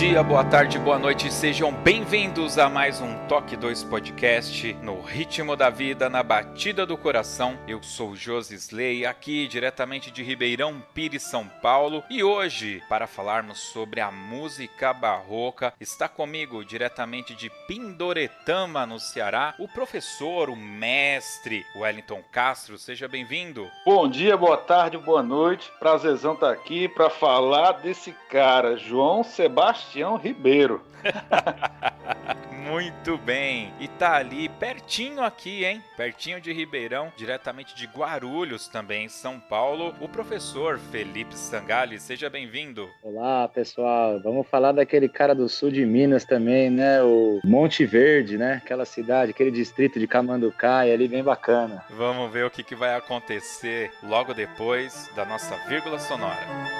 Dia, 0.00 0.22
boa 0.22 0.42
tarde, 0.42 0.78
boa 0.78 0.98
noite, 0.98 1.30
sejam 1.30 1.70
bem-vindos 1.70 2.56
a 2.56 2.70
mais 2.70 3.02
um 3.02 3.14
Toque 3.28 3.54
2 3.54 3.84
Podcast 3.84 4.72
no 4.82 4.98
ritmo 5.02 5.54
da 5.54 5.68
vida, 5.68 6.08
na 6.08 6.22
batida 6.22 6.86
do 6.86 6.96
coração. 6.96 7.58
Eu 7.68 7.82
sou 7.82 8.16
Josi 8.16 8.54
Slay, 8.54 9.04
aqui 9.04 9.46
diretamente 9.46 10.10
de 10.10 10.22
Ribeirão 10.22 10.82
Pires, 10.94 11.24
São 11.24 11.46
Paulo, 11.46 12.02
e 12.08 12.24
hoje, 12.24 12.82
para 12.88 13.06
falarmos 13.06 13.58
sobre 13.58 14.00
a 14.00 14.10
música 14.10 14.94
barroca, 14.94 15.74
está 15.78 16.08
comigo 16.08 16.64
diretamente 16.64 17.34
de 17.34 17.50
Pindoretama, 17.68 18.86
no 18.86 18.98
Ceará, 18.98 19.54
o 19.58 19.68
professor, 19.68 20.48
o 20.48 20.56
mestre 20.56 21.62
Wellington 21.76 22.22
Castro. 22.32 22.78
Seja 22.78 23.06
bem-vindo. 23.06 23.70
Bom 23.84 24.08
dia, 24.08 24.34
boa 24.34 24.56
tarde, 24.56 24.96
boa 24.96 25.22
noite. 25.22 25.70
Prazerzão 25.78 26.32
estar 26.32 26.52
aqui 26.52 26.88
para 26.88 27.10
falar 27.10 27.72
desse 27.72 28.12
cara, 28.30 28.78
João 28.78 29.22
Sebastião. 29.22 29.89
Sebastião 29.90 30.16
Ribeiro. 30.16 30.80
Muito 32.70 33.18
bem. 33.18 33.72
E 33.80 33.88
tá 33.88 34.16
ali 34.16 34.48
pertinho 34.48 35.22
aqui, 35.22 35.64
hein? 35.64 35.82
Pertinho 35.96 36.40
de 36.40 36.52
Ribeirão, 36.52 37.12
diretamente 37.16 37.74
de 37.74 37.86
Guarulhos 37.86 38.68
também, 38.68 39.08
São 39.08 39.40
Paulo, 39.40 39.94
o 40.00 40.08
professor 40.08 40.78
Felipe 40.78 41.34
Sangali. 41.36 41.98
Seja 41.98 42.30
bem-vindo. 42.30 42.88
Olá, 43.02 43.48
pessoal. 43.48 44.20
Vamos 44.22 44.46
falar 44.46 44.72
daquele 44.72 45.08
cara 45.08 45.34
do 45.34 45.48
sul 45.48 45.70
de 45.70 45.84
Minas 45.84 46.24
também, 46.24 46.70
né? 46.70 47.02
O 47.02 47.40
Monte 47.42 47.84
Verde, 47.84 48.38
né? 48.38 48.60
Aquela 48.62 48.84
cidade, 48.84 49.32
aquele 49.32 49.50
distrito 49.50 49.98
de 49.98 50.06
Camanducaia 50.06 50.94
ali 50.94 51.08
bem 51.08 51.24
bacana. 51.24 51.84
Vamos 51.90 52.30
ver 52.30 52.44
o 52.44 52.50
que, 52.50 52.62
que 52.62 52.76
vai 52.76 52.94
acontecer 52.94 53.90
logo 54.02 54.32
depois 54.32 55.10
da 55.16 55.24
nossa 55.24 55.56
vírgula 55.66 55.98
sonora. 55.98 56.79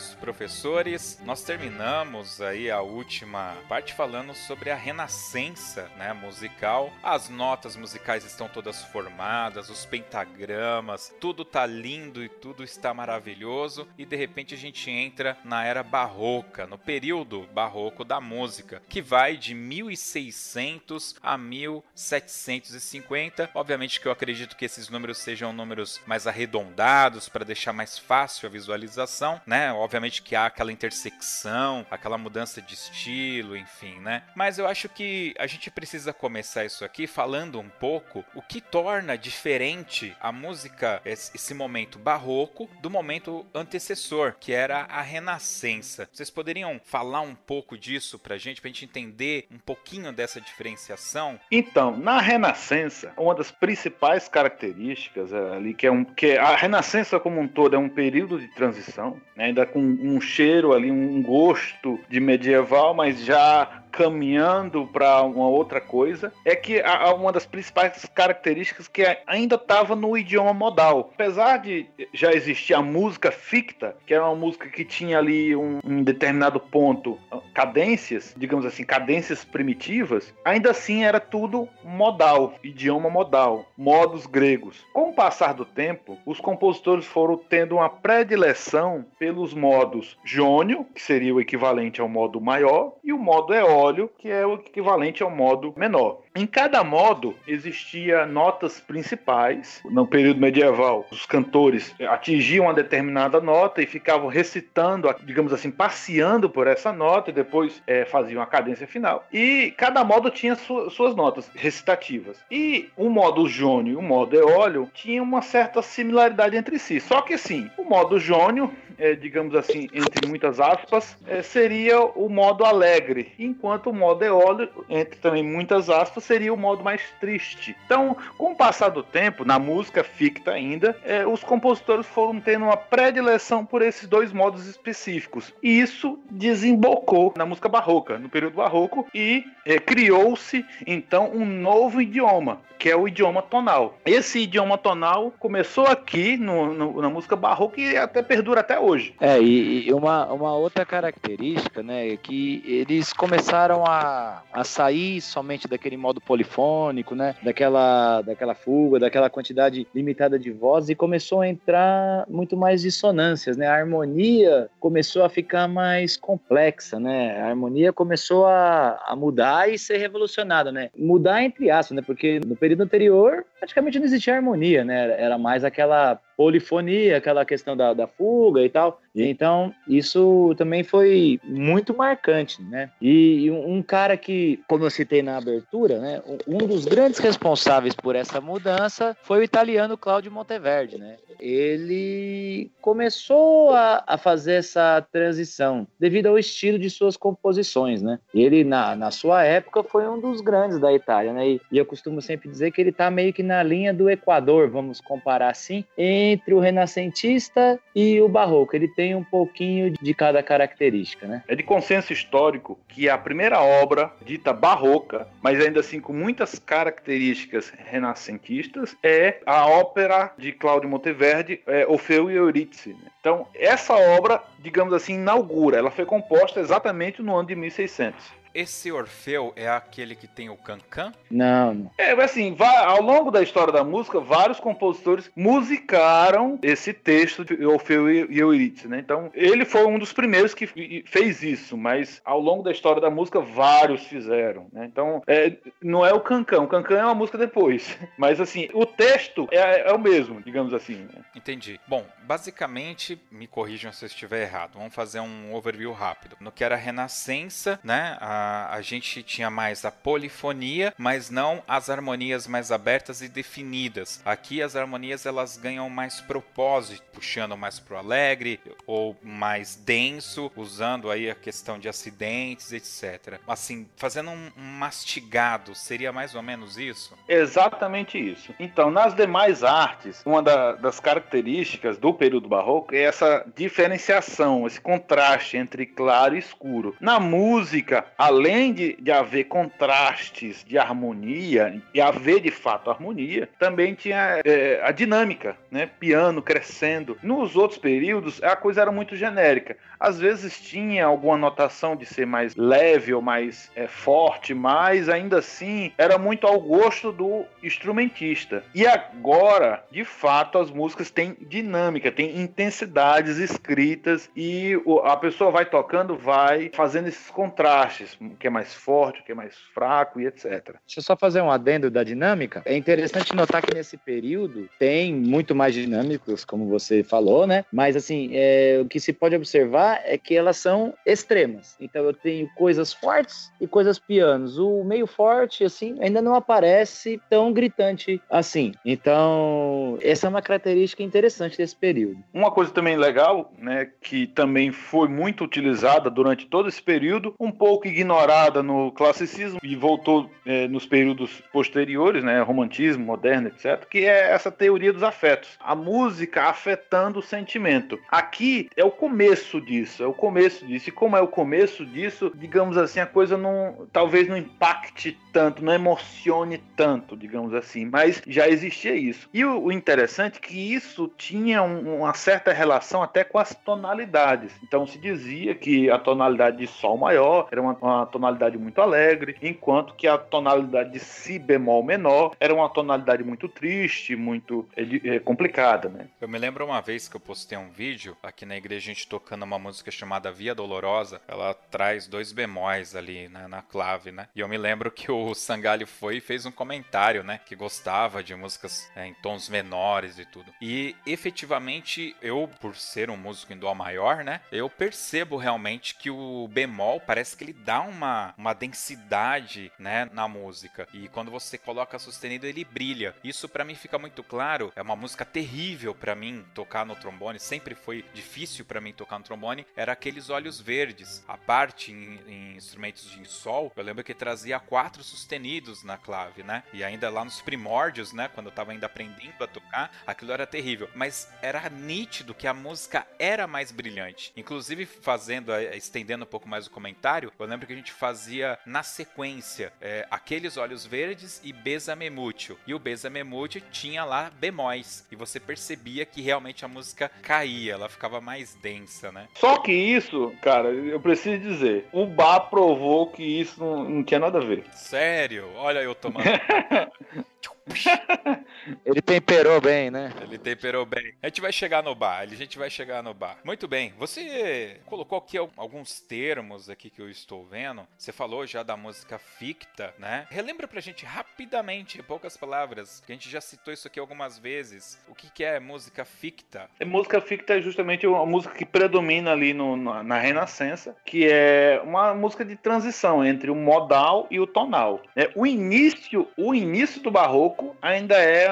queridos 0.00 0.14
professores, 0.14 1.20
nós 1.24 1.42
terminamos 1.42 2.40
aí 2.40 2.70
a 2.70 2.80
última 2.80 3.56
parte 3.68 3.92
falando 3.92 4.32
sobre 4.34 4.70
a 4.70 4.76
renascença, 4.76 5.90
né, 5.96 6.14
musical. 6.14 6.92
As 7.02 7.28
notas 7.28 7.74
musicais 7.76 8.24
estão 8.24 8.48
todas 8.48 8.82
formadas, 8.84 9.68
os 9.68 9.84
pentagramas, 9.84 11.12
tudo 11.20 11.44
tá 11.44 11.66
lindo 11.66 12.24
e 12.24 12.28
tudo 12.28 12.62
está 12.64 12.94
maravilhoso 12.94 13.86
e 13.98 14.06
de 14.06 14.16
repente 14.16 14.54
a 14.54 14.58
gente 14.58 14.90
entra 14.90 15.36
na 15.44 15.64
era 15.64 15.82
barroca, 15.82 16.66
no 16.66 16.78
período 16.78 17.46
barroco 17.52 18.02
da 18.04 18.20
música, 18.20 18.80
que 18.88 19.02
vai 19.02 19.36
de 19.36 19.54
1600 19.54 21.16
a 21.22 21.36
1750. 21.36 23.50
Obviamente 23.54 24.00
que 24.00 24.08
eu 24.08 24.12
acredito 24.12 24.56
que 24.56 24.64
esses 24.64 24.88
números 24.88 25.18
sejam 25.18 25.52
números 25.52 26.00
mais 26.06 26.26
arredondados 26.26 27.28
para 27.28 27.44
deixar 27.44 27.74
mais 27.74 27.98
fácil 27.98 28.48
a 28.48 28.52
visualização, 28.52 29.38
né? 29.46 29.70
Obviamente 29.90 30.22
que 30.22 30.36
há 30.36 30.46
aquela 30.46 30.70
intersecção, 30.70 31.84
aquela 31.90 32.16
mudança 32.16 32.62
de 32.62 32.74
estilo, 32.74 33.56
enfim, 33.56 33.98
né? 33.98 34.22
Mas 34.36 34.56
eu 34.56 34.68
acho 34.68 34.88
que 34.88 35.34
a 35.36 35.48
gente 35.48 35.68
precisa 35.68 36.12
começar 36.12 36.64
isso 36.64 36.84
aqui 36.84 37.08
falando 37.08 37.58
um 37.58 37.68
pouco 37.68 38.24
o 38.32 38.40
que 38.40 38.60
torna 38.60 39.18
diferente 39.18 40.16
a 40.20 40.30
música, 40.30 41.02
esse 41.04 41.52
momento 41.54 41.98
barroco, 41.98 42.70
do 42.80 42.88
momento 42.88 43.44
antecessor, 43.52 44.36
que 44.38 44.52
era 44.52 44.82
a 44.82 45.02
Renascença. 45.02 46.08
Vocês 46.12 46.30
poderiam 46.30 46.80
falar 46.84 47.22
um 47.22 47.34
pouco 47.34 47.76
disso 47.76 48.16
pra 48.16 48.38
gente, 48.38 48.60
pra 48.60 48.68
gente 48.68 48.84
entender 48.84 49.48
um 49.50 49.58
pouquinho 49.58 50.12
dessa 50.12 50.40
diferenciação? 50.40 51.40
Então, 51.50 51.96
na 51.96 52.20
Renascença, 52.20 53.12
uma 53.16 53.34
das 53.34 53.50
principais 53.50 54.28
características 54.28 55.32
é 55.32 55.56
ali 55.56 55.74
que 55.74 55.88
é 55.88 55.90
um 55.90 56.04
que 56.04 56.38
a 56.38 56.54
Renascença 56.54 57.18
como 57.18 57.40
um 57.40 57.48
todo 57.48 57.74
é 57.74 57.78
um 57.78 57.88
período 57.88 58.38
de 58.38 58.46
transição, 58.54 59.20
né, 59.34 59.46
ainda 59.46 59.66
com 59.66 59.79
um 59.80 60.20
cheiro 60.20 60.72
ali, 60.72 60.90
um 60.90 61.22
gosto 61.22 61.98
de 62.08 62.20
medieval, 62.20 62.94
mas 62.94 63.24
já 63.24 63.82
caminhando 63.90 64.86
para 64.86 65.22
uma 65.22 65.48
outra 65.48 65.80
coisa 65.80 66.32
é 66.44 66.54
que 66.54 66.80
a, 66.80 67.12
uma 67.14 67.32
das 67.32 67.46
principais 67.46 68.08
características 68.14 68.88
que 68.88 69.04
ainda 69.26 69.56
estava 69.56 69.94
no 69.96 70.16
idioma 70.16 70.54
modal. 70.54 71.10
Apesar 71.14 71.58
de 71.58 71.86
já 72.12 72.32
existir 72.32 72.74
a 72.74 72.82
música 72.82 73.30
ficta, 73.30 73.96
que 74.06 74.14
era 74.14 74.24
uma 74.24 74.34
música 74.34 74.68
que 74.68 74.84
tinha 74.84 75.18
ali 75.18 75.54
um, 75.54 75.80
um 75.84 76.02
determinado 76.02 76.60
ponto, 76.60 77.18
cadências, 77.54 78.34
digamos 78.36 78.64
assim, 78.64 78.84
cadências 78.84 79.44
primitivas, 79.44 80.32
ainda 80.44 80.70
assim 80.70 81.04
era 81.04 81.20
tudo 81.20 81.68
modal, 81.84 82.54
idioma 82.62 83.10
modal, 83.10 83.66
modos 83.76 84.26
gregos. 84.26 84.84
Com 84.92 85.10
o 85.10 85.14
passar 85.14 85.54
do 85.54 85.64
tempo, 85.64 86.18
os 86.24 86.40
compositores 86.40 87.06
foram 87.06 87.36
tendo 87.36 87.76
uma 87.76 87.88
predileção 87.88 89.04
pelos 89.18 89.52
modos 89.52 90.16
jônio, 90.24 90.86
que 90.94 91.02
seria 91.02 91.34
o 91.34 91.40
equivalente 91.40 92.00
ao 92.00 92.08
modo 92.08 92.40
maior, 92.40 92.94
e 93.02 93.12
o 93.12 93.18
modo 93.18 93.52
eólio 93.54 93.79
óleo, 93.80 94.10
que 94.18 94.28
é 94.28 94.46
o 94.46 94.54
equivalente 94.54 95.22
ao 95.22 95.30
modo 95.30 95.72
menor. 95.76 96.22
Em 96.34 96.46
cada 96.46 96.84
modo 96.84 97.34
existia 97.46 98.24
notas 98.24 98.80
principais. 98.80 99.80
No 99.84 100.06
período 100.06 100.40
medieval, 100.40 101.06
os 101.10 101.26
cantores 101.26 101.92
atingiam 102.08 102.66
uma 102.66 102.74
determinada 102.74 103.40
nota 103.40 103.82
e 103.82 103.86
ficavam 103.86 104.28
recitando, 104.28 105.12
digamos 105.24 105.52
assim, 105.52 105.72
passeando 105.72 106.48
por 106.48 106.68
essa 106.68 106.92
nota 106.92 107.30
e 107.30 107.34
depois 107.34 107.82
é, 107.84 108.04
faziam 108.04 108.40
a 108.40 108.46
cadência 108.46 108.86
final. 108.86 109.26
E 109.32 109.74
cada 109.76 110.04
modo 110.04 110.30
tinha 110.30 110.54
su 110.54 110.88
suas 110.90 111.16
notas 111.16 111.50
recitativas. 111.54 112.38
E 112.50 112.88
o 112.96 113.08
modo 113.10 113.48
jônio 113.48 113.94
e 113.94 113.96
o 113.96 114.02
modo 114.02 114.36
eólio 114.36 114.88
tinham 114.94 115.24
uma 115.24 115.42
certa 115.42 115.82
similaridade 115.82 116.56
entre 116.56 116.78
si. 116.78 117.00
Só 117.00 117.22
que 117.22 117.34
assim, 117.34 117.68
o 117.76 117.84
modo 117.84 118.18
jônio 118.18 118.70
é, 119.00 119.14
digamos 119.14 119.54
assim, 119.54 119.88
entre 119.94 120.28
muitas 120.28 120.60
aspas, 120.60 121.16
é, 121.26 121.40
seria 121.42 122.00
o 122.02 122.28
modo 122.28 122.64
alegre, 122.64 123.32
enquanto 123.38 123.88
o 123.88 123.94
modo 123.94 124.22
eólio, 124.22 124.68
entre 124.90 125.18
também 125.18 125.42
muitas 125.42 125.88
aspas, 125.88 126.19
seria 126.20 126.52
o 126.52 126.56
modo 126.56 126.84
mais 126.84 127.00
triste. 127.20 127.76
Então, 127.84 128.16
com 128.36 128.52
o 128.52 128.54
passar 128.54 128.90
do 128.90 129.02
tempo, 129.02 129.44
na 129.44 129.58
música 129.58 130.04
ficta 130.04 130.52
ainda, 130.52 130.96
é, 131.04 131.26
os 131.26 131.42
compositores 131.42 132.06
foram 132.06 132.40
tendo 132.40 132.66
uma 132.66 132.76
predileção 132.76 133.64
por 133.64 133.82
esses 133.82 134.06
dois 134.06 134.32
modos 134.32 134.66
específicos. 134.66 135.52
E 135.62 135.80
isso 135.80 136.18
desembocou 136.30 137.32
na 137.36 137.46
música 137.46 137.68
barroca, 137.68 138.18
no 138.18 138.28
período 138.28 138.56
barroco, 138.56 139.06
e 139.14 139.44
é, 139.64 139.78
criou-se 139.78 140.64
então 140.86 141.30
um 141.32 141.44
novo 141.44 142.00
idioma, 142.00 142.60
que 142.78 142.88
é 142.90 142.96
o 142.96 143.08
idioma 143.08 143.42
tonal. 143.42 143.98
Esse 144.04 144.40
idioma 144.40 144.78
tonal 144.78 145.32
começou 145.38 145.86
aqui 145.86 146.36
no, 146.36 146.72
no, 146.72 147.02
na 147.02 147.08
música 147.08 147.36
barroca 147.36 147.80
e 147.80 147.96
até 147.96 148.22
perdura 148.22 148.60
até 148.60 148.78
hoje 148.78 148.90
hoje. 148.90 149.14
É, 149.20 149.40
e, 149.40 149.88
e, 149.88 149.94
uma, 149.94 150.26
uma 150.26 150.52
outra 150.54 150.84
característica, 150.84 151.82
né, 151.82 152.10
é 152.10 152.16
que 152.16 152.62
eles 152.66 153.12
começaram 153.12 153.84
a, 153.86 154.42
a 154.52 154.64
sair 154.64 155.20
somente 155.20 155.68
daquele 155.68 155.96
modo 155.96 156.09
polifônico, 156.18 157.14
né, 157.14 157.36
daquela, 157.42 158.22
daquela 158.22 158.54
fuga, 158.54 158.98
daquela 158.98 159.28
quantidade 159.28 159.86
limitada 159.94 160.38
de 160.38 160.50
vozes 160.50 160.88
e 160.88 160.94
começou 160.94 161.42
a 161.42 161.48
entrar 161.48 162.24
muito 162.26 162.56
mais 162.56 162.80
dissonâncias, 162.80 163.58
né, 163.58 163.66
a 163.66 163.74
harmonia 163.74 164.70
começou 164.80 165.22
a 165.22 165.28
ficar 165.28 165.68
mais 165.68 166.16
complexa, 166.16 166.98
né, 166.98 167.38
a 167.42 167.48
harmonia 167.48 167.92
começou 167.92 168.46
a, 168.46 168.98
a 169.06 169.14
mudar 169.14 169.70
e 169.70 169.78
ser 169.78 169.98
revolucionada, 169.98 170.72
né, 170.72 170.88
mudar 170.96 171.42
entre 171.42 171.70
aspas, 171.70 171.94
né, 171.94 172.02
porque 172.02 172.40
no 172.46 172.56
período 172.56 172.82
anterior 172.82 173.44
praticamente 173.58 173.98
não 173.98 174.06
existia 174.06 174.36
harmonia, 174.36 174.82
né, 174.82 175.20
era 175.20 175.36
mais 175.36 175.64
aquela 175.64 176.18
polifonia, 176.40 177.18
aquela 177.18 177.44
questão 177.44 177.76
da, 177.76 177.92
da 177.92 178.06
fuga 178.06 178.62
e 178.62 178.70
tal. 178.70 178.98
Então, 179.14 179.74
isso 179.86 180.54
também 180.56 180.82
foi 180.82 181.38
muito 181.44 181.94
marcante, 181.94 182.62
né? 182.62 182.90
E, 183.02 183.50
um 183.50 183.82
cara 183.82 184.16
que, 184.16 184.58
como 184.66 184.84
eu 184.84 184.90
citei 184.90 185.20
na 185.20 185.36
abertura, 185.36 185.98
né, 185.98 186.22
um 186.46 186.58
dos 186.58 186.86
grandes 186.86 187.18
responsáveis 187.18 187.94
por 187.94 188.16
essa 188.16 188.40
mudança 188.40 189.14
foi 189.22 189.40
o 189.40 189.42
italiano 189.42 189.98
Claudio 189.98 190.32
Monteverdi, 190.32 190.96
né? 190.96 191.16
Ele 191.38 192.70
começou 192.80 193.72
a, 193.74 194.02
a 194.06 194.16
fazer 194.16 194.54
essa 194.54 195.06
transição 195.12 195.86
devido 195.98 196.26
ao 196.26 196.38
estilo 196.38 196.78
de 196.78 196.88
suas 196.88 197.18
composições, 197.18 198.00
né? 198.00 198.18
Ele, 198.32 198.64
na, 198.64 198.96
na 198.96 199.10
sua 199.10 199.44
época, 199.44 199.82
foi 199.82 200.08
um 200.08 200.18
dos 200.18 200.40
grandes 200.40 200.78
da 200.78 200.90
Itália, 200.90 201.34
né? 201.34 201.48
E, 201.48 201.60
e 201.72 201.76
eu 201.76 201.84
costumo 201.84 202.22
sempre 202.22 202.48
dizer 202.48 202.70
que 202.70 202.80
ele 202.80 202.90
está 202.90 203.10
meio 203.10 203.32
que 203.32 203.42
na 203.42 203.62
linha 203.62 203.92
do 203.92 204.08
Equador, 204.08 204.70
vamos 204.70 205.02
comparar 205.02 205.50
assim, 205.50 205.84
entre 206.30 206.54
o 206.54 206.60
renascentista 206.60 207.78
e 207.94 208.20
o 208.20 208.28
barroco. 208.28 208.74
Ele 208.74 208.88
tem 208.88 209.14
um 209.14 209.24
pouquinho 209.24 209.92
de 210.00 210.14
cada 210.14 210.42
característica, 210.42 211.26
né? 211.26 211.42
É 211.48 211.54
de 211.54 211.62
consenso 211.62 212.12
histórico 212.12 212.78
que 212.88 213.08
a 213.08 213.18
primeira 213.18 213.60
obra 213.60 214.12
dita 214.24 214.52
barroca, 214.52 215.26
mas 215.42 215.60
ainda 215.60 215.80
assim 215.80 216.00
com 216.00 216.12
muitas 216.12 216.58
características 216.58 217.72
renascentistas, 217.76 218.96
é 219.02 219.40
a 219.46 219.66
ópera 219.66 220.32
de 220.38 220.52
Cláudio 220.52 220.88
Monteverdi, 220.88 221.60
é, 221.66 221.86
e 222.10 222.34
Eurídice. 222.34 222.90
Né? 222.90 223.10
Então, 223.20 223.46
essa 223.54 223.94
obra, 223.94 224.42
digamos 224.58 224.92
assim, 224.92 225.14
inaugura. 225.14 225.78
Ela 225.78 225.90
foi 225.90 226.04
composta 226.04 226.60
exatamente 226.60 227.22
no 227.22 227.36
ano 227.36 227.48
de 227.48 227.54
1600. 227.54 228.39
Esse 228.54 228.90
Orfeu 228.90 229.52
é 229.54 229.68
aquele 229.68 230.14
que 230.14 230.26
tem 230.26 230.50
o 230.50 230.56
cancan? 230.56 231.12
Não. 231.30 231.90
É, 231.96 232.12
assim, 232.12 232.54
vai, 232.54 232.76
ao 232.84 233.00
longo 233.00 233.30
da 233.30 233.42
história 233.42 233.72
da 233.72 233.84
música, 233.84 234.20
vários 234.20 234.58
compositores 234.58 235.30
musicaram 235.36 236.58
esse 236.62 236.92
texto 236.92 237.44
de 237.44 237.64
Orfeu 237.64 238.10
e 238.10 238.38
Eurídice, 238.38 238.88
né? 238.88 238.98
Então, 238.98 239.30
ele 239.34 239.64
foi 239.64 239.86
um 239.86 239.98
dos 239.98 240.12
primeiros 240.12 240.52
que 240.52 240.66
fez 241.06 241.42
isso, 241.42 241.76
mas 241.76 242.20
ao 242.24 242.40
longo 242.40 242.62
da 242.62 242.72
história 242.72 243.00
da 243.00 243.10
música, 243.10 243.40
vários 243.40 244.04
fizeram, 244.04 244.66
né? 244.72 244.84
Então, 244.84 245.22
é, 245.26 245.56
não 245.80 246.04
é 246.04 246.12
o 246.12 246.20
cancan, 246.20 246.62
o 246.62 246.68
cancan 246.68 246.98
é 246.98 247.04
uma 247.04 247.14
música 247.14 247.38
depois, 247.38 247.96
mas 248.18 248.40
assim, 248.40 248.68
o 248.74 248.84
texto 248.84 249.48
é, 249.50 249.90
é 249.90 249.92
o 249.92 249.98
mesmo, 249.98 250.42
digamos 250.42 250.74
assim. 250.74 250.96
Né? 250.96 251.22
Entendi. 251.36 251.80
Bom, 251.86 252.04
basicamente, 252.24 253.20
me 253.30 253.46
corrijam 253.46 253.92
se 253.92 254.04
eu 254.04 254.08
estiver 254.08 254.42
errado, 254.42 254.72
vamos 254.74 254.94
fazer 254.94 255.20
um 255.20 255.54
overview 255.54 255.92
rápido. 255.92 256.36
No 256.40 256.50
que 256.50 256.64
era 256.64 256.74
a 256.74 256.78
Renascença, 256.78 257.78
né? 257.84 258.16
A 258.20 258.39
a, 258.70 258.80
gente 258.80 259.22
tinha 259.22 259.50
mais 259.50 259.84
a 259.84 259.90
polifonia, 259.90 260.94
mas 260.96 261.30
não 261.30 261.62
as 261.66 261.90
harmonias 261.90 262.46
mais 262.46 262.72
abertas 262.72 263.20
e 263.22 263.28
definidas. 263.28 264.20
Aqui 264.24 264.62
as 264.62 264.76
harmonias 264.76 265.26
elas 265.26 265.56
ganham 265.56 265.88
mais 265.90 266.20
propósito, 266.20 267.02
puxando 267.12 267.56
mais 267.56 267.78
pro 267.78 267.96
alegre 267.96 268.60
ou 268.86 269.16
mais 269.22 269.74
denso, 269.76 270.50
usando 270.56 271.10
aí 271.10 271.30
a 271.30 271.34
questão 271.34 271.78
de 271.78 271.88
acidentes, 271.88 272.72
etc. 272.72 273.40
Assim, 273.46 273.88
fazendo 273.96 274.30
um, 274.30 274.50
mastigado, 274.56 275.74
seria 275.74 276.12
mais 276.12 276.34
ou 276.34 276.42
menos 276.42 276.78
isso? 276.78 277.14
Exatamente 277.28 278.18
isso. 278.18 278.54
Então, 278.58 278.90
nas 278.90 279.14
demais 279.14 279.62
artes, 279.62 280.22
uma 280.24 280.42
da, 280.42 280.72
das 280.72 281.00
características 281.00 281.98
do 281.98 282.12
período 282.14 282.48
barroco 282.48 282.94
é 282.94 283.02
essa 283.02 283.44
diferenciação, 283.54 284.66
esse 284.66 284.80
contraste 284.80 285.56
entre 285.56 285.86
claro 285.86 286.34
e 286.34 286.38
escuro. 286.38 286.96
Na 287.00 287.20
música, 287.20 288.06
a 288.16 288.29
além 288.30 288.72
de, 288.72 288.96
de 289.00 289.10
haver 289.10 289.44
contrastes 289.44 290.64
de 290.64 290.78
harmonia 290.78 291.82
e 291.92 292.00
haver 292.00 292.40
de 292.40 292.50
fato 292.52 292.88
harmonia, 292.88 293.48
também 293.58 293.94
tinha 293.94 294.40
é, 294.44 294.80
a 294.84 294.92
dinâmica, 294.92 295.56
né? 295.68 295.90
Piano 295.98 296.40
crescendo. 296.40 297.18
Nos 297.24 297.56
outros 297.56 297.78
períodos, 297.78 298.40
a 298.42 298.54
coisa 298.54 298.82
era 298.82 298.92
muito 298.92 299.16
genérica. 299.16 299.76
Às 299.98 300.18
vezes 300.20 300.60
tinha 300.60 301.06
alguma 301.06 301.36
notação 301.36 301.96
de 301.96 302.06
ser 302.06 302.24
mais 302.24 302.54
leve 302.54 303.12
ou 303.12 303.20
mais 303.20 303.70
é, 303.74 303.88
forte, 303.88 304.54
mas 304.54 305.08
ainda 305.08 305.38
assim 305.38 305.92
era 305.98 306.16
muito 306.16 306.46
ao 306.46 306.60
gosto 306.60 307.10
do 307.10 307.44
instrumentista. 307.62 308.62
E 308.72 308.86
agora, 308.86 309.84
de 309.90 310.04
fato, 310.04 310.56
as 310.56 310.70
músicas 310.70 311.10
têm 311.10 311.36
dinâmica, 311.40 312.12
têm 312.12 312.40
intensidades 312.40 313.38
escritas 313.38 314.30
e 314.36 314.80
a 315.04 315.16
pessoa 315.16 315.50
vai 315.50 315.64
tocando, 315.64 316.16
vai 316.16 316.70
fazendo 316.72 317.08
esses 317.08 317.28
contrastes 317.28 318.19
o 318.20 318.36
que 318.36 318.46
é 318.46 318.50
mais 318.50 318.74
forte, 318.74 319.20
o 319.20 319.24
que 319.24 319.32
é 319.32 319.34
mais 319.34 319.56
fraco 319.74 320.20
e 320.20 320.26
etc. 320.26 320.44
Deixa 320.86 320.98
eu 320.98 321.02
só 321.02 321.16
fazer 321.16 321.40
um 321.40 321.50
adendo 321.50 321.90
da 321.90 322.04
dinâmica. 322.04 322.62
É 322.64 322.76
interessante 322.76 323.34
notar 323.34 323.62
que 323.62 323.72
nesse 323.72 323.96
período 323.96 324.68
tem 324.78 325.14
muito 325.14 325.54
mais 325.54 325.74
dinâmicos, 325.74 326.44
como 326.44 326.68
você 326.68 327.02
falou, 327.02 327.46
né? 327.46 327.64
Mas 327.72 327.96
assim, 327.96 328.30
é, 328.32 328.78
o 328.82 328.86
que 328.86 329.00
se 329.00 329.12
pode 329.12 329.34
observar 329.34 330.02
é 330.04 330.18
que 330.18 330.36
elas 330.36 330.58
são 330.58 330.92
extremas. 331.06 331.76
Então 331.80 332.04
eu 332.04 332.12
tenho 332.12 332.48
coisas 332.54 332.92
fortes 332.92 333.50
e 333.60 333.66
coisas 333.66 333.98
pianos. 333.98 334.58
O 334.58 334.84
meio 334.84 335.06
forte, 335.06 335.64
assim, 335.64 335.96
ainda 336.00 336.20
não 336.20 336.34
aparece 336.34 337.20
tão 337.30 337.52
gritante 337.52 338.20
assim. 338.28 338.72
Então, 338.84 339.98
essa 340.02 340.26
é 340.26 340.28
uma 340.28 340.42
característica 340.42 341.02
interessante 341.02 341.56
desse 341.56 341.76
período. 341.76 342.18
Uma 342.34 342.50
coisa 342.50 342.70
também 342.70 342.96
legal, 342.96 343.52
né, 343.58 343.88
que 344.00 344.26
também 344.26 344.72
foi 344.72 345.08
muito 345.08 345.44
utilizada 345.44 346.10
durante 346.10 346.46
todo 346.46 346.68
esse 346.68 346.82
período, 346.82 347.34
um 347.38 347.50
pouco 347.50 347.86
ignorada 347.86 348.09
ignorada 348.10 348.62
no 348.62 348.90
classicismo 348.90 349.60
e 349.62 349.76
voltou 349.76 350.28
é, 350.44 350.66
nos 350.66 350.84
períodos 350.84 351.40
posteriores, 351.52 352.24
né, 352.24 352.42
romantismo, 352.42 353.04
moderno, 353.04 353.48
etc., 353.48 353.84
que 353.88 354.04
é 354.04 354.32
essa 354.32 354.50
teoria 354.50 354.92
dos 354.92 355.02
afetos. 355.02 355.56
A 355.60 355.74
música 355.76 356.44
afetando 356.44 357.20
o 357.20 357.22
sentimento. 357.22 357.98
Aqui 358.10 358.68
é 358.76 358.84
o 358.84 358.90
começo 358.90 359.60
disso, 359.60 360.02
é 360.02 360.06
o 360.06 360.12
começo 360.12 360.66
disso. 360.66 360.88
E 360.88 360.92
como 360.92 361.16
é 361.16 361.20
o 361.20 361.28
começo 361.28 361.86
disso, 361.86 362.32
digamos 362.34 362.76
assim, 362.76 362.98
a 362.98 363.06
coisa 363.06 363.36
não, 363.36 363.86
talvez 363.92 364.28
não 364.28 364.36
impacte 364.36 365.16
tanto, 365.32 365.64
não 365.64 365.72
emocione 365.72 366.58
tanto, 366.76 367.16
digamos 367.16 367.54
assim, 367.54 367.84
mas 367.84 368.20
já 368.26 368.48
existia 368.48 368.94
isso. 368.94 369.28
E 369.32 369.44
o, 369.44 369.64
o 369.64 369.72
interessante 369.72 370.38
é 370.38 370.40
que 370.40 370.74
isso 370.74 371.10
tinha 371.16 371.62
um, 371.62 371.98
uma 372.00 372.14
certa 372.14 372.52
relação 372.52 373.02
até 373.02 373.22
com 373.22 373.38
as 373.38 373.54
tonalidades. 373.54 374.52
Então 374.64 374.86
se 374.86 374.98
dizia 374.98 375.54
que 375.54 375.88
a 375.88 375.98
tonalidade 375.98 376.56
de 376.56 376.66
sol 376.66 376.98
maior 376.98 377.46
era 377.52 377.60
uma, 377.60 377.76
uma 377.80 377.99
uma 378.00 378.06
tonalidade 378.06 378.58
muito 378.58 378.80
alegre, 378.80 379.36
enquanto 379.42 379.94
que 379.94 380.06
a 380.06 380.18
tonalidade 380.18 380.92
de 380.92 381.00
si 381.00 381.38
bemol 381.38 381.82
menor 381.82 382.34
era 382.40 382.54
uma 382.54 382.68
tonalidade 382.68 383.22
muito 383.22 383.48
triste, 383.48 384.16
muito 384.16 384.68
é, 384.76 385.18
complicada, 385.18 385.88
né? 385.88 386.08
Eu 386.20 386.28
me 386.28 386.38
lembro 386.38 386.64
uma 386.64 386.80
vez 386.80 387.08
que 387.08 387.16
eu 387.16 387.20
postei 387.20 387.56
um 387.56 387.70
vídeo 387.70 388.16
aqui 388.22 388.44
na 388.44 388.56
igreja 388.56 388.80
a 388.80 388.94
gente 388.94 389.06
tocando 389.06 389.42
uma 389.42 389.58
música 389.58 389.90
chamada 389.90 390.32
Via 390.32 390.54
Dolorosa, 390.54 391.20
ela 391.28 391.52
traz 391.52 392.06
dois 392.06 392.32
bemóis 392.32 392.96
ali 392.96 393.28
né, 393.28 393.46
na 393.46 393.60
clave, 393.60 394.10
né? 394.10 394.26
E 394.34 394.40
eu 394.40 394.48
me 394.48 394.56
lembro 394.56 394.90
que 394.90 395.12
o 395.12 395.34
Sangalho 395.34 395.86
foi 395.86 396.16
e 396.16 396.20
fez 396.20 396.46
um 396.46 396.50
comentário, 396.50 397.22
né, 397.22 397.40
que 397.44 397.54
gostava 397.54 398.22
de 398.22 398.34
músicas 398.34 398.90
é, 398.96 399.06
em 399.06 399.14
tons 399.14 399.48
menores 399.48 400.18
e 400.18 400.24
tudo. 400.24 400.52
E 400.60 400.96
efetivamente 401.06 402.16
eu, 402.22 402.48
por 402.60 402.74
ser 402.74 403.10
um 403.10 403.16
músico 403.16 403.52
em 403.52 403.58
dó 403.58 403.74
maior, 403.74 404.24
né, 404.24 404.40
eu 404.50 404.70
percebo 404.70 405.36
realmente 405.36 405.94
que 405.94 406.10
o 406.10 406.48
bemol 406.48 407.00
parece 407.00 407.36
que 407.36 407.44
ele 407.44 407.52
dá 407.52 407.82
uma, 407.90 408.34
uma 408.36 408.54
densidade, 408.54 409.72
né, 409.78 410.08
na 410.12 410.26
música. 410.26 410.88
E 410.92 411.08
quando 411.08 411.30
você 411.30 411.58
coloca 411.58 411.98
sustenido, 411.98 412.46
ele 412.46 412.64
brilha. 412.64 413.14
Isso 413.22 413.48
para 413.48 413.64
mim 413.64 413.74
fica 413.74 413.98
muito 413.98 414.22
claro. 414.22 414.72
É 414.74 414.82
uma 414.82 414.96
música 414.96 415.24
terrível 415.24 415.94
para 415.94 416.14
mim 416.14 416.44
tocar 416.54 416.86
no 416.86 416.96
trombone, 416.96 417.38
sempre 417.38 417.74
foi 417.74 418.04
difícil 418.14 418.64
para 418.64 418.80
mim 418.80 418.92
tocar 418.92 419.18
no 419.18 419.24
trombone, 419.24 419.66
era 419.76 419.92
aqueles 419.92 420.30
olhos 420.30 420.60
verdes. 420.60 421.24
A 421.26 421.36
parte 421.36 421.92
em, 421.92 422.20
em 422.26 422.56
instrumentos 422.56 423.10
de 423.10 423.26
sol, 423.26 423.72
eu 423.76 423.82
lembro 423.82 424.04
que 424.04 424.14
trazia 424.14 424.58
quatro 424.60 425.02
sustenidos 425.02 425.82
na 425.82 425.96
clave, 425.96 426.42
né? 426.42 426.62
E 426.72 426.84
ainda 426.84 427.10
lá 427.10 427.24
nos 427.24 427.40
primórdios, 427.40 428.12
né, 428.12 428.28
quando 428.28 428.46
eu 428.46 428.52
tava 428.52 428.72
ainda 428.72 428.86
aprendendo 428.86 429.42
a 429.42 429.46
tocar, 429.46 429.90
aquilo 430.06 430.32
era 430.32 430.46
terrível, 430.46 430.88
mas 430.94 431.28
era 431.42 431.68
nítido 431.68 432.34
que 432.34 432.46
a 432.46 432.54
música 432.54 433.06
era 433.18 433.46
mais 433.46 433.72
brilhante. 433.72 434.32
Inclusive 434.36 434.86
fazendo, 434.86 435.52
eh, 435.52 435.76
estendendo 435.76 436.24
um 436.24 436.28
pouco 436.28 436.48
mais 436.48 436.66
o 436.66 436.70
comentário, 436.70 437.32
eu 437.38 437.46
lembro 437.46 437.66
que 437.66 437.72
a 437.72 437.76
gente 437.76 437.79
fazia 437.88 438.58
na 438.66 438.82
sequência 438.82 439.72
é, 439.80 440.06
aqueles 440.10 440.56
olhos 440.56 440.84
verdes 440.84 441.40
e 441.44 441.52
Besamemútil. 441.52 442.58
E 442.66 442.74
o 442.74 442.78
Besamemútil 442.78 443.62
tinha 443.72 444.04
lá 444.04 444.30
bemóis. 444.38 445.06
E 445.10 445.16
você 445.16 445.40
percebia 445.40 446.04
que 446.04 446.20
realmente 446.20 446.64
a 446.64 446.68
música 446.68 447.10
caía, 447.22 447.74
ela 447.74 447.88
ficava 447.88 448.20
mais 448.20 448.54
densa, 448.56 449.10
né? 449.10 449.28
Só 449.36 449.58
que 449.58 449.72
isso, 449.72 450.32
cara, 450.42 450.68
eu 450.68 451.00
preciso 451.00 451.38
dizer, 451.38 451.86
o 451.92 452.06
Bá 452.06 452.40
provou 452.40 453.06
que 453.06 453.22
isso 453.22 453.60
não, 453.60 453.88
não 453.88 454.04
tinha 454.04 454.20
nada 454.20 454.38
a 454.38 454.44
ver. 454.44 454.64
Sério? 454.72 455.50
Olha 455.56 455.78
eu 455.78 455.94
tomando. 455.94 456.24
Ele 458.84 459.00
temperou 459.00 459.60
bem, 459.60 459.90
né? 459.90 460.12
Ele 460.20 460.38
temperou 460.38 460.84
bem. 460.84 461.14
A 461.22 461.28
gente 461.28 461.40
vai 461.40 461.52
chegar 461.52 461.82
no 461.82 461.94
bar, 461.94 462.20
a 462.20 462.26
gente 462.26 462.58
vai 462.58 462.70
chegar 462.70 463.02
no 463.02 463.14
bar. 463.14 463.38
Muito 463.44 463.66
bem, 463.66 463.94
você 463.98 464.80
colocou 464.86 465.18
aqui 465.18 465.36
alguns 465.38 466.00
termos 466.00 466.68
aqui 466.68 466.90
que 466.90 467.00
eu 467.00 467.08
estou 467.08 467.44
vendo. 467.44 467.86
Você 467.96 468.12
falou 468.12 468.46
já 468.46 468.62
da 468.62 468.76
música 468.76 469.18
ficta, 469.18 469.94
né? 469.98 470.26
Relembra 470.30 470.66
pra 470.66 470.80
gente 470.80 471.04
rapidamente, 471.04 471.98
em 471.98 472.02
poucas 472.02 472.36
palavras, 472.36 473.02
que 473.04 473.12
a 473.12 473.14
gente 473.14 473.30
já 473.30 473.40
citou 473.40 473.72
isso 473.72 473.86
aqui 473.86 473.98
algumas 473.98 474.38
vezes. 474.38 474.98
O 475.08 475.14
que, 475.14 475.30
que 475.30 475.44
é 475.44 475.60
música 475.60 476.04
ficta? 476.04 476.68
É, 476.78 476.84
música 476.84 477.20
ficta 477.20 477.58
é 477.58 477.62
justamente 477.62 478.06
uma 478.06 478.26
música 478.26 478.54
que 478.54 478.66
predomina 478.66 479.32
ali 479.32 479.52
no, 479.52 479.76
na 479.76 480.18
Renascença, 480.18 480.96
que 481.04 481.28
é 481.28 481.80
uma 481.84 482.14
música 482.14 482.44
de 482.44 482.56
transição 482.56 483.24
entre 483.24 483.50
o 483.50 483.54
modal 483.54 484.26
e 484.30 484.38
o 484.40 484.46
tonal. 484.46 485.02
É, 485.16 485.30
o 485.34 485.46
início, 485.46 486.28
o 486.36 486.54
início 486.54 487.00
do 487.02 487.10
barroco 487.10 487.76
ainda 487.80 488.16
é, 488.16 488.49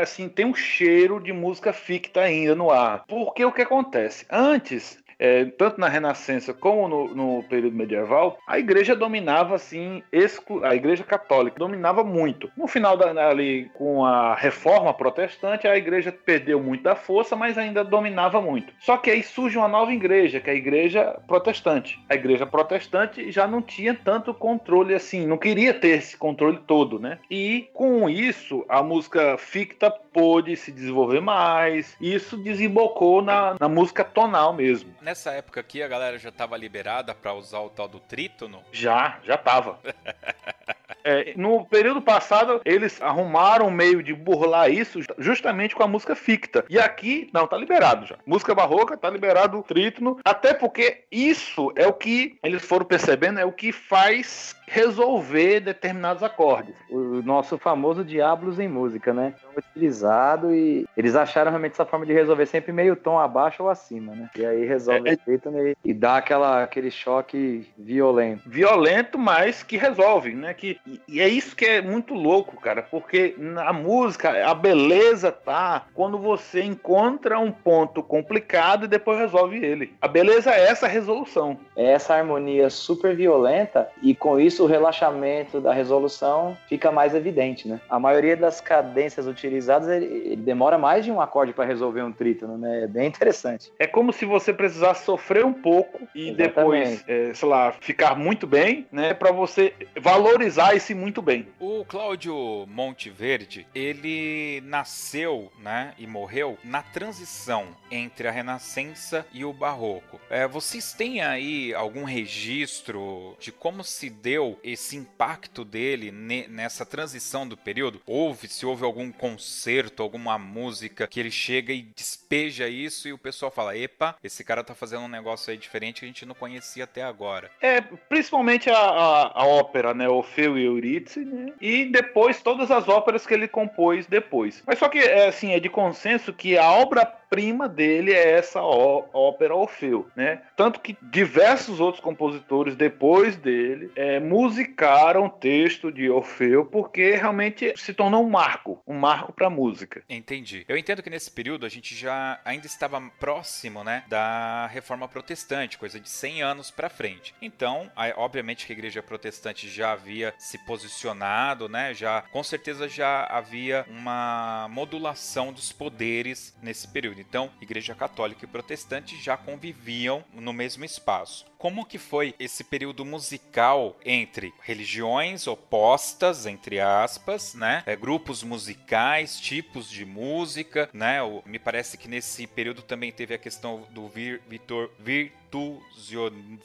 assim, 0.00 0.28
tem 0.28 0.46
um 0.46 0.54
cheiro 0.54 1.20
de 1.20 1.32
música 1.32 1.72
ficta 1.72 2.20
ainda 2.20 2.54
no 2.54 2.70
ar. 2.70 3.04
Porque 3.06 3.44
o 3.44 3.52
que 3.52 3.62
acontece? 3.62 4.26
Antes, 4.30 4.98
é, 5.18 5.44
tanto 5.44 5.80
na 5.80 5.88
Renascença 5.88 6.52
como 6.52 6.88
no, 6.88 7.14
no, 7.14 7.42
período 7.44 7.76
medieval, 7.76 8.38
a 8.46 8.58
igreja 8.58 8.94
dominava 8.94 9.54
assim, 9.54 10.02
exclu... 10.12 10.64
a 10.64 10.74
igreja 10.74 11.04
católica 11.04 11.58
dominava 11.58 12.02
muito. 12.04 12.50
No 12.56 12.66
final 12.66 12.96
da, 12.96 13.10
ali 13.28 13.70
com 13.74 14.04
a 14.04 14.34
reforma 14.34 14.92
protestante, 14.92 15.66
a 15.66 15.76
igreja 15.76 16.12
perdeu 16.12 16.62
muito 16.62 16.82
da 16.82 16.94
força, 16.94 17.36
mas 17.36 17.58
ainda 17.58 17.84
dominava 17.84 18.40
muito. 18.40 18.72
Só 18.80 18.96
que 18.96 19.10
aí 19.10 19.22
surge 19.22 19.58
uma 19.58 19.68
nova 19.68 19.92
igreja, 19.92 20.40
que 20.40 20.50
é 20.50 20.52
a 20.52 20.56
igreja 20.56 21.18
protestante. 21.26 21.98
A 22.08 22.14
igreja 22.14 22.46
protestante 22.46 23.30
já 23.30 23.46
não 23.46 23.62
tinha 23.62 23.94
tanto 23.94 24.34
controle 24.34 24.94
assim, 24.94 25.26
não 25.26 25.38
queria 25.38 25.74
ter 25.74 25.98
esse 25.98 26.16
controle 26.16 26.58
todo, 26.66 26.98
né? 26.98 27.18
E 27.30 27.68
com 27.72 28.08
isso, 28.08 28.64
a 28.68 28.82
música 28.82 29.36
ficta 29.38 29.90
pôde 29.90 30.56
se 30.56 30.70
desenvolver 30.70 31.20
mais. 31.20 31.96
E 32.00 32.14
isso 32.14 32.36
desembocou 32.36 33.20
na, 33.20 33.56
na 33.58 33.68
música 33.68 34.04
tonal 34.04 34.52
mesmo. 34.52 34.90
Nessa 35.04 35.32
época 35.32 35.60
aqui, 35.60 35.82
a 35.82 35.86
galera 35.86 36.18
já 36.18 36.30
estava 36.30 36.56
liberada 36.56 37.14
para 37.14 37.34
usar 37.34 37.60
o 37.60 37.68
tal 37.68 37.86
do 37.86 38.00
trítono? 38.00 38.64
Já, 38.72 39.20
já 39.22 39.34
estava. 39.34 39.78
É, 41.04 41.34
no 41.36 41.64
período 41.66 42.00
passado, 42.00 42.60
eles 42.64 43.00
arrumaram 43.00 43.66
um 43.66 43.70
meio 43.70 44.02
de 44.02 44.14
burlar 44.14 44.70
isso 44.70 45.00
justamente 45.18 45.74
com 45.74 45.82
a 45.82 45.88
música 45.88 46.16
ficta. 46.16 46.64
E 46.68 46.78
aqui, 46.78 47.28
não, 47.32 47.46
tá 47.46 47.56
liberado 47.56 48.06
já. 48.06 48.16
Música 48.26 48.54
barroca, 48.54 48.96
tá 48.96 49.10
liberado 49.10 49.58
o 49.58 49.62
trítono. 49.62 50.18
Até 50.24 50.54
porque 50.54 51.04
isso 51.10 51.72
é 51.76 51.86
o 51.86 51.92
que 51.92 52.38
eles 52.42 52.64
foram 52.64 52.86
percebendo, 52.86 53.38
é 53.38 53.44
o 53.44 53.52
que 53.52 53.70
faz 53.70 54.56
resolver 54.66 55.60
determinados 55.60 56.22
acordes. 56.22 56.74
O 56.90 57.22
nosso 57.22 57.58
famoso 57.58 58.04
diablos 58.04 58.58
em 58.58 58.68
música, 58.68 59.12
né? 59.12 59.34
Utilizado 59.56 60.54
e 60.54 60.86
eles 60.96 61.14
acharam 61.14 61.50
realmente 61.50 61.72
essa 61.72 61.84
forma 61.84 62.06
de 62.06 62.12
resolver 62.12 62.46
sempre 62.46 62.72
meio 62.72 62.96
tom 62.96 63.18
abaixo 63.18 63.62
ou 63.62 63.68
acima, 63.68 64.14
né? 64.14 64.30
E 64.36 64.44
aí 64.44 64.64
resolve 64.64 65.10
é, 65.10 65.12
é... 65.12 65.74
e 65.84 65.92
dá 65.92 66.16
aquela, 66.16 66.62
aquele 66.62 66.90
choque 66.90 67.68
violento. 67.76 68.48
Violento, 68.48 69.18
mas 69.18 69.62
que 69.62 69.76
resolve, 69.76 70.34
né? 70.34 70.54
Que, 70.54 70.80
e 71.08 71.20
é 71.20 71.28
isso 71.28 71.56
que 71.56 71.64
é 71.64 71.82
muito 71.82 72.14
louco, 72.14 72.60
cara, 72.60 72.82
porque 72.82 73.34
na 73.38 73.72
música 73.72 74.46
a 74.48 74.54
beleza 74.54 75.30
tá 75.30 75.86
quando 75.94 76.18
você 76.18 76.62
encontra 76.62 77.38
um 77.38 77.50
ponto 77.50 78.02
complicado 78.02 78.84
e 78.84 78.88
depois 78.88 79.18
resolve 79.18 79.64
ele. 79.64 79.92
A 80.00 80.08
beleza 80.08 80.50
é 80.50 80.66
essa 80.68 80.86
resolução. 80.86 81.58
É 81.76 81.92
essa 81.92 82.14
harmonia 82.14 82.70
super 82.70 83.14
violenta 83.14 83.88
e 84.02 84.14
com 84.14 84.38
isso 84.38 84.64
o 84.64 84.66
relaxamento 84.66 85.60
da 85.60 85.72
resolução 85.72 86.56
fica 86.68 86.90
mais 86.90 87.14
evidente, 87.14 87.68
né? 87.68 87.80
A 87.88 87.98
maioria 87.98 88.36
das 88.36 88.60
cadências 88.60 89.26
utilizadas 89.26 89.88
ele, 89.88 90.06
ele 90.06 90.36
demora 90.36 90.78
mais 90.78 91.04
de 91.04 91.10
um 91.10 91.20
acorde 91.20 91.52
para 91.52 91.64
resolver 91.64 92.02
um 92.02 92.12
trítono, 92.12 92.56
né? 92.56 92.84
É 92.84 92.86
bem 92.86 93.06
interessante. 93.06 93.72
É 93.78 93.86
como 93.86 94.12
se 94.12 94.24
você 94.24 94.52
precisasse 94.52 95.04
sofrer 95.04 95.44
um 95.44 95.52
pouco 95.52 96.00
e 96.14 96.30
Exatamente. 96.30 96.42
depois, 96.42 97.04
é, 97.08 97.34
sei 97.34 97.48
lá, 97.48 97.72
ficar 97.72 98.16
muito 98.16 98.46
bem, 98.46 98.86
né? 98.90 99.14
Para 99.14 99.32
você 99.32 99.72
valorizar 100.00 100.74
esse 100.84 100.94
muito 100.94 101.22
bem. 101.22 101.48
O 101.58 101.82
Cláudio 101.82 102.66
Monteverde, 102.68 103.66
ele 103.74 104.60
nasceu, 104.66 105.50
né? 105.58 105.94
E 105.98 106.06
morreu 106.06 106.58
na 106.62 106.82
transição 106.82 107.74
entre 107.90 108.28
a 108.28 108.30
Renascença 108.30 109.26
e 109.32 109.46
o 109.46 109.52
Barroco. 109.52 110.20
É, 110.28 110.46
vocês 110.46 110.92
têm 110.92 111.22
aí 111.22 111.72
algum 111.72 112.04
registro 112.04 113.34
de 113.40 113.50
como 113.50 113.82
se 113.82 114.10
deu 114.10 114.60
esse 114.62 114.94
impacto 114.94 115.64
dele 115.64 116.10
nessa 116.10 116.84
transição 116.84 117.48
do 117.48 117.56
período? 117.56 118.02
Houve, 118.06 118.46
se 118.48 118.66
houve 118.66 118.84
algum 118.84 119.10
concerto, 119.10 120.02
alguma 120.02 120.38
música 120.38 121.06
que 121.06 121.18
ele 121.18 121.30
chega 121.30 121.72
e 121.72 121.80
despeja 121.80 122.68
isso 122.68 123.08
e 123.08 123.12
o 123.14 123.18
pessoal 123.18 123.50
fala: 123.50 123.74
epa, 123.76 124.16
esse 124.22 124.44
cara 124.44 124.62
tá 124.62 124.74
fazendo 124.74 125.04
um 125.04 125.08
negócio 125.08 125.50
aí 125.50 125.56
diferente 125.56 126.00
que 126.00 126.04
a 126.04 126.08
gente 126.08 126.26
não 126.26 126.34
conhecia 126.34 126.84
até 126.84 127.02
agora. 127.02 127.50
É, 127.62 127.80
principalmente 127.80 128.68
a, 128.68 128.76
a, 128.76 129.42
a 129.42 129.46
ópera, 129.46 129.94
né? 129.94 130.06
Orfeu 130.06 130.58
e 130.58 130.73
Eurídice, 130.74 131.20
né? 131.20 131.52
E 131.60 131.84
depois 131.86 132.42
todas 132.42 132.70
as 132.70 132.88
óperas 132.88 133.26
que 133.26 133.34
ele 133.34 133.48
compôs 133.48 134.06
depois. 134.06 134.62
Mas 134.66 134.78
só 134.78 134.88
que, 134.88 134.98
é, 134.98 135.28
assim, 135.28 135.52
é 135.52 135.60
de 135.60 135.68
consenso 135.68 136.32
que 136.32 136.56
a 136.58 136.70
obra 136.70 137.04
prima 137.34 137.68
dele 137.68 138.12
é 138.12 138.32
essa 138.32 138.62
ópera 138.62 139.56
Orfeu, 139.56 140.06
né? 140.14 140.42
Tanto 140.56 140.78
que 140.78 140.96
diversos 141.02 141.80
outros 141.80 142.02
compositores 142.02 142.76
depois 142.76 143.36
dele 143.36 143.90
é, 143.96 144.20
musicaram 144.20 145.26
o 145.26 145.30
texto 145.30 145.90
de 145.90 146.08
Orfeu 146.08 146.64
porque 146.64 147.16
realmente 147.16 147.72
se 147.76 147.92
tornou 147.92 148.24
um 148.24 148.30
marco, 148.30 148.80
um 148.86 148.94
marco 148.94 149.32
para 149.32 149.48
a 149.48 149.50
música. 149.50 150.04
Entendi. 150.08 150.64
Eu 150.68 150.76
entendo 150.76 151.02
que 151.02 151.10
nesse 151.10 151.30
período 151.30 151.66
a 151.66 151.68
gente 151.68 151.94
já 151.94 152.40
ainda 152.44 152.66
estava 152.66 153.00
próximo, 153.18 153.82
né, 153.82 154.04
da 154.06 154.68
Reforma 154.68 155.08
Protestante, 155.08 155.76
coisa 155.76 155.98
de 155.98 156.08
100 156.08 156.42
anos 156.42 156.70
para 156.70 156.88
frente. 156.88 157.34
Então, 157.42 157.90
obviamente 158.16 158.64
que 158.64 158.72
a 158.72 158.76
Igreja 158.76 159.02
Protestante 159.02 159.68
já 159.68 159.92
havia 159.92 160.32
se 160.38 160.58
posicionado, 160.58 161.68
né, 161.68 161.92
já 161.94 162.22
com 162.30 162.44
certeza 162.44 162.88
já 162.88 163.24
havia 163.24 163.84
uma 163.88 164.68
modulação 164.70 165.52
dos 165.52 165.72
poderes 165.72 166.56
nesse 166.62 166.86
período. 166.86 167.23
Então, 167.28 167.50
Igreja 167.60 167.94
Católica 167.94 168.44
e 168.44 168.48
Protestante 168.48 169.20
já 169.20 169.36
conviviam 169.36 170.24
no 170.32 170.52
mesmo 170.52 170.84
espaço 170.84 171.46
como 171.64 171.86
que 171.86 171.96
foi 171.96 172.34
esse 172.38 172.62
período 172.62 173.06
musical 173.06 173.96
entre 174.04 174.52
religiões 174.60 175.46
opostas, 175.46 176.44
entre 176.44 176.78
aspas, 176.78 177.54
né? 177.54 177.82
É, 177.86 177.96
grupos 177.96 178.42
musicais, 178.42 179.40
tipos 179.40 179.88
de 179.88 180.04
música, 180.04 180.90
né? 180.92 181.22
O, 181.22 181.42
me 181.46 181.58
parece 181.58 181.96
que 181.96 182.06
nesse 182.06 182.46
período 182.46 182.82
também 182.82 183.10
teve 183.10 183.32
a 183.32 183.38
questão 183.38 183.86
do 183.92 184.06
vir, 184.08 184.42
Vitor, 184.46 184.90
vir 184.98 185.32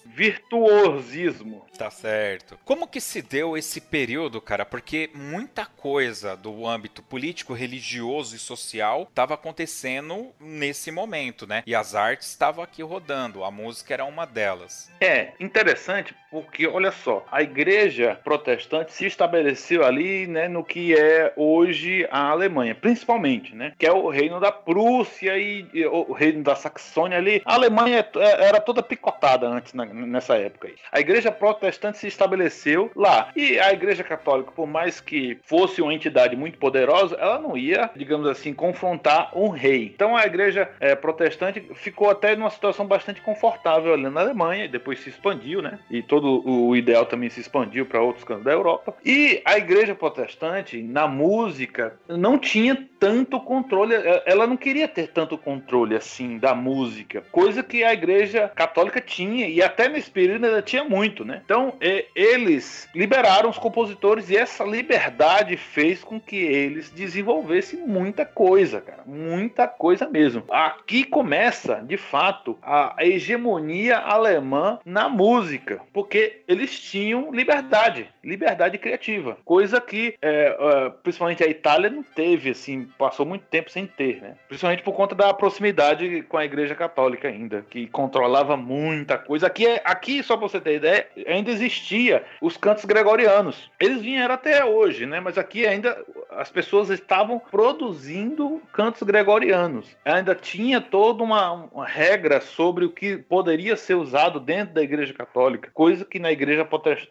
virtuosismo. 0.06 1.66
Tá 1.78 1.90
certo. 1.90 2.60
Como 2.66 2.88
que 2.88 3.00
se 3.00 3.22
deu 3.22 3.58
esse 3.58 3.80
período, 3.80 4.42
cara? 4.42 4.66
Porque 4.66 5.10
muita 5.14 5.66
coisa 5.66 6.36
do 6.36 6.68
âmbito 6.68 7.02
político, 7.02 7.54
religioso 7.54 8.36
e 8.36 8.40
social 8.40 9.04
estava 9.04 9.34
acontecendo 9.34 10.32
nesse 10.40 10.92
momento, 10.92 11.48
né? 11.48 11.64
E 11.66 11.74
as 11.74 11.96
artes 11.96 12.28
estavam 12.28 12.64
aqui 12.64 12.84
rodando, 12.84 13.44
a 13.44 13.52
música 13.52 13.94
era 13.94 14.06
uma 14.06 14.26
delas. 14.26 14.92
É, 15.00 15.34
interessante 15.40 16.16
porque, 16.32 16.68
olha 16.68 16.92
só, 16.92 17.26
a 17.32 17.42
igreja 17.42 18.20
protestante 18.24 18.94
se 18.94 19.06
estabeleceu 19.06 19.86
ali, 19.86 20.28
né, 20.28 20.48
no 20.48 20.64
que 20.64 20.94
é 20.94 21.34
hoje 21.36 22.08
a 22.12 22.30
Alemanha, 22.30 22.76
principalmente, 22.76 23.56
né? 23.56 23.74
Que 23.78 23.86
é 23.86 23.92
o 23.92 24.10
reino 24.10 24.40
da 24.40 24.52
Prússia 24.52 25.38
e, 25.38 25.66
e 25.74 25.86
o 25.86 26.12
reino 26.12 26.44
da 26.44 26.56
Saxônia 26.56 27.18
ali. 27.18 27.42
A 27.46 27.56
Alemanha 27.56 28.06
é, 28.16 28.48
era 28.48 28.60
toda 28.60 28.84
picotada 28.84 29.48
antes, 29.48 29.74
na, 29.74 29.86
nessa 29.86 30.36
época 30.38 30.68
aí. 30.68 30.76
A 30.92 31.00
igreja 31.00 31.32
protestante 31.32 31.98
se 31.98 32.08
estabeleceu 32.08 32.92
lá. 32.96 33.32
E 33.36 33.60
a 33.60 33.72
igreja 33.72 34.04
católica, 34.04 34.52
por 34.52 34.68
mais 34.68 35.00
que 35.00 35.40
fosse 35.44 35.82
uma 35.82 35.94
entidade 35.94 36.36
muito 36.36 36.58
poderosa, 36.58 37.16
ela 37.16 37.40
não 37.40 37.58
ia, 37.58 37.90
digamos 37.96 38.28
assim, 38.28 38.54
confrontar 38.54 39.32
um 39.36 39.50
rei. 39.50 39.92
Então 39.94 40.16
a 40.16 40.26
igreja 40.26 40.70
é, 40.80 40.96
protestante 40.96 41.62
ficou 41.76 42.10
até 42.10 42.36
numa 42.36 42.50
situação 42.50 42.86
bastante 42.86 43.22
confortável 43.22 43.94
ali 43.94 44.10
na 44.10 44.22
Alemanha, 44.22 44.66
e 44.66 44.68
depois 44.68 45.00
se 45.00 45.10
expandiu, 45.10 45.62
né? 45.62 45.80
E 45.90 46.02
todo 46.02 46.19
o 46.28 46.76
ideal 46.76 47.06
também 47.06 47.30
se 47.30 47.40
expandiu 47.40 47.86
para 47.86 48.02
outros 48.02 48.24
cantos 48.24 48.44
da 48.44 48.52
Europa. 48.52 48.96
E 49.06 49.42
a 49.46 49.58
igreja 49.58 49.96
protestante, 49.96 50.82
na 50.82 51.08
música, 51.08 51.98
não 52.08 52.38
tinha 52.38 52.88
tanto 53.00 53.40
controle, 53.40 53.96
é, 53.96 54.24
ela 54.26 54.46
não 54.46 54.58
queria 54.58 54.88
ter 54.88 55.08
tanto 55.08 55.38
controle 55.38 55.96
assim 55.96 56.38
da 56.38 56.54
música, 56.54 57.24
coisa 57.32 57.64
que 57.64 57.84
a 57.84 57.94
igreja 57.94 58.52
católica 58.54 59.00
tinha 59.00 59.48
e 59.48 59.62
até 59.62 59.88
nesse 59.88 60.12
período 60.12 60.46
ainda 60.46 60.62
tinha 60.62 60.84
muito, 60.84 61.24
né? 61.24 61.42
Então, 61.44 61.74
eles 62.16 62.90
liberaram 62.94 63.50
os 63.50 63.58
compositores 63.58 64.30
e 64.30 64.38
essa 64.38 64.64
liberdade 64.64 65.56
fez 65.56 66.04
com 66.04 66.20
que 66.20 66.36
eles 66.36 66.92
desenvolvessem 66.92 67.80
muita 67.80 68.26
coisa, 68.26 68.82
cara, 68.82 69.04
muita 69.06 69.68
coisa 69.68 70.08
mesmo. 70.10 70.44
Aqui 70.50 71.04
começa, 71.04 71.76
de 71.76 71.98
fato, 71.98 72.58
a 72.62 72.96
hegemonia 73.00 73.98
alemã 73.98 74.80
na 74.86 75.08
música, 75.08 75.80
porque 75.94 76.09
eles 76.48 76.80
tinham 76.80 77.32
liberdade, 77.32 78.10
liberdade 78.24 78.78
criativa, 78.78 79.38
coisa 79.46 79.80
que 79.80 80.16
é, 80.22 80.58
é, 80.60 80.90
principalmente 81.04 81.44
a 81.44 81.48
Itália 81.48 81.90
não 81.90 82.04
teve 82.04 82.52
assim 82.52 82.88
passou 82.98 83.26
muito 83.26 83.46
tempo 83.46 83.70
sem 83.70 83.86
ter, 83.86 84.22
né? 84.22 84.36
Principalmente 84.48 84.84
por 84.84 84.94
conta 84.94 85.16
da 85.16 85.34
proximidade 85.34 86.24
com 86.24 86.38
a 86.38 86.46
Igreja 86.46 86.76
Católica 86.76 87.28
ainda, 87.28 87.66
que 87.70 87.88
controlava 87.88 88.58
muita 88.58 89.18
coisa. 89.18 89.48
Aqui, 89.48 89.68
é, 89.68 89.82
aqui 89.84 90.24
só 90.24 90.38
pra 90.38 90.48
você 90.48 90.60
ter 90.60 90.76
ideia, 90.76 91.08
ainda 91.28 91.52
existia 91.52 92.24
os 92.42 92.58
cantos 92.58 92.86
gregorianos. 92.86 93.70
Eles 93.80 94.02
vieram 94.02 94.36
até 94.36 94.64
hoje, 94.64 95.06
né? 95.06 95.20
Mas 95.20 95.38
aqui 95.38 95.66
ainda 95.66 95.98
as 96.30 96.50
pessoas 96.50 96.90
estavam 96.90 97.40
produzindo 97.40 98.62
cantos 98.74 99.04
gregorianos. 99.04 99.96
Ainda 100.06 100.36
tinha 100.36 100.80
toda 100.82 101.24
uma, 101.24 101.52
uma 101.52 101.86
regra 101.86 102.42
sobre 102.42 102.86
o 102.86 102.90
que 102.90 103.18
poderia 103.18 103.76
ser 103.76 103.96
usado 103.96 104.40
dentro 104.40 104.76
da 104.76 104.84
Igreja 104.84 105.14
Católica, 105.14 105.70
coisa 105.74 105.99
que 106.06 106.20
na 106.20 106.32
Igreja 106.32 106.68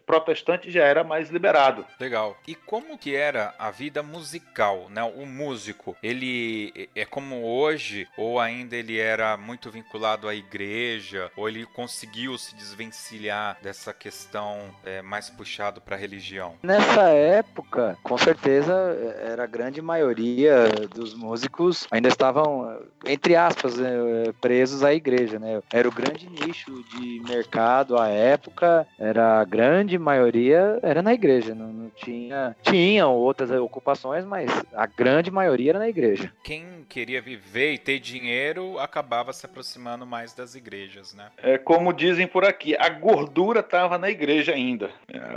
Protestante 0.06 0.70
já 0.70 0.84
era 0.84 1.04
mais 1.04 1.30
liberado. 1.30 1.84
Legal. 1.98 2.36
E 2.46 2.54
como 2.54 2.98
que 2.98 3.14
era 3.14 3.54
a 3.58 3.70
vida 3.70 4.02
musical, 4.02 4.88
né? 4.90 5.02
O 5.02 5.26
músico, 5.26 5.96
ele 6.02 6.88
é 6.94 7.04
como 7.04 7.44
hoje 7.44 8.08
ou 8.16 8.38
ainda 8.38 8.76
ele 8.76 8.98
era 8.98 9.36
muito 9.36 9.70
vinculado 9.70 10.28
à 10.28 10.34
igreja 10.34 11.30
ou 11.36 11.48
ele 11.48 11.66
conseguiu 11.66 12.36
se 12.38 12.54
desvencilhar 12.54 13.58
dessa 13.62 13.92
questão 13.92 14.74
é, 14.84 15.02
mais 15.02 15.30
puxado 15.30 15.80
para 15.80 15.96
a 15.96 15.98
religião? 15.98 16.54
Nessa 16.62 17.08
época, 17.10 17.96
com 18.02 18.16
certeza 18.16 18.72
era 19.22 19.44
a 19.44 19.46
grande 19.46 19.80
maioria 19.80 20.68
dos 20.94 21.14
músicos 21.14 21.86
ainda 21.90 22.08
estavam, 22.08 22.78
entre 23.04 23.36
aspas, 23.36 23.76
né, 23.76 23.90
presos 24.40 24.82
à 24.82 24.92
igreja, 24.94 25.38
né? 25.38 25.60
Era 25.72 25.88
o 25.88 25.92
grande 25.92 26.28
nicho 26.28 26.84
de 26.94 27.20
mercado 27.28 27.98
à 27.98 28.08
época, 28.08 28.77
era 28.98 29.40
a 29.40 29.44
grande 29.44 29.98
maioria 29.98 30.78
era 30.82 31.02
na 31.02 31.12
igreja, 31.12 31.54
não, 31.54 31.68
não 31.68 31.90
tinha, 31.90 32.56
tinham 32.62 33.14
outras 33.14 33.50
ocupações, 33.50 34.24
mas 34.24 34.50
a 34.74 34.86
grande 34.86 35.30
maioria 35.30 35.72
era 35.72 35.78
na 35.78 35.88
igreja. 35.88 36.32
Quem 36.42 36.84
queria 36.88 37.20
viver 37.20 37.72
e 37.72 37.78
ter 37.78 37.98
dinheiro 37.98 38.78
acabava 38.78 39.32
se 39.32 39.44
aproximando 39.44 40.06
mais 40.06 40.32
das 40.32 40.54
igrejas, 40.54 41.14
né? 41.14 41.26
É 41.38 41.58
como 41.58 41.92
dizem 41.92 42.26
por 42.26 42.44
aqui, 42.44 42.76
a 42.76 42.88
gordura 42.88 43.60
estava 43.60 43.98
na 43.98 44.08
igreja 44.10 44.52
ainda. 44.52 44.90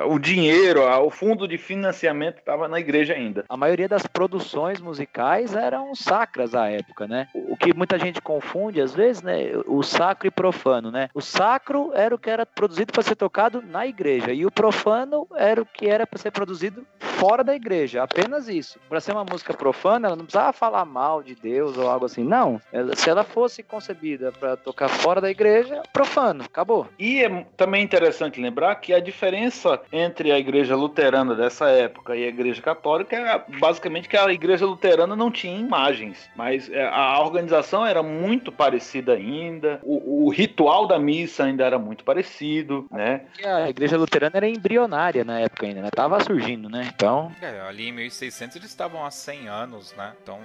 O 0.08 0.20
dinheiro, 0.20 0.82
o 0.84 1.10
fundo 1.10 1.48
de 1.48 1.58
financiamento 1.58 2.40
estava 2.40 2.68
na 2.68 2.80
igreja 2.80 3.14
ainda. 3.14 3.46
A 3.50 3.58
maioria 3.58 3.88
das 3.88 4.06
produções 4.06 4.80
musicais 4.80 5.56
eram 5.56 5.94
sacras 5.96 6.56
à 6.56 6.70
época, 6.70 7.08
né? 7.08 7.28
O 7.34 7.58
que 7.58 7.74
muita 7.74 7.98
gente 7.98 8.22
confunde 8.22 8.82
às 8.82 8.94
vezes, 8.94 9.22
né? 9.22 9.52
O 9.66 9.84
sacro 9.84 10.28
e 10.28 10.32
profano, 10.32 10.92
né? 10.92 11.10
O 11.14 11.22
sacro 11.22 11.92
era 11.94 12.14
o 12.14 12.20
que 12.20 12.30
era 12.30 12.46
produzido 12.46 12.94
para 12.94 13.04
ser 13.04 13.16
tocado 13.16 13.31
na 13.70 13.88
igreja 13.88 14.34
e 14.34 14.46
o 14.46 14.52
profano 14.52 15.28
era 15.36 15.62
o 15.62 15.66
que 15.66 15.88
era 15.88 16.06
para 16.06 16.20
ser 16.20 16.32
produzido 16.32 16.86
fora 17.00 17.44
da 17.44 17.56
igreja. 17.56 18.02
Apenas 18.02 18.48
isso. 18.48 18.80
Para 18.90 19.00
ser 19.00 19.12
uma 19.12 19.24
música 19.24 19.54
profana, 19.54 20.08
ela 20.08 20.16
não 20.16 20.26
precisava 20.26 20.52
falar 20.52 20.84
mal 20.86 21.22
de 21.22 21.36
Deus 21.36 21.78
ou 21.78 21.88
algo 21.88 22.06
assim. 22.06 22.24
Não. 22.24 22.60
Ela, 22.74 22.96
se 22.96 23.10
ela 23.10 23.24
fosse 23.24 23.62
concebida 23.62 24.32
para 24.32 24.58
tocar 24.58 24.88
fora 24.88 25.22
da 25.22 25.30
igreja, 25.30 25.84
profano. 25.94 26.44
Acabou. 26.44 26.88
E 26.98 27.24
é 27.24 27.46
também 27.56 27.84
interessante 27.84 28.42
lembrar 28.42 28.76
que 28.76 28.92
a 28.92 29.00
diferença 29.00 29.80
entre 29.94 30.32
a 30.32 30.40
igreja 30.40 30.76
luterana 30.76 31.36
dessa 31.36 31.70
época 31.70 32.16
e 32.16 32.24
a 32.24 32.28
igreja 32.28 32.62
católica 32.62 33.16
é 33.16 33.60
basicamente 33.60 34.10
que 34.10 34.18
a 34.18 34.32
igreja 34.32 34.66
luterana 34.66 35.16
não 35.16 35.30
tinha 35.30 35.60
imagens, 35.60 36.30
mas 36.36 36.70
é, 36.72 36.88
a 36.88 37.22
organização 37.22 37.86
era 37.86 38.02
muito 38.02 38.52
parecida 38.52 39.14
ainda, 39.14 39.80
o, 39.84 40.26
o 40.26 40.30
ritual 40.30 40.88
da 40.88 40.98
missa 40.98 41.44
ainda 41.44 41.64
era 41.64 41.78
muito 41.78 42.04
parecido, 42.04 42.88
né? 42.92 43.21
A 43.44 43.70
igreja 43.70 43.98
luterana 43.98 44.38
era 44.38 44.48
embrionária 44.48 45.24
na 45.24 45.40
época 45.40 45.66
ainda, 45.66 45.82
né? 45.82 45.90
Tava 45.90 46.24
surgindo, 46.24 46.70
né? 46.70 46.92
Então. 46.94 47.32
É, 47.42 47.62
ali 47.62 47.90
em 47.90 47.92
1600 47.92 48.56
eles 48.58 48.70
estavam 48.70 49.06
há 49.06 49.12
100 49.12 49.48
anos, 49.48 49.94
né? 49.96 50.14
Então, 50.22 50.40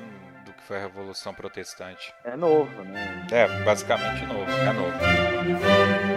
do 0.45 0.53
que 0.53 0.63
foi 0.63 0.77
a 0.77 0.81
Revolução 0.81 1.35
Protestante. 1.35 2.13
É 2.25 2.37
novo, 2.37 2.83
né? 2.83 3.27
É, 3.31 3.47
basicamente 3.65 4.25
novo, 4.27 4.51
é 4.51 4.73
novo. 4.73 6.16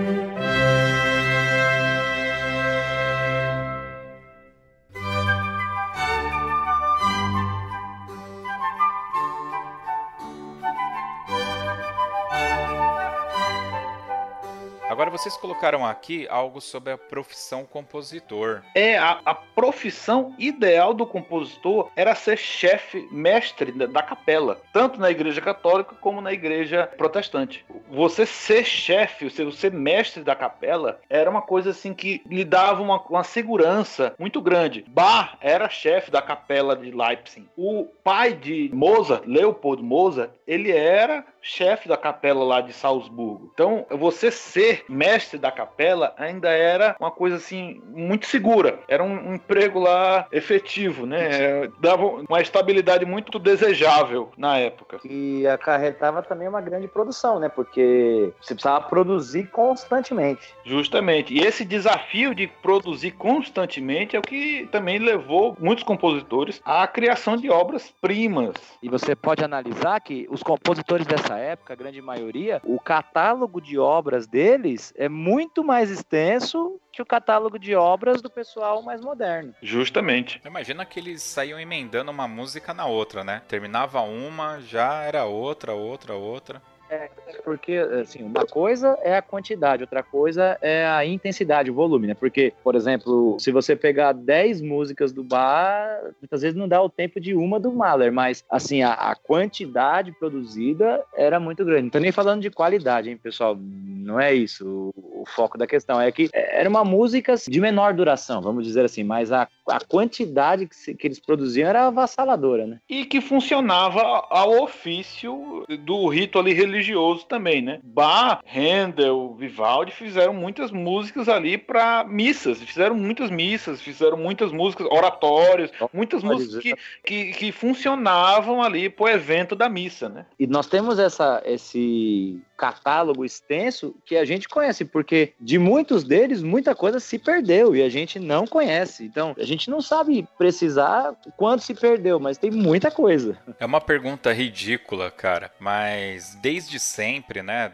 Agora 15.00 15.12
vocês 15.12 15.38
colocaram 15.38 15.86
aqui 15.86 16.28
algo 16.30 16.60
sobre 16.60 16.92
a 16.92 16.98
profissão 16.98 17.64
compositor. 17.64 18.64
É, 18.76 18.98
a, 18.98 19.22
a 19.24 19.34
profissão 19.34 20.36
ideal 20.38 20.94
do 20.94 21.08
compositor 21.08 21.90
era 21.96 22.14
ser 22.14 22.38
chefe, 22.38 23.08
mestre 23.10 23.72
da, 23.72 24.04
capela, 24.04 24.62
tanto 24.74 25.00
na 25.00 25.10
igreja 25.10 25.40
católica 25.40 25.96
como 26.02 26.20
na 26.20 26.34
igreja 26.34 26.86
protestante. 26.98 27.66
Você 27.90 28.26
ser 28.26 28.66
chefe, 28.66 29.30
você 29.30 29.50
ser 29.54 29.72
mestre 29.72 30.22
da 30.22 30.36
capela, 30.36 31.00
era 31.10 31.30
uma 31.30 31.42
coisa 31.42 31.70
assim 31.70 31.94
que 31.94 32.22
lhe 32.26 32.44
dava 32.44 32.82
uma, 32.82 33.02
uma 33.04 33.24
segurança 33.24 34.14
muito 34.20 34.42
grande. 34.42 34.84
Bach 34.86 35.38
era 35.40 35.70
chefe 35.70 36.12
da 36.12 36.22
capela 36.22 36.76
de 36.76 36.92
Leipzig. 36.92 37.48
O 37.56 37.86
pai 38.04 38.34
de 38.34 38.70
Mozart, 38.74 39.24
Leopold 39.26 39.82
Mozart, 39.82 40.32
ele 40.46 40.74
era 40.74 41.24
chefe 41.42 41.88
da 41.88 41.98
capela 41.98 42.44
lá 42.44 42.62
de 42.62 42.74
Salzburgo. 42.74 43.50
Então, 43.54 43.86
você 43.90 44.32
ser 44.32 44.86
mestre 44.90 45.38
da 45.38 45.52
capela 45.52 46.14
ainda 46.18 46.50
era 46.50 46.96
uma 47.00 47.12
coisa 47.12 47.38
assim 47.38 47.82
muito 47.88 48.26
segura. 48.26 48.80
Era 48.88 49.04
um, 49.04 49.30
um 49.30 49.36
emprego 49.36 49.80
lá 49.80 50.28
efetivo, 50.32 51.06
né? 51.06 51.68
Dava 51.80 52.06
uma 52.06 52.42
estabilidade 52.42 53.06
muito 53.06 53.38
desejável 53.40 54.32
na 54.38 54.58
época. 54.58 55.00
E 55.06 55.48
acarretava 55.48 56.22
também 56.22 56.48
uma 56.48 56.62
grande 56.62 56.88
produção, 56.88 57.40
né? 57.40 57.50
Porque 57.50 58.32
você 58.42 58.54
precisava 58.54 58.88
produzir 58.88 59.48
constantemente. 59.48 60.54
Justamente. 60.64 61.34
E 61.34 61.40
esse 61.40 61.64
desafio 61.66 62.34
de 62.34 62.48
produzir 62.48 63.12
constantemente 63.12 64.16
é 64.16 64.20
o 64.20 64.24
que 64.24 64.68
também 64.72 65.00
levou 65.00 65.56
muitos 65.60 65.84
compositores 65.84 66.62
à 66.66 66.88
criação 66.88 67.38
de 67.38 67.50
obras 67.50 67.94
primas. 68.02 68.56
E 68.82 68.90
você 68.90 69.16
pode 69.16 69.44
analisar 69.44 70.00
que 70.02 70.28
os 70.30 70.44
compositores 70.44 71.06
dessa 71.06 71.29
época, 71.38 71.74
a 71.74 71.76
grande 71.76 72.02
maioria, 72.02 72.62
o 72.64 72.80
catálogo 72.80 73.62
de 73.62 73.78
obras 73.78 74.28
deles 74.28 74.94
é 74.96 75.10
muito 75.10 75.64
mais 75.64 75.90
extenso 75.90 76.80
que 76.92 77.02
o 77.02 77.06
catálogo 77.06 77.60
de 77.60 77.76
obras 77.76 78.22
do 78.22 78.30
pessoal 78.30 78.82
mais 78.82 79.02
moderno. 79.02 79.54
Justamente. 79.62 80.42
Imagina 80.46 80.86
que 80.86 81.00
eles 81.00 81.22
saíam 81.22 81.60
emendando 81.60 82.12
uma 82.12 82.28
música 82.28 82.74
na 82.74 82.86
outra, 82.86 83.24
né? 83.24 83.42
Terminava 83.48 84.02
uma, 84.02 84.60
já 84.60 85.04
era 85.04 85.26
outra, 85.26 85.74
outra, 85.74 86.14
outra. 86.14 86.62
É, 86.90 87.10
porque, 87.44 87.74
assim, 87.74 88.24
uma 88.24 88.46
coisa 88.46 88.98
é 89.04 89.16
a 89.16 89.22
quantidade, 89.22 89.84
outra 89.84 90.02
coisa 90.02 90.58
é 90.60 90.86
a 90.88 91.06
intensidade, 91.06 91.70
o 91.70 91.74
volume, 91.74 92.08
né? 92.08 92.14
Porque, 92.16 92.52
por 92.64 92.76
exemplo, 92.76 93.38
se 93.40 93.52
você 93.52 93.76
pegar 93.76 94.12
10 94.12 94.62
músicas 94.62 95.12
do 95.12 95.24
bar, 95.24 96.02
muitas 96.20 96.42
vezes 96.42 96.58
não 96.58 96.68
dá 96.68 96.82
o 96.82 96.90
tempo 96.90 97.20
de 97.20 97.36
uma 97.36 97.60
do 97.60 97.72
Mahler, 97.72 98.12
mas, 98.12 98.44
assim, 98.50 98.82
a, 98.82 98.94
a 98.94 99.16
quantidade 99.16 100.12
produzida 100.14 101.04
era 101.16 101.40
muito 101.40 101.64
grande. 101.64 101.84
Não 101.84 101.90
tô 101.92 102.00
nem 102.00 102.12
falando 102.12 102.42
de 102.42 102.50
qualidade, 102.50 103.10
hein, 103.10 103.18
pessoal? 103.18 103.56
Não 103.56 104.20
é 104.20 104.34
isso 104.34 104.92
o, 104.96 105.22
o 105.22 105.26
foco 105.28 105.58
da 105.58 105.68
questão. 105.68 106.02
É 106.02 106.12
que 106.12 106.30
era 106.34 106.68
uma 106.68 106.84
música 106.84 107.36
de 107.36 107.62
menor 107.62 107.94
duração, 107.94 108.42
vamos 108.42 108.66
dizer 108.66 108.84
assim, 108.84 109.04
mas 109.04 109.32
a, 109.32 109.48
a 109.68 109.80
quantidade 109.80 110.66
que, 110.66 110.76
se, 110.76 110.96
que 110.96 111.06
eles 111.06 111.20
produziam 111.20 111.70
era 111.70 111.88
avassaladora, 111.88 112.66
né? 112.66 112.80
E 112.90 113.06
que 113.06 113.22
funcionava 113.22 114.02
ao 114.02 114.64
ofício 114.64 115.66
do 115.86 116.08
rito 116.08 116.40
ali 116.40 116.54
religioso 116.54 116.79
também, 117.28 117.62
né? 117.62 117.80
Bach, 117.84 118.42
Handel, 118.46 119.36
Vivaldi 119.38 119.92
fizeram 119.92 120.34
muitas 120.34 120.72
músicas 120.72 121.28
ali 121.28 121.58
para 121.58 122.04
missas, 122.04 122.62
fizeram 122.62 122.96
muitas 122.96 123.30
missas, 123.30 123.82
fizeram 123.82 124.18
muitas 124.18 124.52
músicas, 124.52 124.88
oratórios, 124.90 125.72
muitas 125.94 126.24
músicas 126.24 126.62
que, 126.62 126.76
que, 127.04 127.32
que 127.32 127.52
funcionavam 127.52 128.62
ali 128.62 128.90
pro 128.90 129.08
evento 129.08 129.56
da 129.56 129.70
missa, 129.70 130.10
né? 130.10 130.26
E 130.40 130.48
nós 130.48 130.68
temos 130.68 131.00
essa, 131.00 131.42
esse 131.46 132.42
catálogo 132.60 133.24
extenso 133.24 133.96
que 134.06 134.18
a 134.18 134.26
gente 134.26 134.50
conhece, 134.50 134.84
porque 134.84 135.34
de 135.40 135.58
muitos 135.58 136.04
deles, 136.04 136.44
muita 136.44 136.76
coisa 136.76 137.00
se 137.00 137.18
perdeu 137.18 137.74
e 137.74 137.82
a 137.82 137.88
gente 137.88 138.20
não 138.20 138.46
conhece. 138.46 139.06
Então, 139.06 139.34
a 139.38 139.46
gente 139.46 139.70
não 139.70 139.82
sabe 139.82 140.28
precisar 140.38 141.16
quanto 141.38 141.64
se 141.64 141.74
perdeu, 141.74 142.20
mas 142.20 142.38
tem 142.38 142.52
muita 142.52 142.92
coisa. 142.92 143.38
É 143.60 143.66
uma 143.66 143.80
pergunta 143.80 144.34
ridícula, 144.34 145.10
cara, 145.10 145.52
mas 145.58 146.38
desde 146.42 146.69
sempre, 146.78 147.42
né, 147.42 147.72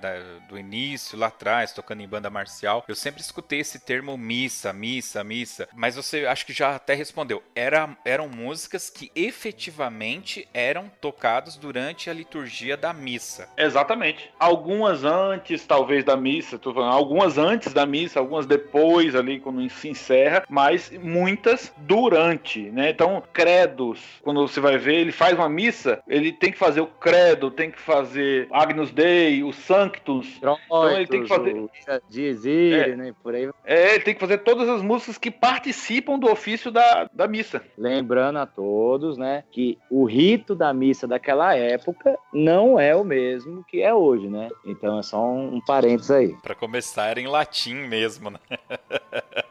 do 0.47 0.57
início 0.57 1.17
lá 1.17 1.27
atrás, 1.27 1.73
tocando 1.73 2.01
em 2.01 2.07
banda 2.07 2.29
marcial, 2.29 2.85
eu 2.87 2.95
sempre 2.95 3.21
escutei 3.21 3.59
esse 3.59 3.79
termo 3.79 4.15
missa, 4.17 4.71
missa, 4.71 5.23
missa, 5.23 5.67
mas 5.73 5.95
você 5.95 6.25
acho 6.25 6.45
que 6.45 6.53
já 6.53 6.75
até 6.75 6.93
respondeu. 6.93 7.41
Era, 7.55 7.97
eram 8.05 8.29
músicas 8.29 8.89
que 8.89 9.11
efetivamente 9.15 10.47
eram 10.53 10.91
tocadas 11.01 11.57
durante 11.57 12.09
a 12.09 12.13
liturgia 12.13 12.77
da 12.77 12.93
missa. 12.93 13.49
Exatamente. 13.57 14.29
Algumas 14.39 15.03
antes, 15.03 15.65
talvez, 15.65 16.03
da 16.03 16.15
missa, 16.15 16.59
tô 16.59 16.73
falando, 16.73 16.93
algumas 16.93 17.37
antes 17.37 17.73
da 17.73 17.85
missa, 17.85 18.19
algumas 18.19 18.45
depois 18.45 19.15
ali, 19.15 19.39
quando 19.39 19.67
se 19.69 19.89
encerra, 19.89 20.43
mas 20.47 20.91
muitas 20.91 21.73
durante, 21.77 22.59
né? 22.71 22.91
Então, 22.91 23.23
credos, 23.33 23.99
quando 24.21 24.47
você 24.47 24.59
vai 24.59 24.77
ver, 24.77 24.95
ele 24.95 25.11
faz 25.11 25.33
uma 25.33 25.49
missa, 25.49 26.01
ele 26.07 26.31
tem 26.31 26.51
que 26.51 26.57
fazer 26.57 26.81
o 26.81 26.87
credo, 26.87 27.49
tem 27.49 27.71
que 27.71 27.79
fazer 27.79 28.47
Agnus 28.51 28.84
Dei, 28.91 29.43
o 29.43 29.51
Sanctus. 29.53 30.37
então 30.37 30.91
ele 30.91 31.07
tem 31.07 31.23
que 31.23 31.27
fazer. 31.27 31.69
De 32.09 32.23
exílio, 32.23 32.93
é, 32.93 32.95
né? 32.95 33.15
Por 33.21 33.35
aí. 33.35 33.49
É, 33.63 33.95
ele 33.95 34.03
tem 34.03 34.13
que 34.13 34.19
fazer 34.19 34.39
todas 34.39 34.67
as 34.67 34.81
músicas 34.81 35.17
que 35.17 35.31
participam 35.31 36.17
do 36.17 36.29
ofício 36.29 36.71
da, 36.71 37.09
da 37.13 37.27
missa. 37.27 37.61
Lembrando 37.77 38.39
a 38.39 38.45
todos, 38.45 39.17
né, 39.17 39.43
que 39.51 39.77
o 39.89 40.05
rito 40.05 40.55
da 40.55 40.73
missa 40.73 41.07
daquela 41.07 41.55
época 41.55 42.17
não 42.33 42.79
é 42.79 42.95
o 42.95 43.03
mesmo 43.03 43.63
que 43.63 43.81
é 43.81 43.93
hoje, 43.93 44.27
né? 44.27 44.49
Então 44.65 44.99
é 44.99 45.03
só 45.03 45.23
um, 45.23 45.55
um 45.55 45.61
parênteses 45.61 46.11
aí. 46.11 46.35
Para 46.41 46.55
começar, 46.55 47.07
era 47.07 47.19
em 47.19 47.27
latim 47.27 47.75
mesmo, 47.75 48.29
né? 48.29 48.39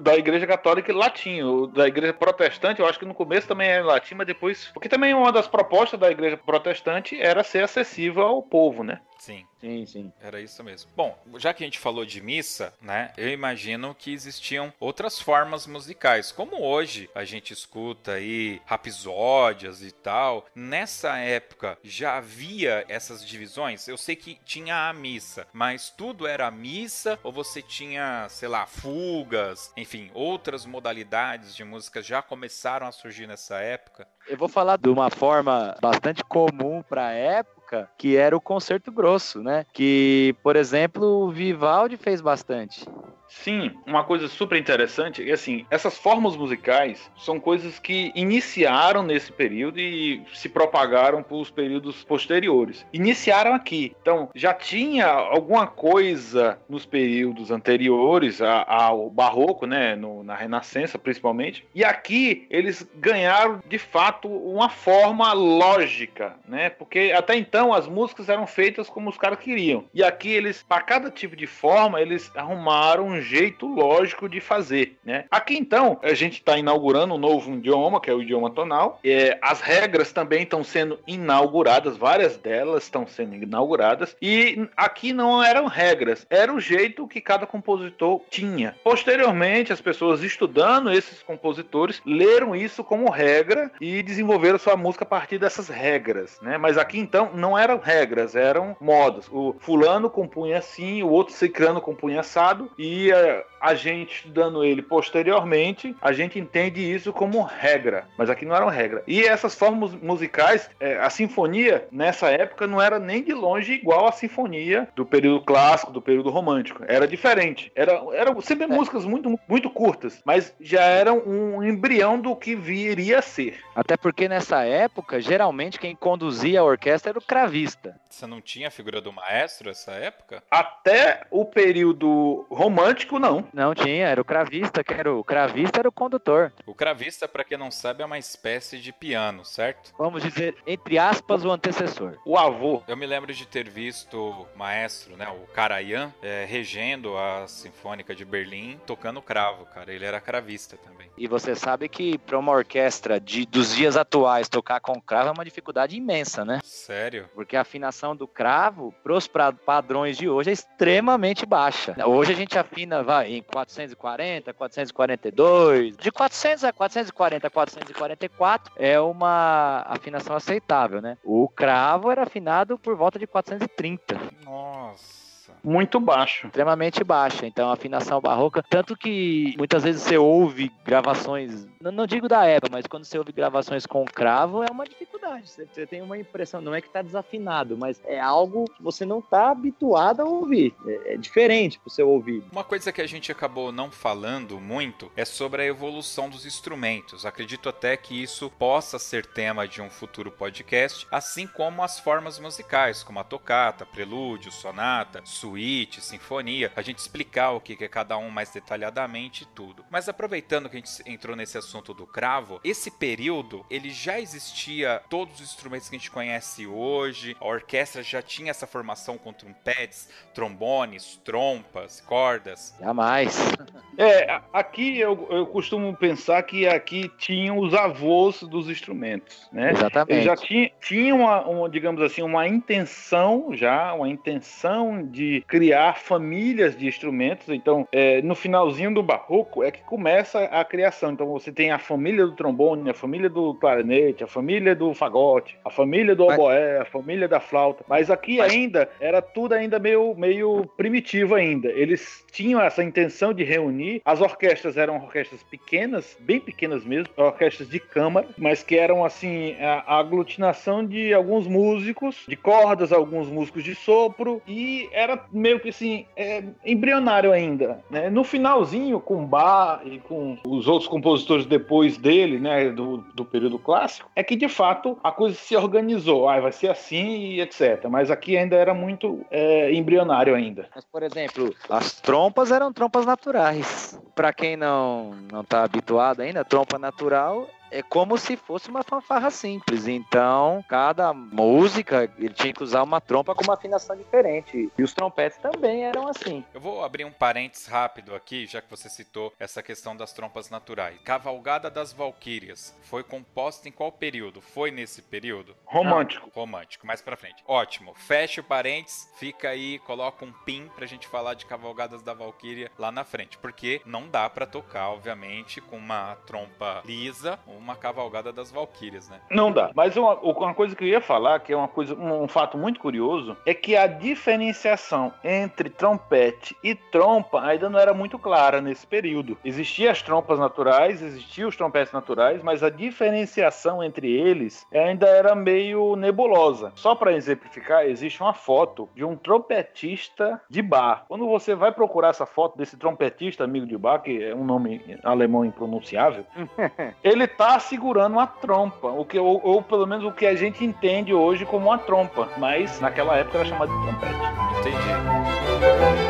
da 0.00 0.16
igreja 0.16 0.46
católica 0.46 0.92
latim. 0.92 1.42
O 1.42 1.66
da 1.66 1.86
igreja 1.86 2.12
protestante, 2.12 2.80
eu 2.80 2.86
acho 2.86 2.98
que 2.98 3.04
no 3.04 3.14
começo 3.14 3.48
também 3.48 3.68
era 3.68 3.84
latim, 3.84 4.14
mas 4.14 4.26
depois. 4.26 4.70
Porque 4.72 4.88
também 4.88 5.14
uma 5.14 5.32
das 5.32 5.46
propostas 5.46 5.98
da 5.98 6.10
igreja 6.10 6.36
protestante 6.36 7.20
era 7.20 7.42
ser 7.42 7.64
acessível 7.64 8.22
ao 8.22 8.42
povo, 8.42 8.82
né? 8.82 9.00
Sim. 9.18 9.44
Sim, 9.60 9.86
sim. 9.86 10.12
Era 10.20 10.40
isso 10.40 10.62
mesmo. 10.62 10.90
Bom, 10.94 11.18
já 11.38 11.54
que 11.54 11.64
a 11.64 11.66
gente 11.66 11.78
falou 11.78 12.04
de 12.04 12.20
missa, 12.20 12.72
né? 12.80 13.12
Eu 13.16 13.28
imagino 13.28 13.94
que 13.94 14.12
existiam 14.12 14.72
outras 14.78 15.20
formas 15.20 15.66
musicais, 15.66 16.30
como 16.30 16.62
hoje 16.62 17.08
a 17.14 17.24
gente 17.24 17.52
escuta 17.52 18.12
aí 18.12 18.60
rapsódias 18.66 19.82
e 19.82 19.90
tal. 19.90 20.46
Nessa 20.54 21.16
época 21.18 21.78
já 21.82 22.18
havia 22.18 22.84
essas 22.88 23.26
divisões? 23.26 23.88
Eu 23.88 23.96
sei 23.96 24.14
que 24.14 24.38
tinha 24.44 24.88
a 24.88 24.92
missa, 24.92 25.46
mas 25.52 25.90
tudo 25.90 26.26
era 26.26 26.50
missa 26.50 27.18
ou 27.22 27.32
você 27.32 27.62
tinha, 27.62 28.26
sei 28.28 28.48
lá, 28.48 28.66
fugas, 28.66 29.72
enfim, 29.76 30.10
outras 30.14 30.66
modalidades 30.66 31.54
de 31.54 31.64
música 31.64 32.02
já 32.02 32.22
começaram 32.22 32.86
a 32.86 32.92
surgir 32.92 33.26
nessa 33.26 33.58
época? 33.58 34.06
Eu 34.28 34.36
vou 34.36 34.48
falar 34.48 34.76
de 34.76 34.88
uma 34.88 35.08
forma 35.08 35.76
bastante 35.80 36.22
comum 36.24 36.82
para 36.82 37.06
a 37.06 37.12
época, 37.12 37.55
que 37.98 38.16
era 38.16 38.36
o 38.36 38.40
concerto 38.40 38.92
grosso, 38.92 39.42
né? 39.42 39.64
Que, 39.72 40.34
por 40.42 40.56
exemplo, 40.56 41.04
o 41.04 41.30
Vivaldi 41.30 41.96
fez 41.96 42.20
bastante. 42.20 42.84
Sim, 43.28 43.72
uma 43.86 44.04
coisa 44.04 44.28
super 44.28 44.58
interessante 44.58 45.28
é 45.28 45.32
assim, 45.32 45.66
essas 45.70 45.98
formas 45.98 46.36
musicais 46.36 47.10
são 47.16 47.40
coisas 47.40 47.78
que 47.78 48.12
iniciaram 48.14 49.02
nesse 49.02 49.32
período 49.32 49.78
e 49.78 50.22
se 50.32 50.48
propagaram 50.48 51.22
para 51.22 51.36
os 51.36 51.50
períodos 51.50 52.04
posteriores. 52.04 52.86
Iniciaram 52.92 53.54
aqui, 53.54 53.94
então 54.00 54.28
já 54.34 54.54
tinha 54.54 55.06
alguma 55.06 55.66
coisa 55.66 56.58
nos 56.68 56.86
períodos 56.86 57.50
anteriores 57.50 58.40
ao 58.40 59.10
barroco, 59.10 59.66
né, 59.66 59.96
no, 59.96 60.22
na 60.22 60.34
Renascença 60.34 60.98
principalmente, 60.98 61.66
e 61.74 61.84
aqui 61.84 62.46
eles 62.50 62.88
ganharam 62.94 63.60
de 63.68 63.78
fato 63.78 64.28
uma 64.28 64.68
forma 64.68 65.32
lógica, 65.32 66.36
né, 66.46 66.70
porque 66.70 67.12
até 67.16 67.36
então 67.36 67.72
as 67.72 67.86
músicas 67.88 68.28
eram 68.28 68.46
feitas 68.46 68.88
como 68.88 69.10
os 69.10 69.18
caras 69.18 69.38
queriam, 69.38 69.84
e 69.92 70.02
aqui 70.02 70.30
eles 70.30 70.62
para 70.62 70.82
cada 70.82 71.10
tipo 71.10 71.36
de 71.36 71.46
forma 71.46 72.00
eles 72.00 72.30
arrumaram 72.34 73.15
um 73.16 73.22
jeito 73.22 73.66
lógico 73.66 74.28
de 74.28 74.40
fazer, 74.40 74.96
né? 75.04 75.24
Aqui 75.30 75.56
então 75.56 75.98
a 76.02 76.14
gente 76.14 76.34
está 76.34 76.58
inaugurando 76.58 77.14
um 77.14 77.18
novo 77.18 77.52
idioma, 77.52 78.00
que 78.00 78.10
é 78.10 78.14
o 78.14 78.22
idioma 78.22 78.50
tonal. 78.50 79.00
É, 79.04 79.38
as 79.40 79.60
regras 79.60 80.12
também 80.12 80.42
estão 80.42 80.62
sendo 80.62 80.98
inauguradas, 81.06 81.96
várias 81.96 82.36
delas 82.36 82.84
estão 82.84 83.06
sendo 83.06 83.34
inauguradas 83.34 84.16
e 84.20 84.68
aqui 84.76 85.12
não 85.12 85.42
eram 85.42 85.66
regras, 85.66 86.26
era 86.28 86.52
o 86.52 86.60
jeito 86.60 87.06
que 87.08 87.20
cada 87.20 87.46
compositor 87.46 88.20
tinha. 88.30 88.74
Posteriormente, 88.84 89.72
as 89.72 89.80
pessoas 89.80 90.22
estudando 90.22 90.90
esses 90.92 91.22
compositores 91.22 92.00
leram 92.04 92.54
isso 92.54 92.84
como 92.84 93.10
regra 93.10 93.70
e 93.80 94.02
desenvolveram 94.02 94.58
sua 94.58 94.76
música 94.76 95.04
a 95.04 95.08
partir 95.08 95.38
dessas 95.38 95.68
regras, 95.68 96.38
né? 96.42 96.58
Mas 96.58 96.78
aqui 96.78 96.98
então 96.98 97.30
não 97.34 97.56
eram 97.56 97.78
regras, 97.78 98.34
eram 98.34 98.76
modos. 98.80 99.28
O 99.30 99.54
fulano 99.58 100.10
compunha 100.10 100.58
assim, 100.58 101.02
o 101.02 101.08
outro 101.08 101.34
ciclano 101.34 101.80
compunha 101.80 102.20
assado 102.20 102.70
e 102.78 103.05
a 103.12 103.74
gente 103.74 104.16
estudando 104.16 104.64
ele 104.64 104.82
posteriormente, 104.82 105.94
a 106.00 106.12
gente 106.12 106.38
entende 106.38 106.80
isso 106.80 107.12
como 107.12 107.42
regra, 107.42 108.06
mas 108.16 108.30
aqui 108.30 108.44
não 108.44 108.54
era 108.54 108.64
uma 108.64 108.72
regra. 108.72 109.02
E 109.06 109.22
essas 109.22 109.54
formas 109.54 109.92
musicais, 109.94 110.70
é, 110.78 110.98
a 110.98 111.10
sinfonia 111.10 111.86
nessa 111.90 112.30
época 112.30 112.66
não 112.66 112.80
era 112.80 112.98
nem 112.98 113.22
de 113.22 113.32
longe 113.32 113.74
igual 113.74 114.06
à 114.06 114.12
sinfonia 114.12 114.88
do 114.94 115.04
período 115.04 115.44
clássico, 115.44 115.92
do 115.92 116.02
período 116.02 116.30
romântico. 116.30 116.84
Era 116.86 117.06
diferente. 117.08 117.72
Era, 117.74 118.00
era 118.12 118.40
sempre 118.40 118.64
é. 118.64 118.68
músicas 118.68 119.04
muito, 119.04 119.38
muito 119.48 119.70
curtas, 119.70 120.20
mas 120.24 120.54
já 120.60 120.82
eram 120.82 121.18
um 121.26 121.62
embrião 121.62 122.20
do 122.20 122.36
que 122.36 122.54
viria 122.54 123.18
a 123.18 123.22
ser. 123.22 123.58
Até 123.74 123.96
porque 123.96 124.28
nessa 124.28 124.64
época, 124.64 125.20
geralmente 125.20 125.78
quem 125.78 125.94
conduzia 125.94 126.60
a 126.60 126.64
orquestra 126.64 127.10
era 127.10 127.18
o 127.18 127.22
cravista. 127.22 127.98
Você 128.08 128.26
não 128.26 128.40
tinha 128.40 128.68
a 128.68 128.70
figura 128.70 129.00
do 129.00 129.12
maestro 129.12 129.68
nessa 129.68 129.92
época? 129.92 130.42
Até 130.50 131.26
o 131.30 131.44
período 131.44 132.46
romântico, 132.50 132.95
não. 133.18 133.46
Não 133.52 133.74
tinha, 133.74 134.08
era 134.08 134.20
o 134.20 134.24
cravista, 134.24 134.82
que 134.82 134.94
era 134.94 135.12
o 135.12 135.24
cravista 135.24 135.80
era 135.80 135.88
o 135.88 135.92
condutor. 135.92 136.52
O 136.64 136.74
cravista, 136.74 137.28
para 137.28 137.44
quem 137.44 137.58
não 137.58 137.70
sabe, 137.70 138.02
é 138.02 138.06
uma 138.06 138.18
espécie 138.18 138.78
de 138.78 138.92
piano, 138.92 139.44
certo? 139.44 139.92
Vamos 139.98 140.22
dizer, 140.22 140.56
entre 140.66 140.98
aspas, 140.98 141.44
o 141.44 141.50
antecessor. 141.50 142.18
O 142.24 142.38
avô. 142.38 142.82
Eu 142.88 142.96
me 142.96 143.06
lembro 143.06 143.32
de 143.32 143.46
ter 143.46 143.68
visto 143.68 144.18
o 144.18 144.46
maestro, 144.56 145.16
né, 145.16 145.28
o 145.28 145.46
Karajan, 145.52 146.12
é, 146.22 146.44
regendo 146.48 147.16
a 147.16 147.46
Sinfônica 147.46 148.14
de 148.14 148.24
Berlim, 148.24 148.80
tocando 148.86 149.20
cravo, 149.20 149.66
cara. 149.66 149.92
Ele 149.92 150.04
era 150.04 150.20
cravista 150.20 150.76
também. 150.76 151.10
E 151.16 151.26
você 151.26 151.54
sabe 151.54 151.88
que 151.88 152.18
para 152.18 152.38
uma 152.38 152.52
orquestra 152.52 153.18
de, 153.18 153.46
dos 153.46 153.74
dias 153.74 153.96
atuais 153.96 154.48
tocar 154.48 154.80
com 154.80 155.00
cravo 155.00 155.28
é 155.28 155.32
uma 155.32 155.44
dificuldade 155.44 155.96
imensa, 155.96 156.44
né? 156.44 156.60
Sério? 156.62 157.28
Porque 157.34 157.56
a 157.56 157.62
afinação 157.62 158.14
do 158.14 158.28
cravo, 158.28 158.94
pros 159.02 159.28
padrões 159.64 160.16
de 160.16 160.28
hoje, 160.28 160.50
é 160.50 160.52
extremamente 160.52 161.46
baixa. 161.46 161.96
Hoje 162.06 162.32
a 162.32 162.36
gente 162.36 162.58
afina, 162.58 162.85
vai, 163.04 163.34
em 163.34 163.42
440, 163.42 164.52
442. 164.52 165.96
De 165.96 166.10
400 166.10 166.64
a 166.64 166.72
440 166.72 167.46
a 167.46 167.50
444 167.50 168.72
é 168.76 169.00
uma 169.00 169.84
afinação 169.86 170.36
aceitável, 170.36 171.00
né? 171.00 171.18
O 171.24 171.48
cravo 171.48 172.10
era 172.10 172.22
afinado 172.22 172.78
por 172.78 172.96
volta 172.96 173.18
de 173.18 173.26
430. 173.26 174.18
Nossa. 174.44 175.25
Muito 175.66 175.98
baixo. 175.98 176.46
Extremamente 176.46 177.02
baixa. 177.02 177.44
Então, 177.44 177.68
a 177.68 177.72
afinação 177.74 178.20
barroca, 178.20 178.62
tanto 178.62 178.96
que 178.96 179.54
muitas 179.58 179.82
vezes 179.82 180.02
você 180.02 180.16
ouve 180.16 180.70
gravações, 180.84 181.66
não, 181.80 181.90
não 181.90 182.06
digo 182.06 182.28
da 182.28 182.44
época, 182.44 182.70
mas 182.72 182.86
quando 182.86 183.04
você 183.04 183.18
ouve 183.18 183.32
gravações 183.32 183.84
com 183.84 184.04
cravo, 184.04 184.62
é 184.62 184.70
uma 184.70 184.84
dificuldade. 184.84 185.50
Você, 185.50 185.66
você 185.66 185.86
tem 185.86 186.00
uma 186.00 186.16
impressão, 186.16 186.60
não 186.60 186.74
é 186.74 186.80
que 186.80 186.86
está 186.86 187.02
desafinado, 187.02 187.76
mas 187.76 188.00
é 188.04 188.20
algo 188.20 188.64
que 188.64 188.82
você 188.82 189.04
não 189.04 189.18
está 189.18 189.50
habituado 189.50 190.20
a 190.20 190.24
ouvir. 190.24 190.72
É, 190.86 191.14
é 191.14 191.16
diferente 191.16 191.80
para 191.80 191.88
o 191.88 191.90
seu 191.90 192.08
ouvido. 192.08 192.46
Uma 192.52 192.64
coisa 192.64 192.92
que 192.92 193.02
a 193.02 193.06
gente 193.06 193.32
acabou 193.32 193.72
não 193.72 193.90
falando 193.90 194.60
muito 194.60 195.10
é 195.16 195.24
sobre 195.24 195.62
a 195.62 195.66
evolução 195.66 196.30
dos 196.30 196.46
instrumentos. 196.46 197.26
Acredito 197.26 197.68
até 197.68 197.96
que 197.96 198.22
isso 198.22 198.48
possa 198.50 199.00
ser 199.00 199.26
tema 199.26 199.66
de 199.66 199.82
um 199.82 199.90
futuro 199.90 200.30
podcast, 200.30 201.06
assim 201.10 201.46
como 201.46 201.82
as 201.82 201.98
formas 201.98 202.38
musicais, 202.38 203.02
como 203.02 203.18
a 203.18 203.24
tocata, 203.24 203.84
prelúdio, 203.84 204.52
sonata, 204.52 205.22
suíte, 205.24 205.55
sinfonia, 206.00 206.72
a 206.76 206.82
gente 206.82 206.98
explicar 206.98 207.52
o 207.52 207.60
que 207.60 207.82
é 207.82 207.88
cada 207.88 208.16
um 208.16 208.30
mais 208.30 208.50
detalhadamente 208.50 209.44
e 209.44 209.46
tudo. 209.46 209.84
Mas 209.90 210.08
aproveitando 210.08 210.68
que 210.68 210.76
a 210.76 210.80
gente 210.80 211.02
entrou 211.06 211.36
nesse 211.36 211.58
assunto 211.58 211.94
do 211.94 212.06
cravo, 212.06 212.60
esse 212.64 212.90
período 212.90 213.64
ele 213.70 213.90
já 213.90 214.20
existia 214.20 215.02
todos 215.08 215.36
os 215.36 215.42
instrumentos 215.42 215.88
que 215.88 215.96
a 215.96 215.98
gente 215.98 216.10
conhece 216.10 216.66
hoje, 216.66 217.36
a 217.40 217.46
orquestra 217.46 218.02
já 218.02 218.22
tinha 218.22 218.50
essa 218.50 218.66
formação 218.66 219.18
com 219.18 219.32
trompetes, 219.32 220.08
trombones, 220.34 221.20
trompas, 221.24 222.00
cordas. 222.00 222.74
Jamais. 222.80 223.36
É, 223.98 224.42
aqui 224.52 224.98
eu, 224.98 225.26
eu 225.30 225.46
costumo 225.46 225.96
pensar 225.96 226.42
que 226.42 226.68
aqui 226.68 227.10
tinham 227.16 227.58
os 227.58 227.72
avós 227.72 228.42
dos 228.42 228.68
instrumentos, 228.68 229.48
né? 229.50 229.72
Exatamente. 229.72 230.12
Eles 230.12 230.24
já 230.26 230.36
tinha, 230.36 230.70
tinha 230.82 231.14
uma, 231.14 231.40
uma, 231.46 231.70
digamos 231.70 232.02
assim, 232.02 232.20
uma 232.20 232.46
intenção 232.46 233.48
já, 233.52 233.94
uma 233.94 234.06
intenção 234.06 235.02
de 235.02 235.35
criar 235.42 235.98
famílias 235.98 236.76
de 236.76 236.86
instrumentos. 236.86 237.48
Então, 237.48 237.86
é, 237.92 238.22
no 238.22 238.34
finalzinho 238.34 238.92
do 238.92 239.02
barroco 239.02 239.62
é 239.62 239.70
que 239.70 239.82
começa 239.82 240.44
a 240.44 240.64
criação. 240.64 241.12
Então, 241.12 241.26
você 241.26 241.52
tem 241.52 241.70
a 241.70 241.78
família 241.78 242.26
do 242.26 242.32
trombone, 242.32 242.90
a 242.90 242.94
família 242.94 243.28
do 243.28 243.54
clarinete, 243.54 244.24
a 244.24 244.26
família 244.26 244.74
do 244.74 244.94
fagote, 244.94 245.56
a 245.64 245.70
família 245.70 246.14
do 246.14 246.24
oboé, 246.24 246.80
a 246.80 246.84
família 246.84 247.28
da 247.28 247.40
flauta. 247.40 247.84
Mas 247.88 248.10
aqui 248.10 248.40
ainda 248.40 248.88
era 249.00 249.20
tudo 249.22 249.54
ainda 249.54 249.78
meio, 249.78 250.14
meio 250.16 250.66
primitivo 250.76 251.34
ainda. 251.34 251.68
Eles 251.68 252.24
tinham 252.30 252.60
essa 252.60 252.82
intenção 252.82 253.32
de 253.32 253.44
reunir. 253.44 254.02
As 254.04 254.20
orquestras 254.20 254.76
eram 254.76 254.96
orquestras 254.96 255.42
pequenas, 255.42 256.16
bem 256.20 256.40
pequenas 256.40 256.84
mesmo, 256.84 257.08
orquestras 257.16 257.68
de 257.68 257.80
câmara, 257.80 258.26
mas 258.36 258.62
que 258.62 258.76
eram 258.76 259.04
assim 259.04 259.56
a, 259.60 259.98
aglutinação 259.98 260.84
de 260.84 261.12
alguns 261.12 261.46
músicos 261.46 262.24
de 262.28 262.36
cordas, 262.36 262.92
alguns 262.92 263.28
músicos 263.28 263.64
de 263.64 263.74
sopro 263.74 264.42
e 264.46 264.88
era 264.92 265.24
meio 265.32 265.60
que 265.60 265.68
assim 265.68 266.06
é, 266.16 266.42
embrionário 266.64 267.32
ainda. 267.32 267.82
Né? 267.90 268.08
No 268.10 268.24
finalzinho, 268.24 269.00
com 269.00 269.24
Bach 269.24 269.80
e 269.84 269.98
com 270.00 270.38
os 270.46 270.66
outros 270.66 270.88
compositores 270.88 271.46
depois 271.46 271.96
dele, 271.96 272.38
né, 272.38 272.70
do, 272.70 272.98
do 273.14 273.24
período 273.24 273.58
clássico, 273.58 274.10
é 274.14 274.22
que 274.22 274.36
de 274.36 274.48
fato 274.48 274.98
a 275.02 275.10
coisa 275.10 275.36
se 275.36 275.56
organizou. 275.56 276.28
Ah, 276.28 276.40
vai 276.40 276.52
ser 276.52 276.68
assim 276.68 277.32
e 277.32 277.40
etc. 277.40 277.86
Mas 277.88 278.10
aqui 278.10 278.36
ainda 278.36 278.56
era 278.56 278.74
muito 278.74 279.24
é, 279.30 279.72
embrionário 279.72 280.34
ainda. 280.34 280.68
Mas, 280.74 280.84
por 280.84 281.02
exemplo, 281.02 281.54
as 281.68 282.00
trompas 282.00 282.50
eram 282.50 282.72
trompas 282.72 283.06
naturais. 283.06 284.00
Para 284.14 284.32
quem 284.32 284.56
não 284.56 285.14
não 285.30 285.40
está 285.40 285.64
habituado 285.64 286.20
ainda, 286.20 286.44
trompa 286.44 286.78
natural 286.78 287.48
é 287.70 287.82
como 287.82 288.16
se 288.18 288.36
fosse 288.36 288.68
uma 288.68 288.82
fanfarra 288.82 289.30
simples. 289.30 289.86
Então, 289.86 290.64
cada 290.68 291.12
música 291.12 292.10
ele 292.18 292.34
tinha 292.34 292.52
que 292.52 292.62
usar 292.62 292.82
uma 292.82 293.00
trompa 293.00 293.34
com 293.34 293.44
uma 293.44 293.54
afinação 293.54 293.96
diferente. 293.96 294.70
E 294.76 294.82
os 294.82 294.92
trompetes 294.92 295.38
também 295.38 295.84
eram 295.84 296.08
assim. 296.08 296.44
Eu 296.52 296.60
vou 296.60 296.84
abrir 296.84 297.04
um 297.04 297.12
parênteses 297.12 297.66
rápido 297.66 298.14
aqui, 298.14 298.46
já 298.46 298.60
que 298.60 298.70
você 298.70 298.88
citou 298.88 299.32
essa 299.38 299.62
questão 299.62 299.96
das 299.96 300.12
trompas 300.12 300.50
naturais. 300.50 300.98
Cavalgada 301.04 301.70
das 301.70 301.92
Valquírias 301.92 302.74
foi 302.82 303.02
composta 303.02 303.68
em 303.68 303.72
qual 303.72 303.90
período? 303.92 304.40
Foi 304.40 304.70
nesse 304.70 305.02
período? 305.02 305.56
Romântico. 305.64 306.30
Ah, 306.34 306.40
romântico, 306.40 306.86
mais 306.86 307.00
pra 307.00 307.16
frente. 307.16 307.42
Ótimo. 307.46 307.94
Fecha 307.94 308.40
o 308.40 308.44
parênteses, 308.44 309.10
fica 309.18 309.48
aí, 309.48 309.78
coloca 309.80 310.24
um 310.24 310.32
pin 310.32 310.68
pra 310.74 310.86
gente 310.86 311.06
falar 311.06 311.34
de 311.34 311.46
Cavalgadas 311.46 312.02
da 312.02 312.14
Valquíria 312.14 312.70
lá 312.78 312.90
na 312.90 313.04
frente. 313.04 313.38
Porque 313.38 313.80
não 313.84 314.08
dá 314.08 314.28
para 314.28 314.46
tocar, 314.46 314.90
obviamente, 314.90 315.60
com 315.60 315.76
uma 315.76 316.16
trompa 316.26 316.82
lisa, 316.84 317.38
uma 317.58 317.76
cavalgada 317.76 318.32
das 318.32 318.50
Valquírias, 318.50 319.08
né? 319.08 319.20
Não 319.30 319.50
dá. 319.50 319.70
Mas 319.74 319.96
uma, 319.96 320.14
uma 320.14 320.54
coisa 320.54 320.74
que 320.74 320.84
eu 320.84 320.88
ia 320.88 321.00
falar, 321.00 321.40
que 321.40 321.52
é 321.52 321.56
uma 321.56 321.68
coisa, 321.68 321.94
um, 321.94 322.24
um 322.24 322.28
fato 322.28 322.56
muito 322.58 322.80
curioso, 322.80 323.36
é 323.46 323.54
que 323.54 323.76
a 323.76 323.86
diferenciação 323.86 325.12
entre 325.24 325.70
trompete 325.70 326.56
e 326.62 326.74
trompa 326.74 327.42
ainda 327.42 327.68
não 327.68 327.78
era 327.78 327.94
muito 327.94 328.18
clara 328.18 328.60
nesse 328.60 328.86
período. 328.86 329.36
Existiam 329.44 329.90
as 329.90 330.02
trompas 330.02 330.38
naturais, 330.38 331.02
existiam 331.02 331.48
os 331.48 331.56
trompetes 331.56 331.92
naturais, 331.92 332.42
mas 332.42 332.62
a 332.62 332.70
diferenciação 332.70 333.82
entre 333.82 334.10
eles 334.10 334.66
ainda 334.72 335.06
era 335.06 335.34
meio 335.34 335.96
nebulosa. 335.96 336.72
Só 336.74 336.94
para 336.94 337.12
exemplificar, 337.12 337.84
existe 337.86 338.20
uma 338.20 338.34
foto 338.34 338.88
de 338.94 339.04
um 339.04 339.16
trompetista 339.16 340.40
de 340.48 340.62
bar. 340.62 341.04
Quando 341.08 341.26
você 341.26 341.54
vai 341.54 341.72
procurar 341.72 342.10
essa 342.10 342.26
foto 342.26 342.56
desse 342.56 342.76
trompetista 342.76 343.44
amigo 343.44 343.66
de 343.66 343.76
bar, 343.76 344.00
que 344.00 344.22
é 344.22 344.34
um 344.34 344.44
nome 344.44 344.98
alemão 345.02 345.44
impronunciável, 345.44 346.24
ele 347.02 347.26
tá 347.26 347.45
tá 347.46 347.60
segurando 347.60 348.14
uma 348.14 348.26
trompa, 348.26 348.88
o 348.88 349.04
que, 349.04 349.16
ou, 349.16 349.40
ou, 349.40 349.62
pelo 349.62 349.86
menos 349.86 350.04
o 350.04 350.10
que 350.10 350.26
a 350.26 350.34
gente 350.34 350.64
entende 350.64 351.14
hoje 351.14 351.46
como 351.46 351.66
uma 351.66 351.78
trompa, 351.78 352.28
mas 352.38 352.80
naquela 352.80 353.16
época 353.16 353.38
era 353.38 353.46
chamada 353.46 353.72
de 353.72 353.82
trompete. 353.82 354.14
Entendi. 354.58 356.05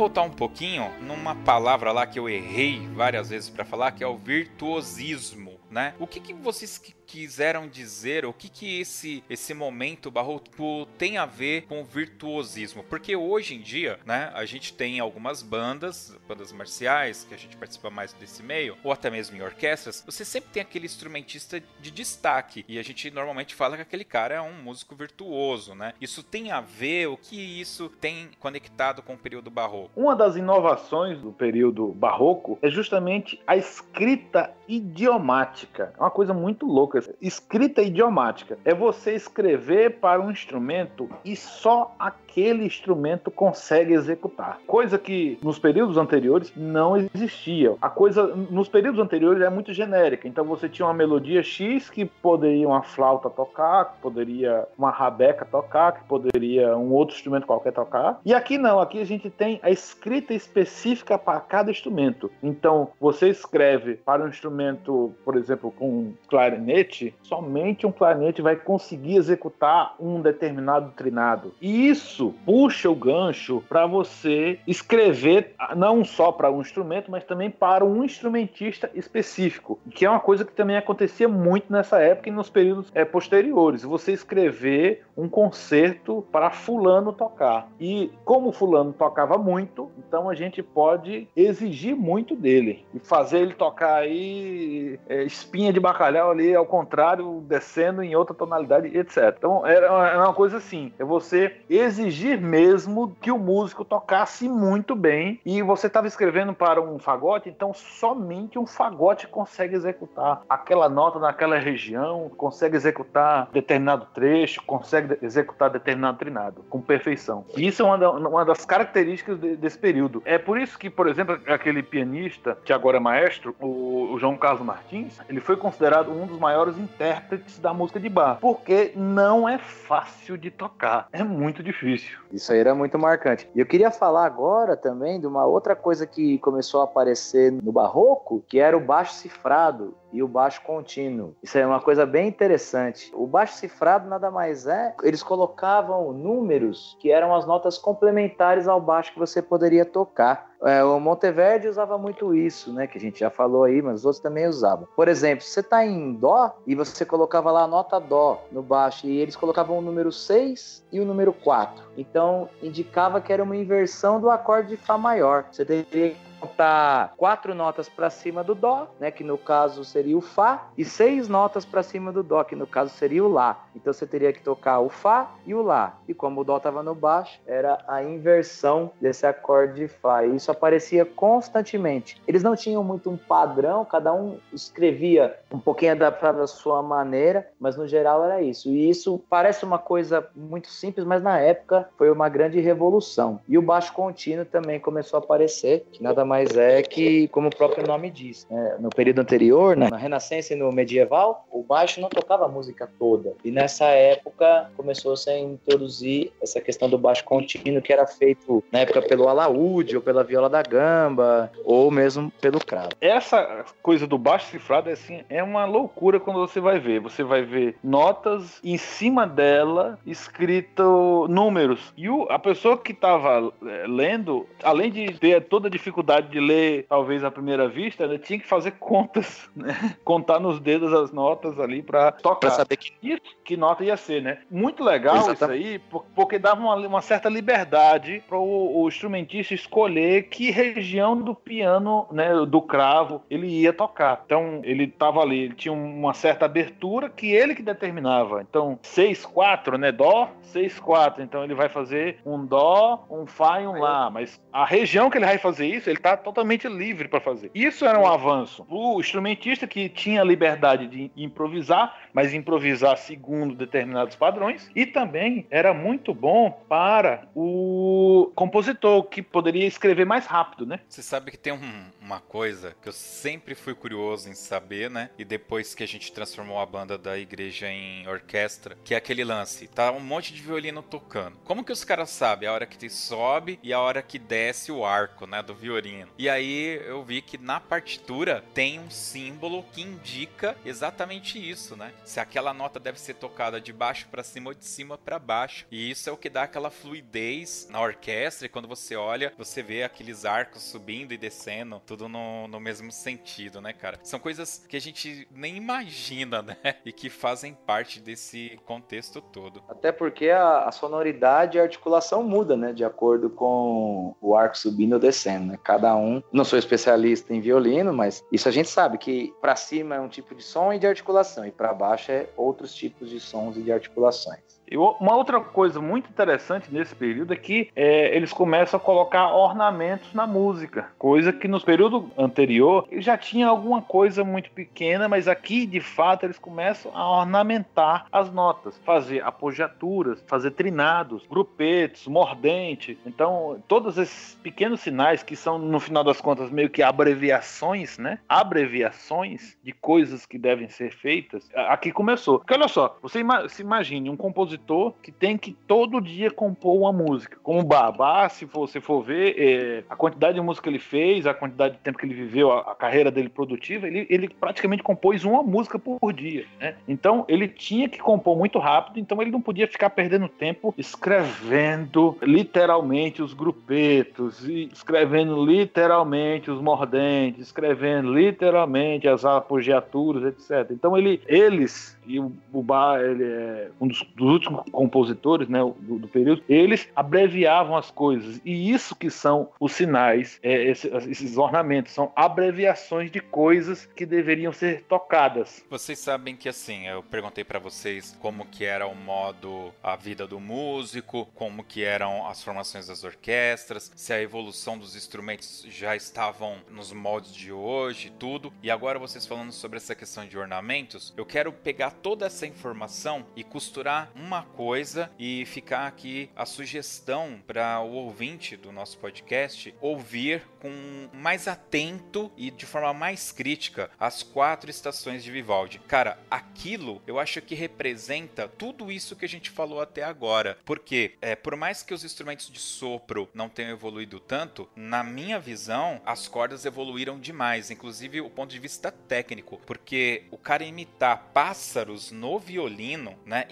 Voltar 0.00 0.22
um 0.22 0.30
pouquinho 0.30 0.90
numa 1.02 1.34
palavra 1.34 1.92
lá 1.92 2.06
que 2.06 2.18
eu 2.18 2.26
errei 2.26 2.88
várias 2.94 3.28
vezes 3.28 3.50
para 3.50 3.66
falar, 3.66 3.92
que 3.92 4.02
é 4.02 4.06
o 4.06 4.16
virtuosismo, 4.16 5.60
né? 5.70 5.92
O 5.98 6.06
que, 6.06 6.18
que 6.18 6.32
vocês 6.32 6.78
quiseram 7.06 7.68
dizer, 7.68 8.24
o 8.24 8.32
que 8.32 8.48
que 8.48 8.80
esse, 8.80 9.22
esse 9.28 9.52
momento 9.52 10.10
barroco 10.10 10.88
tem 11.00 11.16
a 11.16 11.24
ver 11.24 11.62
com 11.62 11.82
virtuosismo? 11.82 12.84
Porque 12.84 13.16
hoje 13.16 13.54
em 13.54 13.60
dia, 13.62 13.98
né, 14.04 14.30
a 14.34 14.44
gente 14.44 14.74
tem 14.74 15.00
algumas 15.00 15.42
bandas, 15.42 16.14
bandas 16.28 16.52
marciais, 16.52 17.24
que 17.26 17.32
a 17.32 17.38
gente 17.38 17.56
participa 17.56 17.88
mais 17.88 18.12
desse 18.12 18.42
meio, 18.42 18.76
ou 18.84 18.92
até 18.92 19.08
mesmo 19.08 19.34
em 19.34 19.40
orquestras, 19.40 20.04
você 20.04 20.26
sempre 20.26 20.50
tem 20.50 20.60
aquele 20.60 20.84
instrumentista 20.84 21.58
de 21.80 21.90
destaque, 21.90 22.66
e 22.68 22.78
a 22.78 22.82
gente 22.82 23.10
normalmente 23.10 23.54
fala 23.54 23.76
que 23.76 23.82
aquele 23.82 24.04
cara 24.04 24.34
é 24.34 24.40
um 24.42 24.52
músico 24.52 24.94
virtuoso, 24.94 25.74
né? 25.74 25.94
Isso 25.98 26.22
tem 26.22 26.50
a 26.50 26.60
ver, 26.60 27.06
o 27.06 27.16
que 27.16 27.58
isso 27.58 27.88
tem 27.88 28.28
conectado 28.38 29.00
com 29.00 29.14
o 29.14 29.18
período 29.18 29.50
barroco? 29.50 29.90
Uma 29.96 30.14
das 30.14 30.36
inovações 30.36 31.18
do 31.18 31.32
período 31.32 31.88
barroco 31.94 32.58
é 32.60 32.68
justamente 32.68 33.40
a 33.46 33.56
escrita 33.56 34.52
idiomática. 34.68 35.94
É 35.98 36.00
uma 36.02 36.10
coisa 36.10 36.34
muito 36.34 36.66
louca 36.66 37.00
Escrita 37.22 37.80
idiomática 37.80 38.58
é 38.64 38.74
você 38.74 39.14
escrever 39.14 39.98
para 39.98 40.20
um 40.20 40.30
instrumento 40.30 40.89
e 41.24 41.36
só 41.36 41.94
aquele 41.98 42.64
instrumento 42.64 43.30
consegue 43.30 43.94
executar. 43.94 44.60
Coisa 44.66 44.98
que 44.98 45.38
nos 45.42 45.58
períodos 45.58 45.96
anteriores 45.96 46.52
não 46.56 46.96
existia. 46.96 47.74
A 47.80 47.88
coisa 47.88 48.26
nos 48.26 48.68
períodos 48.68 49.00
anteriores 49.00 49.42
é 49.42 49.50
muito 49.50 49.72
genérica. 49.72 50.28
Então 50.28 50.44
você 50.44 50.68
tinha 50.68 50.86
uma 50.86 50.94
melodia 50.94 51.42
X 51.42 51.90
que 51.90 52.04
poderia 52.04 52.66
uma 52.68 52.82
flauta 52.82 53.28
tocar, 53.28 53.92
que 53.92 54.02
poderia 54.02 54.66
uma 54.76 54.90
rabeca 54.90 55.44
tocar, 55.44 55.92
que 55.92 56.04
poderia 56.04 56.76
um 56.76 56.92
outro 56.92 57.14
instrumento 57.14 57.46
qualquer 57.46 57.72
tocar. 57.72 58.20
E 58.24 58.34
aqui 58.34 58.58
não, 58.58 58.80
aqui 58.80 59.00
a 59.00 59.06
gente 59.06 59.30
tem 59.30 59.58
a 59.62 59.70
escrita 59.70 60.34
específica 60.34 61.18
para 61.18 61.40
cada 61.40 61.70
instrumento. 61.70 62.30
Então 62.42 62.90
você 63.00 63.28
escreve 63.28 63.94
para 63.94 64.24
um 64.24 64.28
instrumento, 64.28 65.14
por 65.24 65.36
exemplo, 65.36 65.72
com 65.72 66.12
clarinete 66.28 66.60
clarinete, 66.70 67.14
somente 67.22 67.86
um 67.86 67.92
clarinete 67.92 68.42
vai 68.42 68.56
conseguir 68.56 69.16
executar 69.16 69.94
um 69.98 70.20
determinado 70.20 70.79
trinado. 70.88 71.52
E 71.60 71.88
isso 71.88 72.34
puxa 72.44 72.90
o 72.90 72.94
gancho 72.94 73.62
para 73.68 73.86
você 73.86 74.58
escrever 74.66 75.54
não 75.76 76.04
só 76.04 76.32
para 76.32 76.50
um 76.50 76.60
instrumento, 76.60 77.10
mas 77.10 77.24
também 77.24 77.50
para 77.50 77.84
um 77.84 78.04
instrumentista 78.04 78.90
específico, 78.94 79.78
que 79.90 80.04
é 80.04 80.10
uma 80.10 80.20
coisa 80.20 80.44
que 80.44 80.52
também 80.52 80.76
acontecia 80.76 81.28
muito 81.28 81.72
nessa 81.72 81.98
época 82.00 82.28
e 82.28 82.32
nos 82.32 82.50
períodos 82.50 82.90
é, 82.94 83.04
posteriores. 83.04 83.82
Você 83.82 84.12
escrever 84.12 85.04
um 85.16 85.28
concerto 85.28 86.24
para 86.32 86.50
fulano 86.50 87.12
tocar. 87.12 87.68
E 87.78 88.10
como 88.24 88.52
fulano 88.52 88.92
tocava 88.92 89.36
muito, 89.36 89.90
então 89.98 90.30
a 90.30 90.34
gente 90.34 90.62
pode 90.62 91.28
exigir 91.36 91.94
muito 91.94 92.34
dele 92.34 92.84
e 92.94 92.98
fazer 92.98 93.40
ele 93.40 93.54
tocar 93.54 93.96
aí 93.96 94.98
é, 95.08 95.22
espinha 95.24 95.72
de 95.72 95.80
bacalhau 95.80 96.30
ali 96.30 96.54
ao 96.54 96.64
contrário, 96.64 97.42
descendo 97.46 98.02
em 98.02 98.14
outra 98.16 98.34
tonalidade, 98.34 98.96
etc. 98.96 99.34
Então 99.36 99.66
era 99.66 100.24
uma 100.24 100.34
coisa 100.34 100.56
assim, 100.56 100.69
é 100.98 101.04
você 101.04 101.56
exigir 101.68 102.40
mesmo 102.40 103.16
que 103.20 103.30
o 103.30 103.38
músico 103.38 103.84
tocasse 103.84 104.48
muito 104.48 104.94
bem 104.94 105.40
e 105.44 105.62
você 105.62 105.86
estava 105.86 106.06
escrevendo 106.06 106.52
para 106.52 106.80
um 106.80 106.98
fagote, 106.98 107.48
então 107.48 107.72
somente 107.74 108.58
um 108.58 108.66
fagote 108.66 109.26
consegue 109.26 109.74
executar 109.74 110.42
aquela 110.48 110.88
nota 110.88 111.18
naquela 111.18 111.58
região, 111.58 112.30
consegue 112.36 112.76
executar 112.76 113.48
determinado 113.52 114.06
trecho, 114.14 114.62
consegue 114.62 115.18
executar 115.22 115.70
determinado 115.70 116.18
trinado 116.18 116.64
com 116.68 116.80
perfeição. 116.80 117.44
E 117.56 117.66
isso 117.66 117.82
é 117.82 117.84
uma, 117.84 118.10
uma 118.10 118.44
das 118.44 118.64
características 118.64 119.38
de, 119.38 119.56
desse 119.56 119.78
período. 119.78 120.22
É 120.24 120.38
por 120.38 120.58
isso 120.58 120.78
que, 120.78 120.90
por 120.90 121.08
exemplo, 121.08 121.38
aquele 121.46 121.82
pianista 121.82 122.56
que 122.64 122.72
agora 122.72 122.96
é 122.96 123.00
maestro, 123.00 123.54
o, 123.60 124.12
o 124.12 124.18
João 124.18 124.36
Carlos 124.36 124.64
Martins, 124.64 125.18
ele 125.28 125.40
foi 125.40 125.56
considerado 125.56 126.10
um 126.10 126.26
dos 126.26 126.38
maiores 126.38 126.76
intérpretes 126.78 127.58
da 127.58 127.72
música 127.72 127.98
de 127.98 128.08
bar, 128.08 128.38
porque 128.40 128.92
não 128.94 129.48
é 129.48 129.58
fácil 129.58 130.36
de 130.36 130.49
tocar, 130.50 131.08
é 131.12 131.22
muito 131.22 131.62
difícil. 131.62 132.18
Isso 132.32 132.52
aí 132.52 132.58
era 132.58 132.74
muito 132.74 132.98
marcante. 132.98 133.48
E 133.54 133.60
eu 133.60 133.66
queria 133.66 133.90
falar 133.90 134.26
agora 134.26 134.76
também 134.76 135.20
de 135.20 135.26
uma 135.26 135.44
outra 135.46 135.74
coisa 135.74 136.06
que 136.06 136.38
começou 136.38 136.80
a 136.80 136.84
aparecer 136.84 137.52
no 137.52 137.72
barroco, 137.72 138.44
que 138.48 138.58
era 138.58 138.76
o 138.76 138.80
baixo 138.80 139.14
cifrado 139.14 139.96
e 140.12 140.22
o 140.22 140.28
baixo 140.28 140.62
contínuo. 140.62 141.36
Isso 141.42 141.58
é 141.58 141.66
uma 141.66 141.80
coisa 141.80 142.04
bem 142.04 142.28
interessante. 142.28 143.10
O 143.14 143.26
baixo 143.26 143.54
cifrado 143.54 144.08
nada 144.08 144.30
mais 144.30 144.66
é, 144.66 144.94
eles 145.02 145.22
colocavam 145.22 146.12
números 146.12 146.96
que 147.00 147.10
eram 147.10 147.34
as 147.34 147.46
notas 147.46 147.78
complementares 147.78 148.66
ao 148.66 148.80
baixo 148.80 149.12
que 149.12 149.18
você 149.18 149.40
poderia 149.40 149.84
tocar. 149.84 150.49
É, 150.62 150.84
o 150.84 151.00
Monteverdi 151.00 151.68
usava 151.68 151.96
muito 151.96 152.34
isso, 152.34 152.72
né? 152.72 152.86
Que 152.86 152.98
a 152.98 153.00
gente 153.00 153.20
já 153.20 153.30
falou 153.30 153.64
aí, 153.64 153.80
mas 153.80 154.00
os 154.00 154.04
outros 154.04 154.22
também 154.22 154.46
usavam. 154.46 154.86
Por 154.94 155.08
exemplo, 155.08 155.44
você 155.44 155.60
está 155.60 155.84
em 155.84 156.12
Dó 156.12 156.54
e 156.66 156.74
você 156.74 157.04
colocava 157.04 157.50
lá 157.50 157.62
a 157.62 157.66
nota 157.66 157.98
Dó 157.98 158.44
no 158.52 158.62
baixo 158.62 159.06
e 159.06 159.18
eles 159.18 159.36
colocavam 159.36 159.78
o 159.78 159.82
número 159.82 160.12
6 160.12 160.84
e 160.92 161.00
o 161.00 161.04
número 161.04 161.32
4. 161.32 161.82
Então 161.96 162.48
indicava 162.62 163.20
que 163.20 163.32
era 163.32 163.42
uma 163.42 163.56
inversão 163.56 164.20
do 164.20 164.30
acorde 164.30 164.70
de 164.70 164.76
Fá 164.76 164.98
maior. 164.98 165.46
Você 165.50 165.64
teria 165.64 166.14
contar 166.40 167.14
quatro 167.16 167.54
notas 167.54 167.88
para 167.88 168.10
cima 168.10 168.42
do 168.42 168.54
Dó, 168.54 168.88
né, 168.98 169.10
que 169.10 169.22
no 169.22 169.36
caso 169.36 169.84
seria 169.84 170.16
o 170.16 170.20
Fá, 170.20 170.68
e 170.76 170.84
seis 170.84 171.28
notas 171.28 171.64
para 171.64 171.82
cima 171.82 172.12
do 172.12 172.22
Dó, 172.22 172.42
que 172.42 172.56
no 172.56 172.66
caso 172.66 172.90
seria 172.90 173.24
o 173.24 173.28
Lá. 173.28 173.64
Então 173.74 173.92
você 173.92 174.06
teria 174.06 174.32
que 174.32 174.42
tocar 174.42 174.80
o 174.80 174.88
Fá 174.88 175.30
e 175.46 175.54
o 175.54 175.62
Lá. 175.62 175.98
E 176.08 176.14
como 176.14 176.40
o 176.40 176.44
Dó 176.44 176.56
estava 176.56 176.82
no 176.82 176.94
baixo, 176.94 177.40
era 177.46 177.78
a 177.86 178.02
inversão 178.02 178.90
desse 179.00 179.26
acorde 179.26 179.80
de 179.80 179.88
Fá. 179.88 180.24
E 180.24 180.34
isso 180.34 180.50
aparecia 180.50 181.04
constantemente. 181.04 182.20
Eles 182.26 182.42
não 182.42 182.56
tinham 182.56 182.82
muito 182.82 183.10
um 183.10 183.16
padrão, 183.16 183.84
cada 183.84 184.12
um 184.12 184.38
escrevia 184.52 185.36
um 185.52 185.58
pouquinho 185.58 185.92
adaptado 185.92 186.40
à 186.40 186.46
sua 186.46 186.82
maneira, 186.82 187.48
mas 187.58 187.76
no 187.76 187.86
geral 187.86 188.24
era 188.24 188.40
isso. 188.42 188.68
E 188.68 188.88
isso 188.88 189.22
parece 189.28 189.64
uma 189.64 189.78
coisa 189.78 190.26
muito 190.34 190.68
simples, 190.68 191.04
mas 191.04 191.22
na 191.22 191.38
época 191.38 191.88
foi 191.96 192.10
uma 192.10 192.28
grande 192.28 192.60
revolução. 192.60 193.40
E 193.48 193.58
o 193.58 193.62
baixo 193.62 193.92
contínuo 193.92 194.44
também 194.44 194.80
começou 194.80 195.18
a 195.18 195.22
aparecer, 195.22 195.86
que 195.92 196.02
nada 196.02 196.24
mais 196.30 196.56
é 196.56 196.80
que, 196.80 197.26
como 197.28 197.48
o 197.48 197.56
próprio 197.56 197.84
nome 197.84 198.08
diz, 198.08 198.46
né? 198.48 198.76
no 198.78 198.88
período 198.88 199.20
anterior, 199.20 199.76
né? 199.76 199.88
na 199.90 199.96
Renascença 199.96 200.54
e 200.54 200.56
no 200.56 200.70
medieval, 200.70 201.44
o 201.50 201.60
baixo 201.60 202.00
não 202.00 202.08
tocava 202.08 202.44
a 202.44 202.48
música 202.48 202.88
toda. 203.00 203.34
E 203.44 203.50
nessa 203.50 203.86
época 203.86 204.70
começou-se 204.76 205.28
a 205.28 205.36
introduzir 205.36 206.30
essa 206.40 206.60
questão 206.60 206.88
do 206.88 206.96
baixo 206.96 207.24
contínuo, 207.24 207.82
que 207.82 207.92
era 207.92 208.06
feito 208.06 208.62
na 208.70 208.78
época 208.78 209.02
pelo 209.02 209.28
alaúde, 209.28 209.96
ou 209.96 210.02
pela 210.02 210.22
viola 210.22 210.48
da 210.48 210.62
gamba, 210.62 211.50
ou 211.64 211.90
mesmo 211.90 212.30
pelo 212.40 212.64
cravo. 212.64 212.90
Essa 213.00 213.64
coisa 213.82 214.06
do 214.06 214.16
baixo 214.16 214.52
cifrado 214.52 214.88
é, 214.88 214.92
assim, 214.92 215.22
é 215.28 215.42
uma 215.42 215.64
loucura 215.64 216.20
quando 216.20 216.38
você 216.38 216.60
vai 216.60 216.78
ver. 216.78 217.00
Você 217.00 217.24
vai 217.24 217.42
ver 217.42 217.76
notas 217.82 218.60
em 218.62 218.78
cima 218.78 219.26
dela 219.26 219.98
escrito 220.06 221.26
números. 221.28 221.92
E 221.96 222.08
o, 222.08 222.22
a 222.30 222.38
pessoa 222.38 222.78
que 222.78 222.92
estava 222.92 223.52
é, 223.66 223.86
lendo, 223.88 224.46
além 224.62 224.92
de 224.92 225.12
ter 225.14 225.40
toda 225.44 225.66
a 225.66 225.70
dificuldade 225.70 226.19
dificuldade 226.20 226.28
de 226.28 226.40
ler, 226.40 226.86
talvez 226.88 227.24
à 227.24 227.30
primeira 227.30 227.68
vista, 227.68 228.06
né, 228.06 228.18
tinha 228.18 228.38
que 228.38 228.46
fazer 228.46 228.72
contas, 228.72 229.48
né? 229.56 229.96
Contar 230.04 230.38
nos 230.38 230.60
dedos 230.60 230.92
as 230.92 231.12
notas 231.12 231.58
ali 231.58 231.82
para 231.82 232.12
tocar. 232.12 232.40
Pra 232.40 232.50
saber 232.50 232.76
que... 232.76 232.92
Isso, 233.02 233.20
que 233.44 233.56
nota 233.56 233.84
ia 233.84 233.96
ser, 233.96 234.22
né? 234.22 234.38
Muito 234.50 234.84
legal 234.84 235.16
Exatamente. 235.16 235.60
isso 235.60 235.90
aí, 235.92 236.02
porque 236.14 236.38
dava 236.38 236.60
uma, 236.60 236.74
uma 236.74 237.00
certa 237.00 237.28
liberdade 237.28 238.22
para 238.28 238.38
o, 238.38 238.86
instrumentista 238.86 239.54
escolher 239.54 240.24
que 240.24 240.50
região 240.50 241.16
do 241.16 241.34
piano, 241.34 242.06
né, 242.10 242.30
do 242.46 242.62
cravo, 242.62 243.22
ele 243.30 243.46
ia 243.46 243.72
tocar. 243.72 244.22
Então, 244.24 244.60
ele 244.64 244.84
estava 244.84 245.20
ali, 245.20 245.44
ele 245.44 245.54
tinha 245.54 245.72
uma 245.72 246.14
certa 246.14 246.44
abertura 246.44 247.08
que 247.08 247.32
ele 247.32 247.54
que 247.54 247.62
determinava. 247.62 248.42
Então, 248.42 248.78
6, 248.82 249.26
4, 249.26 249.78
né? 249.78 249.92
Dó, 249.92 250.30
6, 250.42 250.80
4. 250.80 251.22
Então, 251.22 251.42
ele 251.44 251.54
vai 251.54 251.68
fazer 251.68 252.18
um 252.24 252.44
Dó, 252.44 253.04
um 253.10 253.26
Fá 253.26 253.60
e 253.60 253.66
um 253.66 253.80
Lá. 253.80 254.10
Mas 254.10 254.40
a 254.52 254.64
região 254.64 255.08
que 255.10 255.18
ele 255.18 255.26
vai 255.26 255.38
fazer 255.38 255.66
isso, 255.66 255.88
ele 255.88 255.98
está 256.10 256.16
totalmente 256.16 256.68
livre 256.68 257.08
para 257.08 257.20
fazer. 257.20 257.50
Isso 257.54 257.84
era 257.84 257.98
um 257.98 258.06
avanço. 258.06 258.66
O 258.68 258.98
instrumentista 259.00 259.66
que 259.66 259.88
tinha 259.88 260.22
liberdade 260.24 260.86
de 260.86 261.10
improvisar, 261.16 261.96
mas 262.12 262.34
improvisar 262.34 262.96
segundo 262.96 263.54
determinados 263.54 264.16
padrões, 264.16 264.70
e 264.74 264.86
também 264.86 265.46
era 265.50 265.72
muito 265.72 266.12
bom 266.12 266.50
para 266.68 267.28
o 267.34 268.32
compositor 268.34 269.04
que 269.04 269.22
poderia 269.22 269.66
escrever 269.66 270.04
mais 270.04 270.26
rápido, 270.26 270.66
né? 270.66 270.80
Você 270.88 271.02
sabe 271.02 271.30
que 271.30 271.38
tem 271.38 271.52
um, 271.52 271.84
uma 272.10 272.20
coisa 272.20 272.76
que 272.82 272.88
eu 272.88 272.92
sempre 272.92 273.54
fui 273.54 273.72
curioso 273.72 274.28
em 274.28 274.34
saber, 274.34 274.90
né? 274.90 275.10
E 275.16 275.24
depois 275.24 275.76
que 275.76 275.84
a 275.84 275.86
gente 275.86 276.12
transformou 276.12 276.58
a 276.58 276.66
banda 276.66 276.98
da 276.98 277.16
igreja 277.16 277.68
em 277.68 278.08
orquestra, 278.08 278.76
que 278.82 278.94
é 278.94 278.96
aquele 278.96 279.22
lance, 279.22 279.68
tá 279.68 279.92
um 279.92 280.00
monte 280.00 280.34
de 280.34 280.42
violino 280.42 280.82
tocando. 280.82 281.38
Como 281.44 281.62
que 281.62 281.70
os 281.70 281.84
caras 281.84 282.10
sabem 282.10 282.48
a 282.48 282.52
hora 282.52 282.66
que 282.66 282.90
sobe 282.90 283.60
e 283.62 283.72
a 283.72 283.78
hora 283.78 284.02
que 284.02 284.18
desce 284.18 284.72
o 284.72 284.84
arco, 284.84 285.24
né, 285.24 285.40
do 285.40 285.54
violino? 285.54 286.10
E 286.18 286.28
aí 286.28 286.82
eu 286.84 287.04
vi 287.04 287.22
que 287.22 287.38
na 287.38 287.60
partitura 287.60 288.42
tem 288.52 288.80
um 288.80 288.90
símbolo 288.90 289.62
que 289.72 289.80
indica 289.80 290.56
exatamente 290.64 291.38
isso, 291.38 291.76
né? 291.76 291.92
Se 292.04 292.18
aquela 292.18 292.52
nota 292.52 292.80
deve 292.80 292.98
ser 292.98 293.14
tocada 293.14 293.60
de 293.60 293.72
baixo 293.72 294.08
para 294.10 294.24
cima 294.24 294.50
ou 294.50 294.54
de 294.54 294.64
cima 294.64 294.98
para 294.98 295.18
baixo. 295.18 295.64
E 295.70 295.88
isso 295.88 296.10
é 296.10 296.12
o 296.12 296.16
que 296.16 296.28
dá 296.28 296.42
aquela 296.42 296.70
fluidez 296.70 297.68
na 297.70 297.80
orquestra. 297.80 298.46
E 298.46 298.48
quando 298.48 298.66
você 298.66 298.96
olha, 298.96 299.32
você 299.38 299.62
vê 299.62 299.84
aqueles 299.84 300.24
arcos 300.24 300.62
subindo 300.62 301.12
e 301.12 301.18
descendo, 301.18 301.80
tudo 301.86 301.99
no, 302.08 302.48
no 302.48 302.60
mesmo 302.60 302.90
sentido, 302.90 303.60
né, 303.60 303.72
cara? 303.72 303.98
São 304.02 304.18
coisas 304.18 304.64
que 304.68 304.76
a 304.76 304.80
gente 304.80 305.26
nem 305.30 305.56
imagina, 305.56 306.42
né? 306.42 306.56
E 306.84 306.92
que 306.92 307.10
fazem 307.10 307.54
parte 307.54 308.00
desse 308.00 308.58
contexto 308.64 309.20
todo. 309.20 309.62
Até 309.68 309.92
porque 309.92 310.30
a, 310.30 310.64
a 310.64 310.72
sonoridade 310.72 311.56
e 311.56 311.60
a 311.60 311.62
articulação 311.62 312.22
muda, 312.22 312.56
né? 312.56 312.72
De 312.72 312.84
acordo 312.84 313.28
com 313.28 314.14
o 314.20 314.34
arco 314.34 314.56
subindo 314.56 314.94
ou 314.94 314.98
descendo, 314.98 315.46
né? 315.46 315.58
Cada 315.62 315.94
um. 315.94 316.22
Não 316.32 316.44
sou 316.44 316.58
especialista 316.58 317.34
em 317.34 317.40
violino, 317.40 317.92
mas 317.92 318.24
isso 318.32 318.48
a 318.48 318.52
gente 318.52 318.68
sabe 318.68 318.98
que 318.98 319.32
para 319.40 319.56
cima 319.56 319.96
é 319.96 320.00
um 320.00 320.08
tipo 320.08 320.34
de 320.34 320.42
som 320.42 320.72
e 320.72 320.78
de 320.78 320.86
articulação 320.86 321.46
e 321.46 321.50
para 321.50 321.72
baixo 321.72 322.10
é 322.10 322.28
outros 322.36 322.74
tipos 322.74 323.10
de 323.10 323.20
sons 323.20 323.56
e 323.56 323.62
de 323.62 323.72
articulações. 323.72 324.59
Uma 324.76 325.16
outra 325.16 325.40
coisa 325.40 325.80
muito 325.80 326.08
interessante 326.08 326.72
nesse 326.72 326.94
período 326.94 327.32
é 327.32 327.36
que 327.36 327.70
é, 327.74 328.14
eles 328.16 328.32
começam 328.32 328.78
a 328.78 328.80
colocar 328.80 329.28
ornamentos 329.34 330.14
na 330.14 330.26
música, 330.26 330.88
coisa 330.98 331.32
que 331.32 331.48
no 331.48 331.60
período 331.60 332.10
anterior 332.16 332.86
já 332.92 333.18
tinha 333.18 333.48
alguma 333.48 333.82
coisa 333.82 334.22
muito 334.22 334.50
pequena, 334.50 335.08
mas 335.08 335.26
aqui 335.26 335.66
de 335.66 335.80
fato 335.80 336.24
eles 336.24 336.38
começam 336.38 336.92
a 336.94 337.20
ornamentar 337.20 338.06
as 338.12 338.32
notas, 338.32 338.78
fazer 338.84 339.22
apogiaturas, 339.24 340.22
fazer 340.26 340.52
trinados, 340.52 341.26
grupetos, 341.28 342.06
mordente. 342.06 342.98
Então, 343.04 343.62
todos 343.66 343.98
esses 343.98 344.34
pequenos 344.36 344.80
sinais 344.80 345.22
que 345.22 345.34
são 345.34 345.58
no 345.58 345.80
final 345.80 346.04
das 346.04 346.20
contas 346.20 346.50
meio 346.50 346.70
que 346.70 346.82
abreviações, 346.82 347.98
né? 347.98 348.18
Abreviações 348.28 349.56
de 349.62 349.72
coisas 349.72 350.26
que 350.26 350.38
devem 350.38 350.68
ser 350.68 350.92
feitas. 350.92 351.48
Aqui 351.54 351.90
começou. 351.90 352.38
Porque 352.38 352.54
olha 352.54 352.68
só, 352.68 352.96
você 353.02 353.20
ima 353.20 353.48
se 353.48 353.62
imagine 353.62 354.10
um 354.10 354.16
compositor 354.16 354.59
compositor 354.60 354.94
que 355.02 355.10
tem 355.10 355.36
que 355.36 355.52
todo 355.66 356.00
dia 356.00 356.30
compor 356.30 356.76
uma 356.76 356.92
música. 356.92 357.36
Como 357.42 357.64
Barbá, 357.64 358.28
se 358.28 358.44
você 358.44 358.80
for 358.80 359.02
ver, 359.02 359.34
é, 359.38 359.84
a 359.88 359.96
quantidade 359.96 360.34
de 360.34 360.40
música 360.40 360.64
que 360.64 360.70
ele 360.70 360.78
fez, 360.78 361.26
a 361.26 361.34
quantidade 361.34 361.74
de 361.74 361.80
tempo 361.80 361.98
que 361.98 362.06
ele 362.06 362.14
viveu, 362.14 362.52
a, 362.52 362.60
a 362.60 362.74
carreira 362.74 363.10
dele 363.10 363.28
produtiva, 363.28 363.86
ele, 363.86 364.06
ele 364.08 364.28
praticamente 364.28 364.82
compôs 364.82 365.24
uma 365.24 365.42
música 365.42 365.78
por 365.78 366.12
dia. 366.12 366.44
Né? 366.58 366.74
Então 366.86 367.24
ele 367.28 367.48
tinha 367.48 367.88
que 367.88 367.98
compor 367.98 368.36
muito 368.36 368.58
rápido, 368.58 368.98
então 368.98 369.20
ele 369.20 369.30
não 369.30 369.40
podia 369.40 369.66
ficar 369.66 369.90
perdendo 369.90 370.28
tempo 370.28 370.74
escrevendo 370.76 372.16
literalmente 372.22 373.22
os 373.22 373.34
grupetos, 373.34 374.46
escrevendo 374.48 375.44
literalmente 375.44 376.50
os 376.50 376.60
mordentes, 376.60 377.46
escrevendo 377.46 378.12
literalmente 378.12 379.08
as 379.08 379.24
apogiaturas, 379.24 380.24
etc. 380.24 380.70
Então 380.70 380.96
ele, 380.96 381.20
eles 381.26 381.98
e 382.10 382.18
o 382.18 382.32
Bubá 382.52 383.00
ele 383.00 383.24
é 383.24 383.70
um 383.80 383.86
dos, 383.86 384.02
dos 384.16 384.30
últimos 384.30 384.49
compositores 384.70 385.48
né, 385.48 385.60
do, 385.60 385.98
do, 385.98 386.08
período, 386.08 386.42
eles 386.48 386.88
abreviavam 386.94 387.76
as 387.76 387.90
coisas. 387.90 388.40
E 388.44 388.70
isso 388.70 388.94
que 388.94 389.10
são 389.10 389.50
os 389.58 389.72
sinais, 389.72 390.38
é, 390.42 390.64
esses, 390.64 390.90
esses 391.06 391.36
ornamentos, 391.36 391.92
são 391.92 392.12
abreviações 392.14 393.10
de 393.10 393.20
coisas 393.20 393.86
que 393.86 394.04
deveriam 394.06 394.52
ser 394.52 394.82
tocadas. 394.84 395.64
Vocês 395.70 395.98
sabem 395.98 396.36
que 396.36 396.48
assim, 396.48 396.86
eu 396.86 397.02
perguntei 397.02 397.44
para 397.44 397.58
vocês 397.58 398.16
como 398.20 398.46
que 398.46 398.64
era 398.64 398.86
o 398.86 398.94
modo, 398.94 399.72
a 399.82 399.96
vida 399.96 400.26
do 400.26 400.40
músico, 400.40 401.26
como 401.34 401.64
que 401.64 401.84
eram 401.84 402.26
as 402.26 402.42
formações 402.42 402.86
das 402.86 403.04
orquestras, 403.04 403.90
se 403.94 404.12
a 404.12 404.20
evolução 404.20 404.78
dos 404.78 404.96
instrumentos 404.96 405.64
já 405.68 405.94
estavam 405.96 406.56
nos 406.70 406.92
moldes 406.92 407.34
de 407.34 407.52
hoje, 407.52 408.12
tudo. 408.18 408.52
E 408.62 408.70
agora 408.70 408.98
vocês 408.98 409.26
falando 409.26 409.52
sobre 409.52 409.76
essa 409.76 409.94
questão 409.94 410.26
de 410.26 410.38
ornamentos, 410.38 411.12
eu 411.16 411.24
quero 411.24 411.52
pegar 411.52 411.90
toda 411.90 412.26
essa 412.26 412.46
informação 412.46 413.24
e 413.36 413.44
costurar 413.44 414.10
uma 414.14 414.39
coisa 414.42 415.10
e 415.18 415.44
ficar 415.46 415.86
aqui 415.86 416.30
a 416.34 416.44
sugestão 416.46 417.42
para 417.46 417.80
o 417.80 417.92
ouvinte 417.92 418.56
do 418.56 418.72
nosso 418.72 418.98
podcast 418.98 419.74
ouvir 419.80 420.42
com 420.60 421.08
mais 421.12 421.48
atento 421.48 422.30
e 422.36 422.50
de 422.50 422.66
forma 422.66 422.92
mais 422.92 423.32
crítica 423.32 423.90
as 423.98 424.22
quatro 424.22 424.70
estações 424.70 425.24
de 425.24 425.30
Vivaldi. 425.30 425.80
Cara, 425.80 426.18
aquilo 426.30 427.02
eu 427.06 427.18
acho 427.18 427.40
que 427.42 427.54
representa 427.54 428.48
tudo 428.48 428.90
isso 428.90 429.16
que 429.16 429.24
a 429.24 429.28
gente 429.28 429.50
falou 429.50 429.80
até 429.80 430.02
agora. 430.02 430.58
Porque, 430.64 431.16
é, 431.20 431.34
por 431.34 431.56
mais 431.56 431.82
que 431.82 431.94
os 431.94 432.04
instrumentos 432.04 432.50
de 432.50 432.58
sopro 432.58 433.28
não 433.34 433.48
tenham 433.48 433.72
evoluído 433.72 434.20
tanto, 434.20 434.68
na 434.74 435.02
minha 435.02 435.38
visão, 435.38 436.00
as 436.04 436.28
cordas 436.28 436.64
evoluíram 436.64 437.18
demais, 437.18 437.70
inclusive 437.70 438.20
o 438.20 438.30
ponto 438.30 438.50
de 438.50 438.58
vista 438.58 438.90
técnico. 438.90 439.60
Porque 439.66 440.24
o 440.30 440.38
cara 440.38 440.64
imitar 440.64 441.30
pássaros 441.32 442.10
no 442.10 442.38
violino, 442.38 443.18
né? 443.24 443.46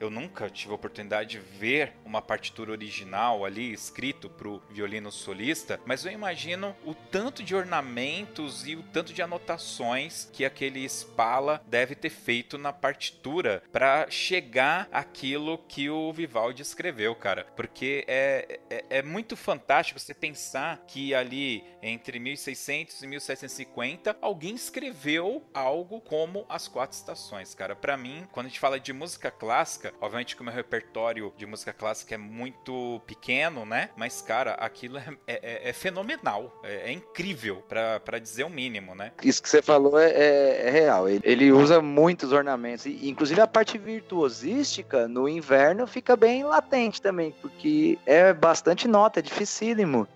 Eu 0.00 0.10
nunca 0.10 0.50
tive 0.50 0.72
a 0.72 0.74
oportunidade 0.74 1.30
de 1.30 1.38
ver 1.38 1.92
uma 2.04 2.20
partitura 2.20 2.72
original 2.72 3.44
ali 3.44 3.72
escrito 3.72 4.28
para 4.28 4.48
o 4.48 4.60
violino 4.70 5.12
solista, 5.12 5.80
mas 5.84 6.04
eu 6.04 6.12
imagino 6.12 6.74
o 6.84 6.94
tanto 6.94 7.42
de 7.42 7.54
ornamentos 7.54 8.66
e 8.66 8.74
o 8.74 8.82
tanto 8.82 9.12
de 9.12 9.22
anotações 9.22 10.28
que 10.32 10.44
aquele 10.44 10.84
Spala 10.88 11.62
deve 11.66 11.94
ter 11.94 12.10
feito 12.10 12.58
na 12.58 12.72
partitura 12.72 13.62
para 13.70 14.10
chegar 14.10 14.88
aquilo 14.90 15.58
que 15.68 15.88
o 15.88 16.12
Vivaldi 16.12 16.62
escreveu, 16.62 17.14
cara. 17.14 17.46
Porque 17.54 18.04
é, 18.08 18.60
é, 18.68 18.84
é 18.98 19.02
muito 19.02 19.36
fantástico 19.36 20.00
você 20.00 20.14
pensar 20.14 20.82
que 20.86 21.14
ali 21.14 21.64
entre 21.82 22.18
1600 22.18 23.02
e 23.02 23.06
1750 23.06 24.16
alguém 24.20 24.54
escreveu 24.54 25.44
algo 25.54 26.00
como 26.00 26.44
as 26.48 26.66
quatro 26.66 26.96
estações 26.96 27.54
cara. 27.54 27.76
Para 27.76 27.96
mim, 27.96 28.26
quando 28.32 28.46
a 28.46 28.48
gente 28.48 28.58
fala 28.58 28.80
de 28.80 28.92
música 28.92 29.30
clássica, 29.30 29.60
obviamente 30.00 30.34
que 30.34 30.42
o 30.42 30.44
meu 30.44 30.54
repertório 30.54 31.32
de 31.36 31.46
música 31.46 31.72
clássica 31.72 32.14
é 32.14 32.18
muito 32.18 33.00
pequeno, 33.06 33.64
né? 33.64 33.90
Mas, 33.96 34.22
cara, 34.22 34.52
aquilo 34.54 34.98
é, 34.98 35.04
é, 35.26 35.34
é, 35.42 35.70
é 35.70 35.72
fenomenal. 35.72 36.60
É, 36.62 36.90
é 36.90 36.92
incrível, 36.92 37.62
para 37.68 38.18
dizer 38.18 38.44
o 38.44 38.50
mínimo, 38.50 38.94
né? 38.94 39.12
Isso 39.22 39.42
que 39.42 39.48
você 39.48 39.62
falou 39.62 39.98
é, 39.98 40.10
é, 40.10 40.68
é 40.68 40.70
real. 40.70 41.08
Ele, 41.08 41.20
ele, 41.24 41.52
usa 41.52 41.80
muitos 41.80 42.32
ornamentos. 42.32 42.86
E, 42.86 43.08
inclusive 43.08 43.40
a 43.40 43.46
parte 43.46 43.78
virtuosística 43.78 45.08
no 45.08 45.28
inverno 45.28 45.86
fica 45.86 46.16
bem 46.16 46.44
latente 46.44 47.00
também, 47.00 47.34
porque 47.40 47.98
é 48.06 48.32
bastante 48.32 48.86
nota, 48.86 49.20
é 49.20 49.22
dificílimo 49.22 50.06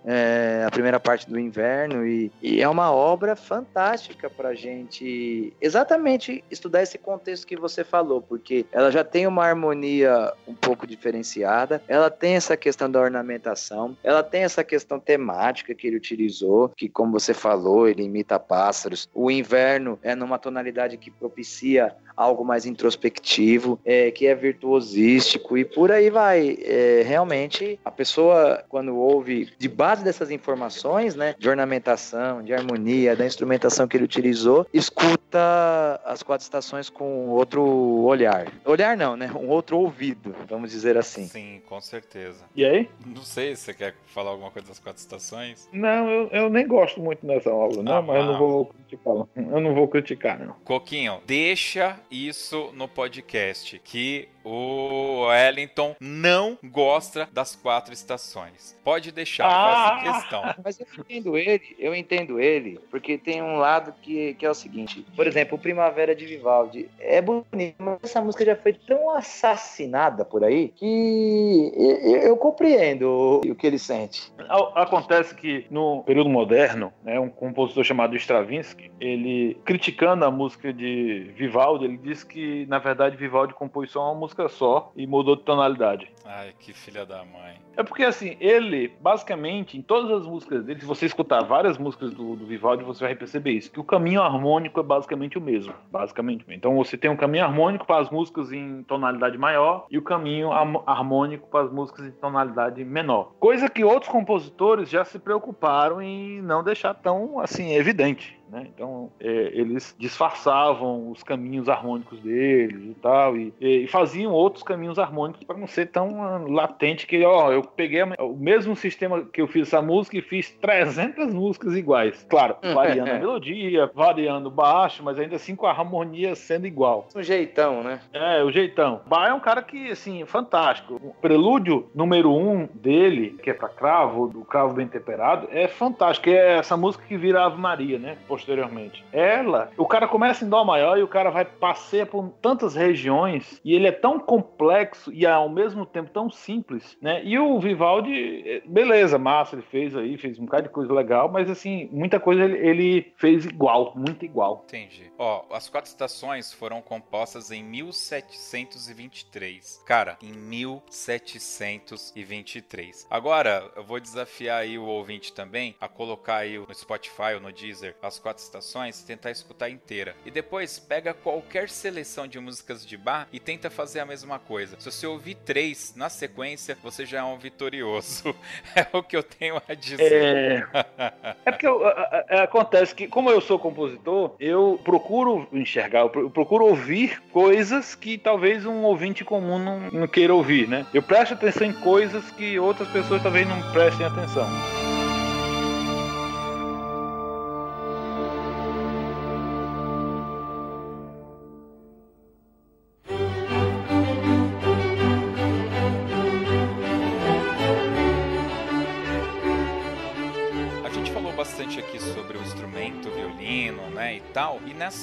a 0.65 0.71
primeira 0.71 0.99
parte 0.99 1.29
do 1.29 1.39
inverno. 1.39 2.05
E, 2.05 2.31
e 2.41 2.61
é 2.61 2.67
uma 2.67 2.91
obra 2.91 3.35
fantástica 3.35 4.29
pra 4.29 4.53
gente 4.53 5.53
exatamente 5.61 6.43
estudar 6.49 6.83
esse 6.83 6.97
contexto 6.97 7.47
que 7.47 7.55
você 7.55 7.83
falou, 7.83 8.21
porque 8.21 8.65
ela 8.71 8.91
já 8.91 9.03
tem 9.03 9.27
uma 9.27 9.44
harmonia 9.45 10.33
um 10.47 10.53
pouco 10.53 10.85
diferenciada, 10.87 11.81
ela 11.87 12.09
tem 12.09 12.35
essa 12.35 12.55
questão 12.57 12.89
da 12.89 12.99
ornamentação, 12.99 13.95
ela 14.03 14.23
tem 14.23 14.43
essa 14.43 14.63
questão 14.63 14.99
temática 14.99 15.73
que 15.73 15.87
ele 15.87 15.97
utilizou, 15.97 16.69
que 16.69 16.89
como 16.89 17.11
você 17.11 17.33
falou, 17.33 17.87
ele 17.87 18.03
imita 18.03 18.39
pássaros. 18.39 19.09
O 19.13 19.29
inverno 19.29 19.99
é 20.01 20.15
numa 20.15 20.37
tonalidade 20.37 20.97
que 20.97 21.11
propicia 21.11 21.95
algo 22.15 22.43
mais 22.43 22.65
introspectivo, 22.65 23.79
é, 23.85 24.11
que 24.11 24.27
é 24.27 24.35
virtuosístico 24.35 25.57
e 25.57 25.65
por 25.65 25.91
aí 25.91 26.09
vai. 26.09 26.57
É, 26.61 27.03
realmente, 27.05 27.79
a 27.83 27.91
pessoa, 27.91 28.63
quando 28.69 28.95
ouve, 28.95 29.49
de 29.57 29.67
base 29.67 30.03
dessas 30.03 30.31
informações, 30.31 31.15
né, 31.15 31.35
de 31.37 31.49
ornamentação, 31.49 32.41
de 32.41 32.53
harmonia, 32.53 33.15
da 33.15 33.25
instrumentação 33.25 33.87
que 33.87 33.97
ele 33.97 34.05
utilizou, 34.05 34.65
escuta 34.73 36.01
as 36.05 36.23
quatro 36.23 36.43
estações 36.43 36.89
com 36.89 37.29
outro 37.29 37.63
olhar. 37.63 38.51
Olhar 38.63 38.95
não, 38.95 39.15
né? 39.15 39.31
Um 39.35 39.49
outro 39.49 39.77
ouvido, 39.77 40.35
vamos 40.47 40.71
dizer 40.71 40.97
assim. 40.97 41.27
Sim, 41.27 41.61
com 41.67 41.79
certeza. 41.81 42.43
E 42.55 42.65
aí? 42.65 42.89
Não 43.05 43.23
sei 43.23 43.55
se 43.55 43.63
você 43.63 43.73
quer 43.73 43.95
falar 44.07 44.31
alguma 44.31 44.51
coisa 44.51 44.67
das 44.67 44.79
quatro 44.79 44.99
estações. 45.01 45.69
Não, 45.71 46.09
eu, 46.09 46.27
eu 46.29 46.49
nem 46.49 46.67
gosto 46.67 47.01
muito 47.01 47.25
dessa 47.25 47.49
aula, 47.49 47.83
não, 47.83 47.97
ah, 47.97 48.01
mas 48.01 48.17
eu 48.17 48.25
não 48.25 48.37
vou 48.37 48.65
criticar. 48.65 49.13
Eu 49.35 49.59
não 49.59 49.73
vou 49.73 49.87
criticar, 49.87 50.39
não. 50.39 50.55
Coquinho, 50.63 51.19
deixa 51.25 51.99
isso 52.09 52.71
no 52.73 52.87
podcast 52.87 53.79
que 53.79 54.29
o 54.45 55.25
Wellington 55.25 55.95
não 55.99 56.57
gosta 56.63 57.27
das 57.33 57.55
quatro 57.55 57.93
estações. 57.93 58.79
Pode 58.83 59.11
deixar, 59.11 59.47
ah! 59.47 59.99
faça 60.03 60.19
questão. 60.19 60.43
Mas 60.63 60.79
eu 60.79 60.85
entendo 60.99 61.37
ele, 61.37 61.75
eu 61.79 61.95
entendo 61.95 62.39
ele, 62.39 62.79
porque 62.91 63.17
tem 63.17 63.41
um 63.41 63.57
lado 63.57 63.93
que, 64.01 64.35
que 64.35 64.45
é 64.45 64.49
o 64.49 64.53
seguinte. 64.53 65.03
Por 65.15 65.25
exemplo, 65.25 65.57
o 65.57 65.61
Primavera 65.61 66.15
de 66.15 66.25
Vivaldi 66.25 66.87
é 66.99 67.21
bonito, 67.21 67.75
mas 67.79 67.97
essa 68.03 68.21
música 68.21 68.45
já 68.45 68.55
foi 68.55 68.73
tão 68.73 69.09
assassinada 69.09 70.23
por 70.23 70.43
aí 70.43 70.67
que 70.69 71.71
eu, 71.75 72.17
eu 72.17 72.37
compreendo 72.37 73.41
o 73.43 73.55
que 73.55 73.65
ele 73.65 73.79
sente. 73.79 74.31
Acontece 74.75 75.33
que 75.33 75.65
no 75.71 76.03
período 76.03 76.29
moderno, 76.29 76.93
né, 77.03 77.19
um 77.19 77.29
compositor 77.29 77.83
chamado 77.83 78.15
Stravinsky, 78.15 78.91
ele 78.99 79.57
criticando 79.65 80.25
a 80.25 80.31
música 80.31 80.71
de 80.71 81.31
Vivaldi, 81.35 81.85
ele 81.85 81.97
disse 81.97 82.25
que 82.25 82.65
na 82.67 82.77
verdade 82.77 83.17
Vivaldi 83.17 83.53
compôs 83.53 83.91
só 83.91 84.11
uma 84.11 84.19
música 84.19 84.34
música 84.35 84.49
só 84.49 84.91
e 84.95 85.07
mudou 85.07 85.37
de 85.37 85.43
tonalidade. 85.43 86.14
Ai, 86.25 86.53
que 86.59 86.73
filha 86.73 87.05
da 87.05 87.23
mãe. 87.23 87.61
É 87.77 87.83
porque 87.83 88.03
assim, 88.03 88.35
ele, 88.39 88.91
basicamente, 88.99 89.77
em 89.77 89.81
todas 89.81 90.11
as 90.11 90.25
músicas 90.25 90.63
dele, 90.63 90.79
se 90.79 90.85
você 90.85 91.05
escutar 91.05 91.43
várias 91.43 91.77
músicas 91.77 92.13
do, 92.13 92.35
do 92.35 92.45
Vivaldi, 92.45 92.83
você 92.83 93.03
vai 93.03 93.15
perceber 93.15 93.51
isso, 93.51 93.71
que 93.71 93.79
o 93.79 93.83
caminho 93.83 94.21
harmônico 94.21 94.79
é 94.79 94.83
basicamente 94.83 95.37
o 95.37 95.41
mesmo. 95.41 95.73
Basicamente. 95.91 96.45
Então 96.49 96.75
você 96.75 96.97
tem 96.97 97.11
um 97.11 97.15
caminho 97.15 97.45
harmônico 97.45 97.85
para 97.85 98.01
as 98.01 98.09
músicas 98.09 98.51
em 98.51 98.83
tonalidade 98.83 99.37
maior 99.37 99.85
e 99.89 99.97
o 99.97 100.01
caminho 100.01 100.51
harmônico 100.51 101.47
para 101.47 101.65
as 101.65 101.71
músicas 101.71 102.05
em 102.07 102.11
tonalidade 102.11 102.83
menor. 102.83 103.33
Coisa 103.39 103.69
que 103.69 103.83
outros 103.83 104.11
compositores 104.11 104.89
já 104.89 105.05
se 105.05 105.19
preocuparam 105.19 106.01
em 106.01 106.41
não 106.41 106.63
deixar 106.63 106.93
tão 106.95 107.39
assim 107.39 107.73
evidente. 107.73 108.35
Né? 108.49 108.67
Então, 108.73 109.11
é, 109.19 109.51
eles 109.53 109.95
disfarçavam 109.97 111.09
os 111.11 111.23
caminhos 111.23 111.67
harmônicos 111.67 112.19
deles 112.19 112.83
e 112.83 112.93
tal, 113.01 113.35
e, 113.35 113.53
e 113.59 113.87
faziam 113.87 114.31
outros 114.31 114.63
caminhos 114.63 114.99
harmônicos 114.99 115.43
para 115.43 115.57
não 115.57 115.67
ser 115.67 115.87
tão 115.87 116.14
ah, 116.21 116.41
latente 116.47 117.07
que, 117.07 117.23
ó, 117.23 117.51
eu 117.51 117.61
peguei 117.61 118.03
o 118.03 118.35
mesmo 118.35 118.75
sistema 118.75 119.23
que 119.25 119.41
eu 119.41 119.47
fiz 119.47 119.67
essa 119.67 119.81
música 119.81 120.17
e 120.17 120.21
fiz 120.21 120.51
300 120.61 121.33
músicas 121.33 121.75
iguais. 121.75 122.25
Claro, 122.29 122.57
variando 122.73 123.11
a 123.11 123.19
melodia, 123.19 123.89
variando 123.93 124.47
o 124.47 124.51
baixo, 124.51 125.03
mas 125.03 125.19
ainda 125.19 125.35
assim 125.35 125.55
com 125.55 125.65
a 125.65 125.71
harmonia 125.71 126.35
sendo 126.35 126.67
igual. 126.67 127.07
O 127.15 127.23
jeitão, 127.23 127.83
né? 127.83 127.99
É, 128.13 128.43
o 128.43 128.51
jeitão. 128.51 129.01
Bach 129.05 129.29
é 129.29 129.33
um 129.33 129.39
cara 129.39 129.61
que, 129.61 129.91
assim, 129.91 130.25
fantástico. 130.25 130.99
O 131.03 131.13
prelúdio 131.13 131.89
número 131.93 132.31
um 132.33 132.67
dele, 132.73 133.37
que 133.41 133.49
é 133.49 133.53
para 133.53 133.69
cravo, 133.69 134.27
do 134.27 134.43
cravo 134.43 134.73
bem 134.73 134.87
temperado, 134.87 135.47
é 135.51 135.67
fantástico. 135.67 136.29
É 136.29 136.57
essa 136.57 136.77
música 136.77 137.05
que 137.07 137.17
vira 137.17 137.45
Ave 137.45 137.59
Maria, 137.59 137.97
né? 137.97 138.17
posteriormente. 138.27 139.03
Ela, 139.11 139.71
o 139.77 139.85
cara 139.85 140.07
começa 140.07 140.43
em 140.43 140.49
dó 140.49 140.63
maior 140.63 140.97
e 140.97 141.03
o 141.03 141.07
cara 141.07 141.29
vai 141.29 141.45
passeia 141.45 142.05
por 142.05 142.29
tantas 142.41 142.75
regiões 142.75 143.61
e 143.63 143.73
ele 143.73 143.87
é 143.87 143.91
tão 143.91 144.19
complexo 144.19 145.11
e 145.13 145.25
ao 145.25 145.49
mesmo 145.49 145.85
tempo 145.85 146.04
tão 146.09 146.29
simples, 146.29 146.97
né? 147.01 147.23
E 147.23 147.39
o 147.39 147.57
Vivaldi, 147.59 148.61
beleza, 148.65 149.17
massa, 149.17 149.55
ele 149.55 149.63
fez 149.63 149.95
aí, 149.95 150.17
fez 150.17 150.37
um 150.39 150.45
bocado 150.45 150.67
de 150.67 150.73
coisa 150.73 150.93
legal, 150.93 151.31
mas 151.31 151.49
assim, 151.49 151.87
muita 151.91 152.19
coisa 152.19 152.43
ele, 152.43 152.57
ele 152.57 153.13
fez 153.17 153.45
igual, 153.45 153.93
muito 153.95 154.25
igual. 154.25 154.65
Entendi. 154.67 155.11
Ó, 155.17 155.45
as 155.51 155.69
quatro 155.69 155.89
estações 155.89 156.53
foram 156.53 156.81
compostas 156.81 157.51
em 157.51 157.63
1723. 157.63 159.83
Cara, 159.85 160.17
em 160.21 160.31
1723. 160.31 163.07
Agora, 163.09 163.71
eu 163.75 163.83
vou 163.83 163.99
desafiar 163.99 164.61
aí 164.61 164.77
o 164.77 164.85
ouvinte 164.85 165.33
também 165.33 165.75
a 165.79 165.87
colocar 165.87 166.37
aí 166.37 166.57
no 166.57 166.73
Spotify 166.73 167.35
ou 167.35 167.41
no 167.41 167.51
Deezer 167.51 167.95
as 168.01 168.19
quatro 168.19 168.43
estações 168.43 169.01
e 169.01 169.05
tentar 169.05 169.31
escutar 169.31 169.69
inteira. 169.69 170.15
E 170.25 170.31
depois 170.31 170.79
pega 170.79 171.13
qualquer 171.13 171.69
seleção 171.69 172.27
de 172.27 172.39
músicas 172.39 172.85
de 172.85 172.97
bar 172.97 173.27
e 173.31 173.39
tenta 173.39 173.69
fazer 173.69 173.99
a 173.99 174.05
mesma 174.05 174.37
coisa. 174.37 174.77
Se 174.79 174.91
você 174.91 175.07
ouvir 175.07 175.35
três 175.35 175.94
na 175.95 176.09
sequência, 176.09 176.77
você 176.83 177.05
já 177.05 177.19
é 177.19 177.23
um 177.23 177.37
vitorioso. 177.37 178.35
é 178.75 178.85
o 178.91 179.01
que 179.01 179.15
eu 179.15 179.23
tenho 179.23 179.61
a 179.67 179.73
dizer. 179.73 180.11
É, 180.11 181.35
é 181.45 181.51
porque 181.51 181.67
eu, 181.67 181.81
é, 181.87 182.41
acontece 182.41 182.93
que, 182.93 183.07
como 183.07 183.29
eu 183.29 183.39
sou 183.41 183.57
compositor, 183.57 184.35
eu 184.39 184.79
procuro 184.83 185.47
enxergar, 185.51 186.01
eu 186.01 186.29
procuro 186.29 186.65
ouvir 186.65 187.21
coisas 187.31 187.95
que 187.95 188.17
talvez 188.17 188.65
um 188.65 188.83
ouvinte 188.83 189.23
comum 189.23 189.57
não, 189.57 189.79
não 189.91 190.07
queira 190.07 190.33
ouvir, 190.33 190.67
né? 190.67 190.85
Eu 190.93 191.01
presto 191.01 191.33
atenção 191.33 191.67
em 191.67 191.73
coisas 191.73 192.29
que 192.31 192.59
outras 192.59 192.87
pessoas 192.89 193.23
talvez 193.23 193.47
não 193.47 193.61
prestem 193.71 194.05
atenção. 194.05 194.84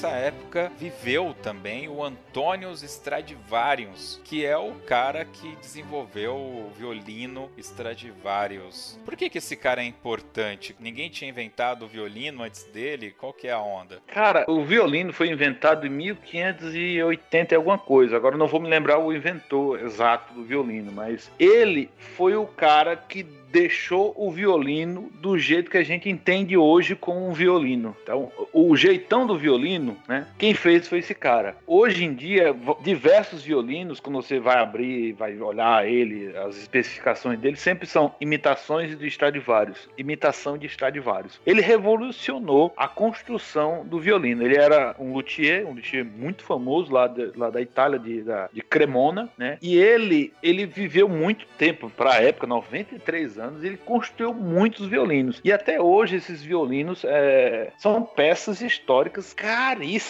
Tal. 0.03 0.12
Época 0.23 0.71
viveu 0.79 1.35
também 1.43 1.89
o 1.89 2.01
Antônios 2.01 2.85
Stradivarius, 2.85 4.21
que 4.23 4.47
é 4.47 4.57
o 4.57 4.73
cara 4.87 5.25
que 5.25 5.57
desenvolveu 5.57 6.37
o 6.37 6.71
violino 6.79 7.51
Stradivarius. 7.59 9.01
Por 9.05 9.17
que, 9.17 9.29
que 9.29 9.39
esse 9.39 9.57
cara 9.57 9.83
é 9.83 9.85
importante? 9.85 10.77
Ninguém 10.79 11.11
tinha 11.11 11.29
inventado 11.29 11.85
o 11.85 11.89
violino 11.89 12.45
antes 12.45 12.63
dele? 12.65 13.13
Qual 13.19 13.33
que 13.33 13.49
é 13.49 13.53
a 13.53 13.59
onda? 13.59 14.01
Cara, 14.07 14.45
o 14.47 14.63
violino 14.65 15.13
foi 15.13 15.29
inventado 15.29 15.89
em 15.89 15.91
1580 15.91 17.55
e 17.55 17.57
alguma 17.57 17.79
coisa. 17.79 18.17
Agora 18.17 18.37
não 18.37 18.47
vou 18.47 18.61
me 18.61 18.69
lembrar 18.69 18.99
o 18.99 19.13
inventor 19.13 19.81
exato 19.81 20.33
do 20.35 20.45
violino, 20.45 20.93
mas 20.93 21.33
ele 21.37 21.91
foi 21.99 22.37
o 22.37 22.47
cara 22.47 22.95
que 22.95 23.25
deixou 23.53 24.15
o 24.17 24.31
violino 24.31 25.11
do 25.21 25.39
jeito 25.39 25.71
que 25.71 25.77
a 25.77 25.85
gente 25.85 26.09
entende 26.09 26.57
hoje 26.57 26.97
com 26.97 27.29
um 27.29 27.33
violino. 27.33 27.95
Então, 28.03 28.33
o 28.53 28.75
jeitão 28.75 29.27
do 29.27 29.37
violino, 29.37 29.97
né? 30.13 30.27
Quem 30.37 30.53
fez 30.53 30.87
foi 30.87 30.99
esse 30.99 31.15
cara. 31.15 31.57
Hoje 31.67 32.05
em 32.05 32.13
dia, 32.13 32.55
diversos 32.83 33.43
violinos, 33.43 33.99
quando 33.99 34.17
você 34.17 34.39
vai 34.39 34.59
abrir, 34.59 35.13
vai 35.13 35.39
olhar 35.39 35.89
ele, 35.89 36.37
as 36.37 36.59
especificações 36.59 37.39
dele, 37.39 37.57
sempre 37.57 37.87
são 37.87 38.15
imitações 38.21 38.99
de 38.99 39.07
Stradivarius, 39.07 39.89
imitação 39.97 40.59
de 40.59 40.67
Stradivarius. 40.67 41.41
Ele 41.47 41.63
revolucionou 41.63 42.75
a 42.77 42.87
construção 42.87 43.87
do 43.87 43.99
violino. 43.99 44.43
Ele 44.43 44.57
era 44.57 44.95
um 44.99 45.15
luthier, 45.15 45.67
um 45.67 45.73
luthier 45.73 46.05
muito 46.05 46.45
famoso 46.45 46.93
lá, 46.93 47.07
de, 47.07 47.33
lá 47.35 47.49
da 47.49 47.63
Itália, 47.63 47.99
de, 47.99 48.23
da, 48.23 48.51
de 48.53 48.61
Cremona, 48.61 49.31
né? 49.39 49.57
E 49.63 49.77
ele, 49.79 50.33
ele 50.43 50.67
viveu 50.67 51.09
muito 51.09 51.47
tempo, 51.57 51.89
para 51.89 52.15
a 52.15 52.23
época, 52.23 52.47
93 52.47 53.39
anos 53.39 53.65
ele 53.65 53.79
construiu 53.79 54.35
muitos 54.35 54.87
violinos. 54.87 55.41
E 55.43 55.51
até 55.51 55.81
hoje 55.81 56.17
esses 56.17 56.43
violinos 56.43 57.03
é, 57.05 57.73
são 57.79 58.03
peças 58.03 58.61
históricas 58.61 59.33
caríssimas. 59.33 60.02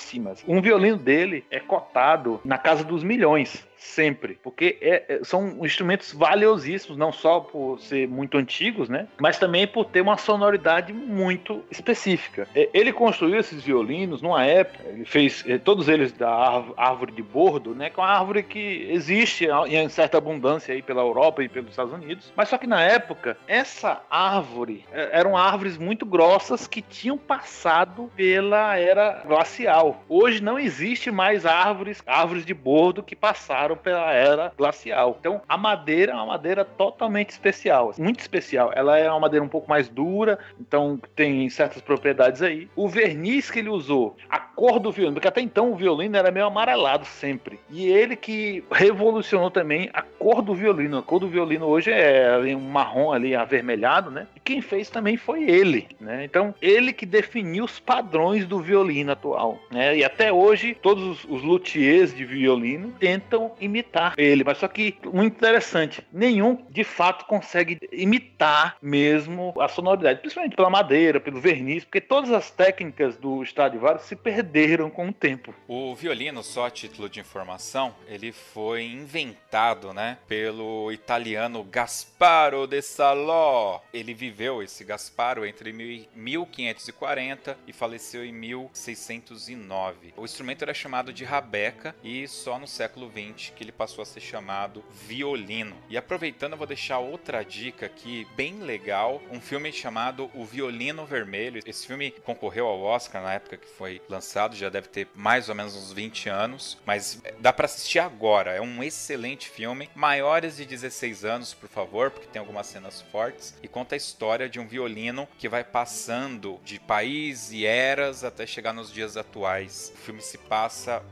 Um 0.46 0.60
violino 0.60 0.96
dele 0.96 1.44
é 1.50 1.60
cotado 1.60 2.40
na 2.44 2.58
casa 2.58 2.84
dos 2.84 3.02
milhões 3.02 3.66
sempre, 3.82 4.38
porque 4.42 4.78
é, 4.80 5.04
é, 5.08 5.24
são 5.24 5.64
instrumentos 5.64 6.12
valiosíssimos, 6.12 6.96
não 6.96 7.12
só 7.12 7.40
por 7.40 7.80
ser 7.80 8.08
muito 8.08 8.38
antigos, 8.38 8.88
né, 8.88 9.06
mas 9.20 9.38
também 9.38 9.66
por 9.66 9.84
ter 9.86 10.00
uma 10.00 10.16
sonoridade 10.16 10.92
muito 10.92 11.62
específica. 11.70 12.48
É, 12.54 12.68
ele 12.72 12.92
construiu 12.92 13.38
esses 13.38 13.62
violinos 13.62 14.22
numa 14.22 14.44
época, 14.44 14.84
ele 14.88 15.04
fez 15.04 15.44
é, 15.46 15.58
todos 15.58 15.88
eles 15.88 16.12
da 16.12 16.30
árvore 16.76 17.12
de 17.12 17.22
bordo, 17.22 17.74
né, 17.74 17.90
que 17.90 17.98
é 17.98 18.02
uma 18.02 18.10
árvore 18.10 18.42
que 18.42 18.88
existe 18.90 19.46
em 19.68 19.88
certa 19.88 20.18
abundância 20.18 20.72
aí 20.72 20.82
pela 20.82 21.02
Europa 21.02 21.42
e 21.42 21.48
pelos 21.48 21.70
Estados 21.70 21.92
Unidos, 21.92 22.32
mas 22.36 22.48
só 22.48 22.56
que 22.56 22.66
na 22.66 22.80
época 22.80 23.36
essa 23.46 24.02
árvore 24.08 24.84
eram 24.92 25.36
árvores 25.36 25.76
muito 25.76 26.06
grossas 26.06 26.66
que 26.66 26.80
tinham 26.80 27.18
passado 27.18 28.10
pela 28.16 28.76
era 28.76 29.22
glacial. 29.26 30.02
Hoje 30.08 30.42
não 30.42 30.58
existe 30.58 31.10
mais 31.10 31.44
árvores, 31.44 32.02
árvores 32.06 32.44
de 32.44 32.54
bordo 32.54 33.02
que 33.02 33.16
passaram 33.16 33.71
passaram 33.72 33.76
pela 33.76 34.12
era 34.12 34.52
glacial. 34.56 35.16
Então, 35.18 35.40
a 35.48 35.56
madeira 35.56 36.12
é 36.12 36.14
uma 36.14 36.26
madeira 36.26 36.64
totalmente 36.64 37.30
especial, 37.30 37.92
muito 37.98 38.20
especial. 38.20 38.70
Ela 38.74 38.98
é 38.98 39.08
uma 39.10 39.20
madeira 39.20 39.44
um 39.44 39.48
pouco 39.48 39.68
mais 39.68 39.88
dura, 39.88 40.38
então 40.60 41.00
tem 41.14 41.48
certas 41.50 41.82
propriedades 41.82 42.42
aí. 42.42 42.68
O 42.76 42.88
verniz 42.88 43.50
que 43.50 43.58
ele 43.58 43.68
usou, 43.68 44.16
a 44.28 44.38
cor 44.38 44.78
do 44.78 44.92
violino, 44.92 45.14
porque 45.14 45.28
até 45.28 45.40
então 45.40 45.72
o 45.72 45.76
violino 45.76 46.16
era 46.16 46.30
meio 46.30 46.46
amarelado 46.46 47.04
sempre. 47.04 47.58
E 47.70 47.86
ele 47.88 48.16
que 48.16 48.64
revolucionou 48.70 49.50
também 49.50 49.90
a 49.92 50.02
cor 50.02 50.42
do 50.42 50.54
violino. 50.54 50.98
A 50.98 51.02
cor 51.02 51.20
do 51.20 51.28
violino 51.28 51.66
hoje 51.66 51.90
é 51.90 52.38
um 52.56 52.60
marrom 52.60 53.12
ali 53.12 53.34
avermelhado, 53.34 54.10
né? 54.10 54.26
E 54.36 54.40
quem 54.40 54.60
fez 54.60 54.88
também 54.88 55.16
foi 55.16 55.48
ele, 55.48 55.88
né? 56.00 56.24
Então, 56.24 56.54
ele 56.60 56.92
que 56.92 57.06
definiu 57.06 57.64
os 57.64 57.78
padrões 57.78 58.46
do 58.46 58.60
violino 58.60 59.12
atual, 59.12 59.58
né? 59.70 59.96
E 59.96 60.04
até 60.04 60.32
hoje 60.32 60.76
todos 60.80 61.02
os, 61.04 61.24
os 61.24 61.42
luthiers 61.42 62.14
de 62.14 62.24
violino 62.24 62.92
tentam 62.98 63.52
imitar 63.64 64.14
ele. 64.16 64.44
Mas 64.44 64.58
só 64.58 64.68
que, 64.68 64.96
muito 65.04 65.36
interessante, 65.36 66.06
nenhum 66.12 66.64
de 66.68 66.84
fato 66.84 67.24
consegue 67.26 67.78
imitar 67.90 68.76
mesmo 68.82 69.54
a 69.58 69.68
sonoridade, 69.68 70.20
principalmente 70.20 70.56
pela 70.56 70.70
madeira, 70.70 71.20
pelo 71.20 71.40
verniz, 71.40 71.84
porque 71.84 72.00
todas 72.00 72.30
as 72.30 72.50
técnicas 72.50 73.16
do 73.16 73.42
Stradivarius 73.42 74.04
se 74.04 74.16
perderam 74.16 74.90
com 74.90 75.08
o 75.08 75.12
tempo. 75.12 75.54
O 75.68 75.94
violino, 75.94 76.42
só 76.42 76.66
a 76.66 76.70
título 76.70 77.08
de 77.08 77.20
informação, 77.20 77.94
ele 78.08 78.32
foi 78.32 78.84
inventado, 78.84 79.92
né, 79.92 80.18
pelo 80.26 80.90
italiano 80.92 81.64
Gasparo 81.64 82.66
de 82.66 82.82
Salò. 82.82 83.80
Ele 83.92 84.14
viveu 84.14 84.62
esse 84.62 84.84
Gasparo 84.84 85.46
entre 85.46 85.72
1540 85.72 87.58
e 87.66 87.72
faleceu 87.72 88.24
em 88.24 88.32
1609. 88.32 90.14
O 90.16 90.24
instrumento 90.24 90.62
era 90.62 90.74
chamado 90.74 91.12
de 91.12 91.24
rabeca 91.24 91.94
e 92.02 92.26
só 92.26 92.58
no 92.58 92.66
século 92.66 93.08
20 93.52 93.54
que 93.54 93.62
ele 93.62 93.72
passou 93.72 94.02
a 94.02 94.06
ser 94.06 94.20
chamado 94.20 94.84
Violino. 95.06 95.76
E 95.88 95.96
aproveitando, 95.96 96.52
eu 96.52 96.58
vou 96.58 96.66
deixar 96.66 96.98
outra 96.98 97.42
dica 97.42 97.86
aqui, 97.86 98.26
bem 98.34 98.60
legal, 98.60 99.22
um 99.30 99.40
filme 99.40 99.72
chamado 99.72 100.30
O 100.34 100.44
Violino 100.44 101.04
Vermelho. 101.06 101.62
Esse 101.64 101.86
filme 101.86 102.10
concorreu 102.24 102.66
ao 102.66 102.80
Oscar 102.80 103.22
na 103.22 103.34
época 103.34 103.56
que 103.56 103.68
foi 103.68 104.00
lançado, 104.08 104.56
já 104.56 104.68
deve 104.68 104.88
ter 104.88 105.08
mais 105.14 105.48
ou 105.48 105.54
menos 105.54 105.76
uns 105.76 105.92
20 105.92 106.28
anos, 106.28 106.78
mas 106.84 107.22
dá 107.38 107.52
para 107.52 107.66
assistir 107.66 107.98
agora. 107.98 108.52
É 108.52 108.60
um 108.60 108.82
excelente 108.82 109.48
filme. 109.48 109.88
Maiores 109.94 110.56
de 110.56 110.64
16 110.64 111.24
anos, 111.24 111.54
por 111.54 111.68
favor, 111.68 112.10
porque 112.10 112.28
tem 112.28 112.40
algumas 112.40 112.66
cenas 112.66 113.00
fortes 113.00 113.54
e 113.62 113.68
conta 113.68 113.94
a 113.94 113.96
história 113.96 114.48
de 114.48 114.58
um 114.58 114.66
violino 114.66 115.28
que 115.38 115.48
vai 115.48 115.64
passando 115.64 116.60
de 116.64 116.80
país 116.80 117.52
e 117.52 117.66
eras 117.66 118.24
até 118.24 118.46
chegar 118.46 118.72
nos 118.72 118.92
dias 118.92 119.16
atuais. 119.16 119.92
O 119.94 119.98
filme 119.98 120.20
se 120.20 120.38
passa 120.38 121.02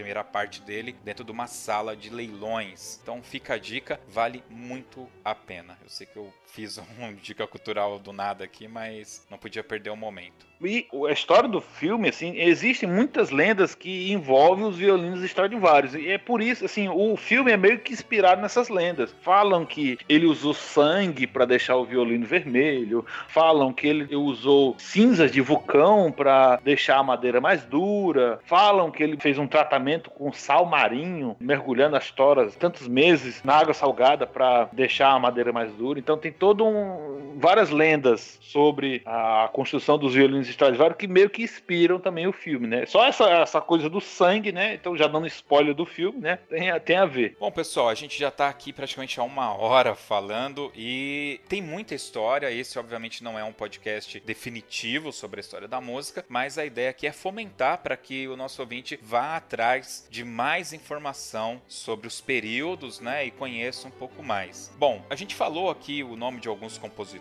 primeira 0.00 0.24
parte 0.24 0.62
dele 0.62 0.96
dentro 1.04 1.22
de 1.22 1.30
uma 1.30 1.46
sala 1.46 1.79
de 1.96 2.10
leilões. 2.10 2.98
Então 3.02 3.22
fica 3.22 3.54
a 3.54 3.58
dica, 3.58 4.00
vale 4.08 4.42
muito 4.48 5.08
a 5.24 5.34
pena. 5.34 5.78
Eu 5.82 5.88
sei 5.88 6.06
que 6.06 6.16
eu 6.16 6.32
fiz 6.46 6.78
uma 6.98 7.12
dica 7.12 7.46
cultural 7.46 7.98
do 7.98 8.12
nada 8.12 8.44
aqui, 8.44 8.68
mas 8.68 9.26
não 9.30 9.38
podia 9.38 9.64
perder 9.64 9.90
o 9.90 9.96
momento. 9.96 10.49
E 10.62 10.86
a 11.08 11.12
história 11.12 11.48
do 11.48 11.60
filme, 11.60 12.08
assim, 12.08 12.34
existem 12.36 12.88
muitas 12.88 13.30
lendas 13.30 13.74
que 13.74 14.12
envolvem 14.12 14.64
os 14.64 14.76
violinos 14.76 15.22
Stradivarius. 15.22 15.94
E 15.94 16.08
é 16.10 16.18
por 16.18 16.42
isso, 16.42 16.64
assim, 16.64 16.88
o 16.88 17.16
filme 17.16 17.50
é 17.50 17.56
meio 17.56 17.78
que 17.78 17.92
inspirado 17.92 18.42
nessas 18.42 18.68
lendas. 18.68 19.14
Falam 19.22 19.64
que 19.64 19.98
ele 20.08 20.26
usou 20.26 20.52
sangue 20.52 21.26
para 21.26 21.44
deixar 21.44 21.76
o 21.76 21.84
violino 21.84 22.26
vermelho, 22.26 23.04
falam 23.28 23.72
que 23.72 23.86
ele 23.86 24.14
usou 24.14 24.74
cinzas 24.78 25.32
de 25.32 25.40
vulcão 25.40 26.12
para 26.12 26.56
deixar 26.56 26.98
a 26.98 27.02
madeira 27.02 27.40
mais 27.40 27.64
dura, 27.64 28.40
falam 28.44 28.90
que 28.90 29.02
ele 29.02 29.16
fez 29.16 29.38
um 29.38 29.46
tratamento 29.46 30.10
com 30.10 30.32
sal 30.32 30.66
marinho, 30.66 31.36
mergulhando 31.40 31.96
as 31.96 32.10
toras 32.10 32.54
tantos 32.56 32.86
meses 32.86 33.42
na 33.42 33.54
água 33.54 33.74
salgada 33.74 34.26
para 34.26 34.68
deixar 34.72 35.10
a 35.12 35.18
madeira 35.18 35.52
mais 35.52 35.72
dura. 35.72 35.98
Então 35.98 36.18
tem 36.18 36.32
todo 36.32 36.66
um 36.66 37.09
várias 37.36 37.70
lendas 37.70 38.38
sobre 38.40 39.02
a 39.06 39.48
construção 39.52 39.98
dos 39.98 40.14
violinos 40.14 40.48
Stradivarius 40.48 40.98
que 40.98 41.06
meio 41.06 41.30
que 41.30 41.42
inspiram 41.42 41.98
também 42.00 42.26
o 42.26 42.32
filme, 42.32 42.66
né? 42.66 42.86
Só 42.86 43.06
essa, 43.06 43.28
essa 43.30 43.60
coisa 43.60 43.88
do 43.88 44.00
sangue, 44.00 44.52
né? 44.52 44.74
Então 44.74 44.96
já 44.96 45.06
dando 45.06 45.26
spoiler 45.26 45.74
do 45.74 45.86
filme, 45.86 46.20
né? 46.20 46.38
Tem, 46.48 46.80
tem 46.80 46.96
a 46.96 47.06
ver. 47.06 47.36
Bom, 47.38 47.50
pessoal, 47.50 47.88
a 47.88 47.94
gente 47.94 48.18
já 48.18 48.30
tá 48.30 48.48
aqui 48.48 48.72
praticamente 48.72 49.20
há 49.20 49.22
uma 49.22 49.54
hora 49.54 49.94
falando 49.94 50.72
e 50.74 51.40
tem 51.48 51.62
muita 51.62 51.94
história. 51.94 52.50
Esse, 52.50 52.78
obviamente, 52.78 53.22
não 53.22 53.38
é 53.38 53.44
um 53.44 53.52
podcast 53.52 54.20
definitivo 54.20 55.12
sobre 55.12 55.40
a 55.40 55.42
história 55.42 55.68
da 55.68 55.80
música, 55.80 56.24
mas 56.28 56.58
a 56.58 56.64
ideia 56.64 56.90
aqui 56.90 57.06
é 57.06 57.12
fomentar 57.12 57.78
para 57.78 57.96
que 57.96 58.26
o 58.26 58.36
nosso 58.36 58.60
ouvinte 58.60 58.98
vá 59.02 59.36
atrás 59.36 60.06
de 60.10 60.24
mais 60.24 60.72
informação 60.72 61.60
sobre 61.68 62.08
os 62.08 62.20
períodos, 62.20 63.00
né? 63.00 63.26
E 63.26 63.30
conheça 63.30 63.86
um 63.86 63.92
pouco 63.92 64.22
mais. 64.22 64.72
Bom, 64.78 65.04
a 65.08 65.14
gente 65.14 65.34
falou 65.34 65.70
aqui 65.70 66.02
o 66.02 66.16
nome 66.16 66.40
de 66.40 66.48
alguns 66.48 66.76
compositores. 66.76 67.19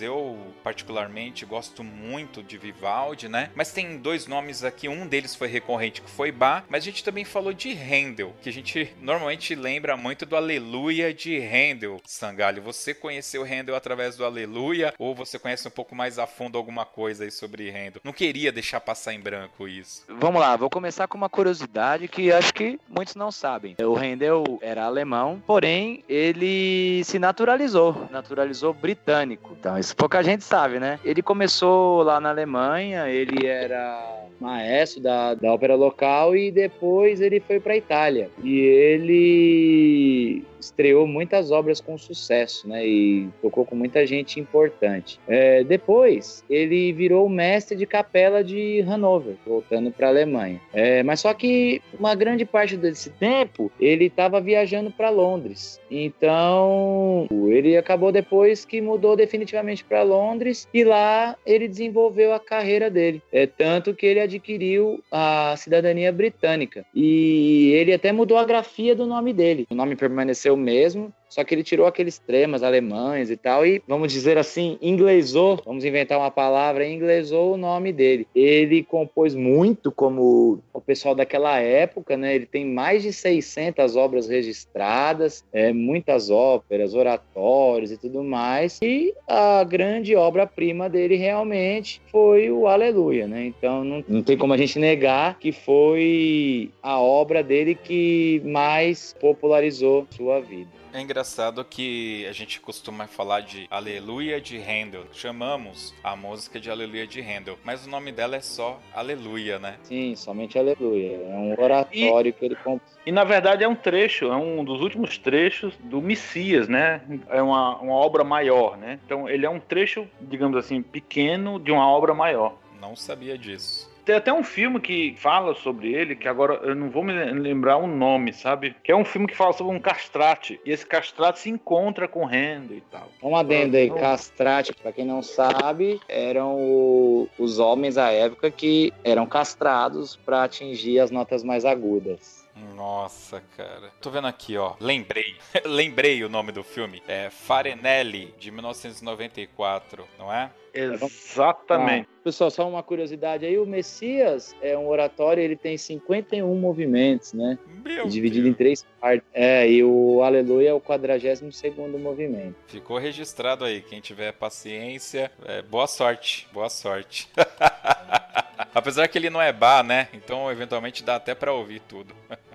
Eu, 0.00 0.38
particularmente, 0.62 1.44
gosto 1.44 1.82
muito 1.82 2.42
de 2.42 2.58
Vivaldi, 2.58 3.28
né? 3.28 3.50
Mas 3.54 3.72
tem 3.72 3.98
dois 3.98 4.26
nomes 4.26 4.64
aqui. 4.64 4.88
Um 4.88 5.06
deles 5.06 5.34
foi 5.34 5.48
recorrente, 5.48 6.02
que 6.02 6.10
foi 6.10 6.30
Bach, 6.30 6.64
mas 6.68 6.82
a 6.82 6.86
gente 6.86 7.02
também 7.02 7.24
falou 7.24 7.52
de 7.52 7.72
Handel, 7.72 8.34
que 8.42 8.48
a 8.48 8.52
gente 8.52 8.94
normalmente 9.00 9.54
lembra 9.54 9.96
muito 9.96 10.26
do 10.26 10.36
Aleluia 10.36 11.12
de 11.12 11.38
Handel. 11.38 12.00
Sangalho, 12.04 12.62
você 12.62 12.94
conheceu 12.94 13.42
Handel 13.42 13.74
através 13.74 14.16
do 14.16 14.24
Aleluia 14.24 14.92
ou 14.98 15.14
você 15.14 15.38
conhece 15.38 15.66
um 15.66 15.70
pouco 15.70 15.94
mais 15.94 16.18
a 16.18 16.26
fundo 16.26 16.58
alguma 16.58 16.84
coisa 16.84 17.24
aí 17.24 17.30
sobre 17.30 17.70
Handel? 17.70 18.00
Não 18.04 18.12
queria 18.12 18.52
deixar 18.52 18.80
passar 18.80 19.12
em 19.12 19.20
branco 19.20 19.66
isso. 19.66 20.04
Vamos 20.08 20.40
lá, 20.40 20.56
vou 20.56 20.70
começar 20.70 21.08
com 21.08 21.16
uma 21.16 21.28
curiosidade 21.28 22.08
que 22.08 22.32
acho 22.32 22.52
que 22.52 22.78
muitos 22.88 23.14
não 23.14 23.30
sabem. 23.30 23.76
O 23.80 23.94
Handel 23.94 24.58
era 24.60 24.84
alemão, 24.84 25.42
porém 25.46 26.04
ele 26.08 27.02
se 27.04 27.18
naturalizou, 27.18 28.08
naturalizou 28.10 28.72
britânico. 28.72 29.27
Então, 29.34 29.78
isso 29.78 29.94
pouca 29.96 30.22
gente 30.22 30.44
sabe, 30.44 30.78
né? 30.78 30.98
Ele 31.04 31.22
começou 31.22 32.02
lá 32.02 32.20
na 32.20 32.30
Alemanha, 32.30 33.08
ele 33.08 33.46
era 33.46 34.26
maestro 34.40 35.02
da, 35.02 35.34
da 35.34 35.52
ópera 35.52 35.74
local 35.74 36.36
e 36.36 36.50
depois 36.50 37.20
ele 37.20 37.40
foi 37.40 37.58
para 37.58 37.76
Itália. 37.76 38.30
E 38.42 38.60
ele 38.60 40.44
estreou 40.60 41.06
muitas 41.06 41.50
obras 41.50 41.80
com 41.80 41.96
sucesso, 41.96 42.68
né? 42.68 42.86
E 42.86 43.28
tocou 43.40 43.64
com 43.64 43.74
muita 43.74 44.06
gente 44.06 44.38
importante. 44.40 45.18
É, 45.26 45.64
depois, 45.64 46.44
ele 46.48 46.92
virou 46.92 47.28
mestre 47.28 47.76
de 47.76 47.86
capela 47.86 48.42
de 48.42 48.80
Hanover, 48.82 49.34
voltando 49.46 49.90
para 49.90 50.08
a 50.08 50.10
Alemanha. 50.10 50.60
É, 50.72 51.02
mas 51.02 51.20
só 51.20 51.32
que 51.32 51.80
uma 51.98 52.14
grande 52.14 52.44
parte 52.44 52.76
desse 52.76 53.10
tempo 53.10 53.70
ele 53.80 54.06
estava 54.06 54.40
viajando 54.40 54.90
para 54.90 55.10
Londres. 55.10 55.80
Então, 55.90 57.26
ele 57.48 57.76
acabou 57.76 58.12
depois 58.12 58.64
que 58.64 58.80
mudou 58.80 59.16
definitivamente 59.18 59.84
para 59.84 60.02
Londres 60.02 60.66
e 60.72 60.82
lá 60.82 61.36
ele 61.44 61.68
desenvolveu 61.68 62.32
a 62.32 62.40
carreira 62.40 62.88
dele. 62.88 63.22
É 63.30 63.46
tanto 63.46 63.94
que 63.94 64.06
ele 64.06 64.20
adquiriu 64.20 65.02
a 65.12 65.54
cidadania 65.58 66.10
britânica 66.10 66.86
e 66.94 67.72
ele 67.74 67.92
até 67.92 68.12
mudou 68.12 68.38
a 68.38 68.44
grafia 68.44 68.94
do 68.94 69.06
nome 69.06 69.32
dele. 69.32 69.66
O 69.70 69.74
nome 69.74 69.96
permaneceu 69.96 70.54
o 70.54 70.56
mesmo, 70.56 71.12
só 71.28 71.44
que 71.44 71.54
ele 71.54 71.62
tirou 71.62 71.86
aqueles 71.86 72.18
tremas 72.18 72.62
alemães 72.62 73.30
e 73.30 73.36
tal 73.36 73.66
e, 73.66 73.82
vamos 73.86 74.12
dizer 74.12 74.38
assim, 74.38 74.78
inglesou, 74.80 75.60
vamos 75.64 75.84
inventar 75.84 76.18
uma 76.18 76.30
palavra, 76.30 76.88
inglesou 76.88 77.54
o 77.54 77.56
nome 77.56 77.92
dele. 77.92 78.26
Ele 78.34 78.82
compôs 78.82 79.34
muito 79.34 79.92
como 79.92 80.60
o 80.72 80.80
pessoal 80.80 81.14
daquela 81.14 81.58
época, 81.58 82.16
né? 82.16 82.34
Ele 82.34 82.46
tem 82.46 82.64
mais 82.64 83.02
de 83.02 83.12
600 83.12 83.96
obras 83.96 84.28
registradas, 84.28 85.44
é, 85.52 85.72
muitas 85.72 86.30
óperas, 86.30 86.94
oratórios 86.94 87.92
e 87.92 87.96
tudo 87.96 88.22
mais. 88.22 88.78
E 88.82 89.14
a 89.26 89.64
grande 89.64 90.16
obra-prima 90.16 90.88
dele 90.88 91.16
realmente 91.16 92.00
foi 92.10 92.50
o 92.50 92.66
Aleluia, 92.66 93.26
né? 93.26 93.46
Então 93.46 93.84
não, 93.84 94.04
não 94.08 94.22
tem 94.22 94.36
como 94.36 94.52
a 94.52 94.56
gente 94.56 94.78
negar 94.78 95.38
que 95.38 95.52
foi 95.52 96.70
a 96.82 97.00
obra 97.00 97.42
dele 97.42 97.74
que 97.74 98.40
mais 98.44 99.14
popularizou 99.20 100.06
sua 100.10 100.40
vida. 100.40 100.77
É 100.92 101.00
engraçado 101.00 101.64
que 101.64 102.26
a 102.26 102.32
gente 102.32 102.60
costuma 102.60 103.06
falar 103.06 103.40
de 103.40 103.66
Aleluia 103.70 104.40
de 104.40 104.58
Handel. 104.58 105.04
Chamamos 105.12 105.94
a 106.02 106.16
música 106.16 106.58
de 106.58 106.70
Aleluia 106.70 107.06
de 107.06 107.20
Handel, 107.20 107.58
mas 107.62 107.86
o 107.86 107.90
nome 107.90 108.10
dela 108.10 108.36
é 108.36 108.40
só 108.40 108.80
Aleluia, 108.94 109.58
né? 109.58 109.76
Sim, 109.82 110.16
somente 110.16 110.58
Aleluia. 110.58 111.16
É 111.16 111.34
um 111.34 111.52
oratório 111.60 112.30
e, 112.30 112.32
que 112.32 112.44
ele 112.44 112.56
compôs. 112.56 112.98
E 113.04 113.12
na 113.12 113.24
verdade 113.24 113.62
é 113.62 113.68
um 113.68 113.74
trecho, 113.74 114.26
é 114.26 114.36
um 114.36 114.64
dos 114.64 114.80
últimos 114.80 115.18
trechos 115.18 115.74
do 115.78 116.00
Messias, 116.00 116.68
né? 116.68 117.02
É 117.28 117.42
uma, 117.42 117.76
uma 117.78 117.94
obra 117.94 118.24
maior, 118.24 118.76
né? 118.76 118.98
Então 119.04 119.28
ele 119.28 119.44
é 119.44 119.50
um 119.50 119.60
trecho, 119.60 120.08
digamos 120.20 120.56
assim, 120.56 120.82
pequeno 120.82 121.60
de 121.60 121.70
uma 121.70 121.86
obra 121.86 122.14
maior. 122.14 122.56
Não 122.80 122.96
sabia 122.96 123.36
disso. 123.36 123.87
Tem 124.08 124.16
até 124.16 124.32
um 124.32 124.42
filme 124.42 124.80
que 124.80 125.14
fala 125.18 125.54
sobre 125.54 125.92
ele, 125.92 126.16
que 126.16 126.26
agora 126.26 126.54
eu 126.62 126.74
não 126.74 126.88
vou 126.88 127.04
me 127.04 127.12
lembrar 127.12 127.76
o 127.76 127.86
nome, 127.86 128.32
sabe? 128.32 128.74
Que 128.82 128.90
é 128.90 128.96
um 128.96 129.04
filme 129.04 129.26
que 129.26 129.36
fala 129.36 129.52
sobre 129.52 129.76
um 129.76 129.78
castrate. 129.78 130.58
E 130.64 130.70
esse 130.72 130.86
castrate 130.86 131.40
se 131.40 131.50
encontra 131.50 132.08
com 132.08 132.24
Rendo 132.24 132.72
e 132.72 132.80
tal. 132.90 133.10
Um 133.22 133.36
adendo 133.36 133.76
aí, 133.76 133.90
castrate, 133.90 134.72
pra 134.72 134.92
quem 134.92 135.04
não 135.04 135.20
sabe, 135.20 136.00
eram 136.08 136.56
o, 136.56 137.28
os 137.38 137.58
homens 137.58 137.98
à 137.98 138.10
época 138.10 138.50
que 138.50 138.94
eram 139.04 139.26
castrados 139.26 140.16
para 140.16 140.42
atingir 140.42 141.00
as 141.00 141.10
notas 141.10 141.44
mais 141.44 141.66
agudas. 141.66 142.47
Nossa, 142.74 143.42
cara. 143.56 143.90
Tô 144.00 144.10
vendo 144.10 144.26
aqui, 144.26 144.56
ó. 144.56 144.74
Lembrei. 144.80 145.36
Lembrei 145.64 146.22
o 146.24 146.28
nome 146.28 146.52
do 146.52 146.62
filme. 146.62 147.02
É 147.06 147.30
Farenelli, 147.30 148.34
de 148.38 148.50
1994, 148.50 150.06
não 150.18 150.32
é? 150.32 150.50
Exatamente. 150.72 152.08
Ah, 152.10 152.24
pessoal, 152.24 152.50
só 152.50 152.68
uma 152.68 152.82
curiosidade 152.82 153.44
aí, 153.44 153.58
o 153.58 153.66
Messias 153.66 154.54
é 154.62 154.76
um 154.76 154.86
oratório, 154.86 155.42
ele 155.42 155.56
tem 155.56 155.76
51 155.76 156.54
movimentos, 156.54 157.32
né? 157.32 157.58
Meu 157.84 158.06
dividido 158.06 158.44
Deus. 158.44 158.54
em 158.54 158.56
três 158.56 158.86
partes. 159.00 159.26
É, 159.32 159.68
e 159.68 159.82
o 159.82 160.22
Aleluia 160.22 160.70
é 160.70 160.72
o 160.72 160.80
42 160.80 161.54
segundo 161.56 161.98
movimento. 161.98 162.54
Ficou 162.66 162.98
registrado 162.98 163.64
aí, 163.64 163.80
quem 163.80 164.00
tiver 164.00 164.32
paciência, 164.32 165.32
é, 165.44 165.62
boa 165.62 165.86
sorte, 165.86 166.46
boa 166.52 166.68
sorte. 166.68 167.28
Apesar 168.74 169.08
que 169.08 169.18
ele 169.18 169.30
não 169.30 169.42
é 169.42 169.52
bar, 169.52 169.82
né? 169.82 170.08
Então 170.12 170.50
eventualmente 170.50 171.02
dá 171.02 171.16
até 171.16 171.34
para 171.34 171.52
ouvir 171.52 171.80
tudo. 171.80 172.14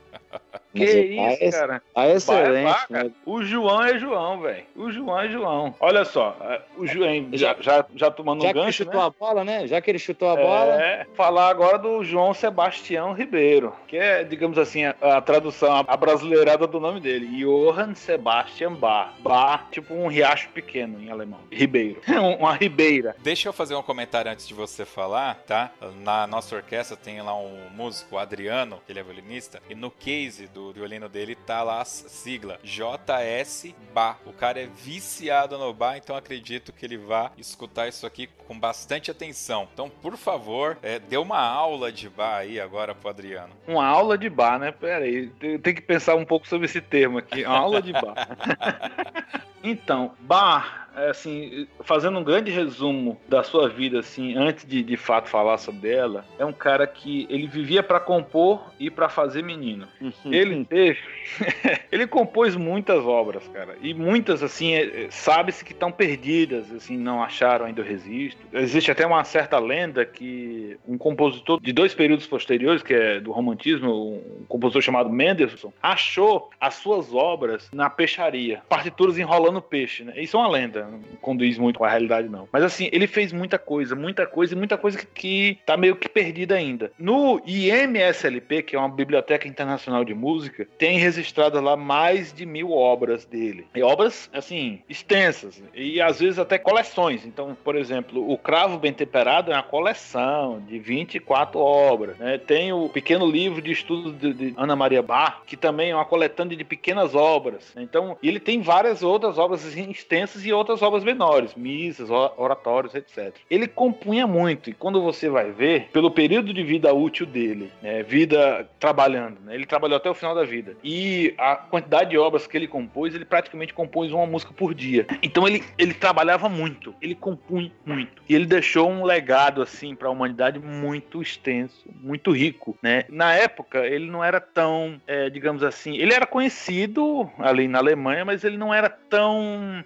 Que 0.73 0.83
isso, 0.85 1.59
cara? 1.59 1.81
Tá 1.93 2.09
excelente. 2.09 2.63
Vai, 2.63 2.85
vai, 2.89 3.03
né? 3.03 3.11
O 3.25 3.43
João 3.43 3.83
é 3.83 3.97
João, 3.99 4.39
velho. 4.41 4.63
O 4.75 4.91
João 4.91 5.19
é 5.19 5.29
João. 5.29 5.75
Olha 5.79 6.03
só, 6.03 6.35
o 6.77 6.87
João 6.87 7.29
já, 7.33 7.55
já, 7.59 7.85
já 7.95 8.09
tomando 8.09 8.41
Já 8.41 8.49
um 8.49 8.51
que 8.51 8.57
ele 8.57 8.65
gancho, 8.65 8.83
chutou 8.83 9.01
né? 9.01 9.07
a 9.07 9.09
bola, 9.09 9.43
né? 9.43 9.67
Já 9.67 9.81
que 9.81 9.91
ele 9.91 9.99
chutou 9.99 10.29
a 10.29 10.35
bola. 10.35 10.81
É, 10.81 11.05
falar 11.15 11.49
agora 11.49 11.77
do 11.77 12.03
João 12.03 12.33
Sebastião 12.33 13.13
Ribeiro, 13.13 13.73
que 13.87 13.97
é, 13.97 14.23
digamos 14.23 14.57
assim, 14.57 14.85
a, 14.85 14.95
a 15.01 15.21
tradução, 15.21 15.83
a 15.87 15.97
brasileirada 15.97 16.65
do 16.65 16.79
nome 16.79 16.99
dele. 16.99 17.27
Johann 17.43 17.93
Sebastian 17.95 18.73
Bach. 18.73 19.13
Bach, 19.19 19.69
tipo 19.71 19.93
um 19.93 20.07
riacho 20.07 20.49
pequeno 20.49 20.99
em 20.99 21.09
alemão. 21.11 21.39
Ribeiro. 21.51 22.01
Uma 22.39 22.53
ribeira. 22.55 23.15
Deixa 23.21 23.49
eu 23.49 23.53
fazer 23.53 23.75
um 23.75 23.83
comentário 23.83 24.31
antes 24.31 24.47
de 24.47 24.53
você 24.53 24.85
falar, 24.85 25.35
tá? 25.45 25.71
Na 26.03 26.25
nossa 26.25 26.55
orquestra 26.55 26.97
tem 26.97 27.21
lá 27.21 27.35
um 27.37 27.69
músico, 27.75 28.15
o 28.15 28.19
Adriano, 28.19 28.79
que 28.85 28.91
ele 28.91 28.99
é 28.99 29.03
violinista, 29.03 29.61
e 29.69 29.75
no 29.75 29.91
case 29.91 30.47
do 30.47 30.62
violino 30.71 31.09
dele 31.09 31.35
tá 31.35 31.63
lá 31.63 31.81
a 31.81 31.85
sigla 31.85 32.59
JS 32.63 33.73
Bar. 33.93 34.19
O 34.25 34.31
cara 34.31 34.61
é 34.61 34.67
viciado 34.67 35.57
no 35.57 35.73
bar, 35.73 35.97
então 35.97 36.15
acredito 36.15 36.71
que 36.71 36.85
ele 36.85 36.97
vá 36.97 37.31
escutar 37.37 37.87
isso 37.87 38.05
aqui 38.05 38.29
com 38.47 38.57
bastante 38.57 39.09
atenção. 39.11 39.67
Então, 39.73 39.89
por 39.89 40.15
favor, 40.17 40.77
é, 40.81 40.99
dê 40.99 41.17
uma 41.17 41.39
aula 41.39 41.91
de 41.91 42.09
bar 42.09 42.37
aí 42.37 42.59
agora 42.59 42.93
pro 42.95 43.09
Adriano. 43.09 43.53
Uma 43.67 43.85
aula 43.85 44.17
de 44.17 44.29
bar, 44.29 44.59
né? 44.59 44.71
Pera 44.71 45.05
aí, 45.05 45.27
tem 45.61 45.73
que 45.75 45.81
pensar 45.81 46.15
um 46.15 46.25
pouco 46.25 46.47
sobre 46.47 46.65
esse 46.65 46.81
termo 46.81 47.17
aqui. 47.17 47.43
Uma 47.43 47.57
aula 47.57 47.81
de 47.81 47.91
bar. 47.91 48.15
então, 49.63 50.11
bar, 50.19 50.83
é, 50.95 51.09
assim, 51.09 51.67
fazendo 51.81 52.19
um 52.19 52.23
grande 52.23 52.51
resumo 52.51 53.19
da 53.27 53.41
sua 53.43 53.67
vida, 53.67 53.99
assim, 53.99 54.35
antes 54.35 54.65
de 54.65 54.83
de 54.83 54.95
fato 54.95 55.29
falar 55.29 55.57
sobre 55.57 55.91
ela, 55.91 56.25
é 56.37 56.45
um 56.45 56.53
cara 56.53 56.85
que 56.85 57.25
ele 57.29 57.47
vivia 57.47 57.81
para 57.81 57.99
compor 57.99 58.71
e 58.79 58.91
para 58.91 59.09
fazer 59.09 59.41
menino. 59.41 59.87
Ele 60.25 60.65
teve, 60.65 60.99
ele 61.91 62.05
compôs 62.05 62.55
muitas 62.55 63.03
obras, 63.05 63.47
cara, 63.47 63.75
e 63.81 63.93
muitas 63.93 64.43
assim, 64.43 64.73
é, 64.73 65.05
é, 65.05 65.07
sabe-se 65.09 65.65
que 65.65 65.71
estão 65.71 65.91
perdidas, 65.91 66.71
assim, 66.71 66.97
não 66.97 67.23
acharam 67.23 67.65
ainda 67.65 67.81
o 67.81 67.85
registro. 67.85 68.45
Existe 68.53 68.91
até 68.91 69.05
uma 69.05 69.23
certa 69.23 69.57
lenda 69.57 70.05
que 70.05 70.77
um 70.87 70.97
compositor 70.97 71.59
de 71.59 71.73
dois 71.73 71.93
períodos 71.93 72.27
posteriores, 72.27 72.83
que 72.83 72.93
é 72.93 73.19
do 73.19 73.31
romantismo, 73.31 74.17
um 74.41 74.45
compositor 74.47 74.81
chamado 74.81 75.09
Mendelssohn, 75.09 75.71
achou 75.81 76.49
as 76.59 76.75
suas 76.75 77.13
obras 77.13 77.69
na 77.73 77.89
peixaria, 77.89 78.61
partituras 78.69 79.17
enrolando 79.17 79.52
peixe, 79.61 80.03
né? 80.03 80.13
Isso 80.17 80.37
é 80.37 80.39
uma 80.39 80.49
lenda. 80.49 80.83
não 80.83 80.99
condiz 81.21 81.57
muito 81.57 81.79
com 81.79 81.85
a 81.85 81.89
realidade, 81.89 82.29
não. 82.29 82.47
Mas 82.51 82.63
assim, 82.63 82.89
ele 82.91 83.07
fez 83.07 83.31
muita 83.31 83.57
coisa, 83.57 83.95
muita 83.95 84.25
coisa 84.25 84.53
e 84.53 84.57
muita 84.57 84.77
coisa 84.77 84.97
que, 84.97 85.05
que 85.05 85.57
tá 85.65 85.77
meio 85.77 85.95
que 85.95 86.09
perdida 86.09 86.55
ainda. 86.55 86.91
No 86.97 87.41
IMSLP, 87.45 88.63
que 88.63 88.75
é 88.75 88.79
uma 88.79 88.89
biblioteca 88.89 89.47
internacional 89.47 90.03
de 90.03 90.13
música, 90.13 90.67
tem 90.77 90.97
registrado 90.97 91.59
lá 91.59 91.75
mais 91.75 92.33
de 92.33 92.45
mil 92.45 92.71
obras 92.71 93.25
dele. 93.25 93.67
E 93.75 93.81
obras, 93.81 94.29
assim, 94.33 94.81
extensas. 94.89 95.61
E 95.73 96.01
às 96.01 96.19
vezes 96.19 96.39
até 96.39 96.57
coleções. 96.57 97.25
Então, 97.25 97.55
por 97.63 97.75
exemplo, 97.75 98.29
o 98.31 98.37
Cravo 98.37 98.77
Bem 98.77 98.93
Temperado 98.93 99.51
é 99.51 99.55
uma 99.55 99.63
coleção 99.63 100.61
de 100.67 100.79
24 100.79 101.59
obras. 101.59 102.17
Né? 102.17 102.37
Tem 102.37 102.71
o 102.73 102.89
pequeno 102.89 103.29
livro 103.29 103.61
de 103.61 103.71
estudos 103.71 104.17
de, 104.17 104.33
de 104.33 104.53
Ana 104.57 104.75
Maria 104.75 105.01
Bach, 105.01 105.41
que 105.45 105.57
também 105.57 105.91
é 105.91 105.95
uma 105.95 106.05
coletânea 106.05 106.57
de 106.57 106.63
pequenas 106.63 107.15
obras. 107.15 107.73
Então, 107.75 108.17
ele 108.21 108.39
tem 108.39 108.61
várias 108.61 109.03
outras 109.03 109.37
obras 109.37 109.42
assim, 109.51 109.89
extensas 109.89 110.45
e 110.45 110.53
outras 110.53 110.81
obras 110.81 111.03
menores, 111.03 111.55
missas, 111.55 112.09
oratórios, 112.09 112.95
etc. 112.95 113.35
Ele 113.49 113.67
compunha 113.67 114.25
muito, 114.25 114.69
e 114.69 114.73
quando 114.73 115.01
você 115.01 115.29
vai 115.29 115.51
ver, 115.51 115.89
pelo 115.91 116.11
período 116.11 116.53
de 116.53 116.63
vida 116.63 116.93
útil 116.93 117.25
dele, 117.25 117.71
né, 117.81 118.03
vida 118.03 118.69
trabalhando, 118.79 119.39
né, 119.41 119.55
ele 119.55 119.65
trabalhou 119.65 119.97
até 119.97 120.09
o 120.09 120.13
final 120.13 120.35
da 120.35 120.43
vida, 120.43 120.75
e 120.83 121.33
a 121.37 121.55
quantidade 121.55 122.11
de 122.11 122.17
obras 122.17 122.47
que 122.47 122.57
ele 122.57 122.67
compôs, 122.67 123.13
ele 123.13 123.25
praticamente 123.25 123.73
compôs 123.73 124.11
uma 124.11 124.25
música 124.25 124.53
por 124.53 124.73
dia. 124.73 125.05
Então 125.21 125.47
ele, 125.47 125.63
ele 125.77 125.93
trabalhava 125.93 126.47
muito, 126.47 126.93
ele 127.01 127.15
compunha 127.15 127.71
muito, 127.85 128.21
e 128.27 128.35
ele 128.35 128.45
deixou 128.45 128.89
um 128.89 129.03
legado 129.03 129.61
assim 129.61 129.95
para 129.95 130.07
a 130.07 130.11
humanidade 130.11 130.59
muito 130.59 131.21
extenso, 131.21 131.85
muito 132.01 132.31
rico, 132.31 132.77
né? 132.81 133.05
Na 133.09 133.33
época 133.33 133.85
ele 133.85 134.09
não 134.09 134.23
era 134.23 134.39
tão, 134.39 135.01
é, 135.07 135.29
digamos 135.29 135.63
assim, 135.63 135.97
ele 135.97 136.13
era 136.13 136.25
conhecido 136.25 137.29
ali 137.39 137.67
na 137.67 137.79
Alemanha, 137.79 138.25
mas 138.25 138.43
ele 138.43 138.57
não 138.57 138.73
era 138.73 138.89
tão, 138.89 139.32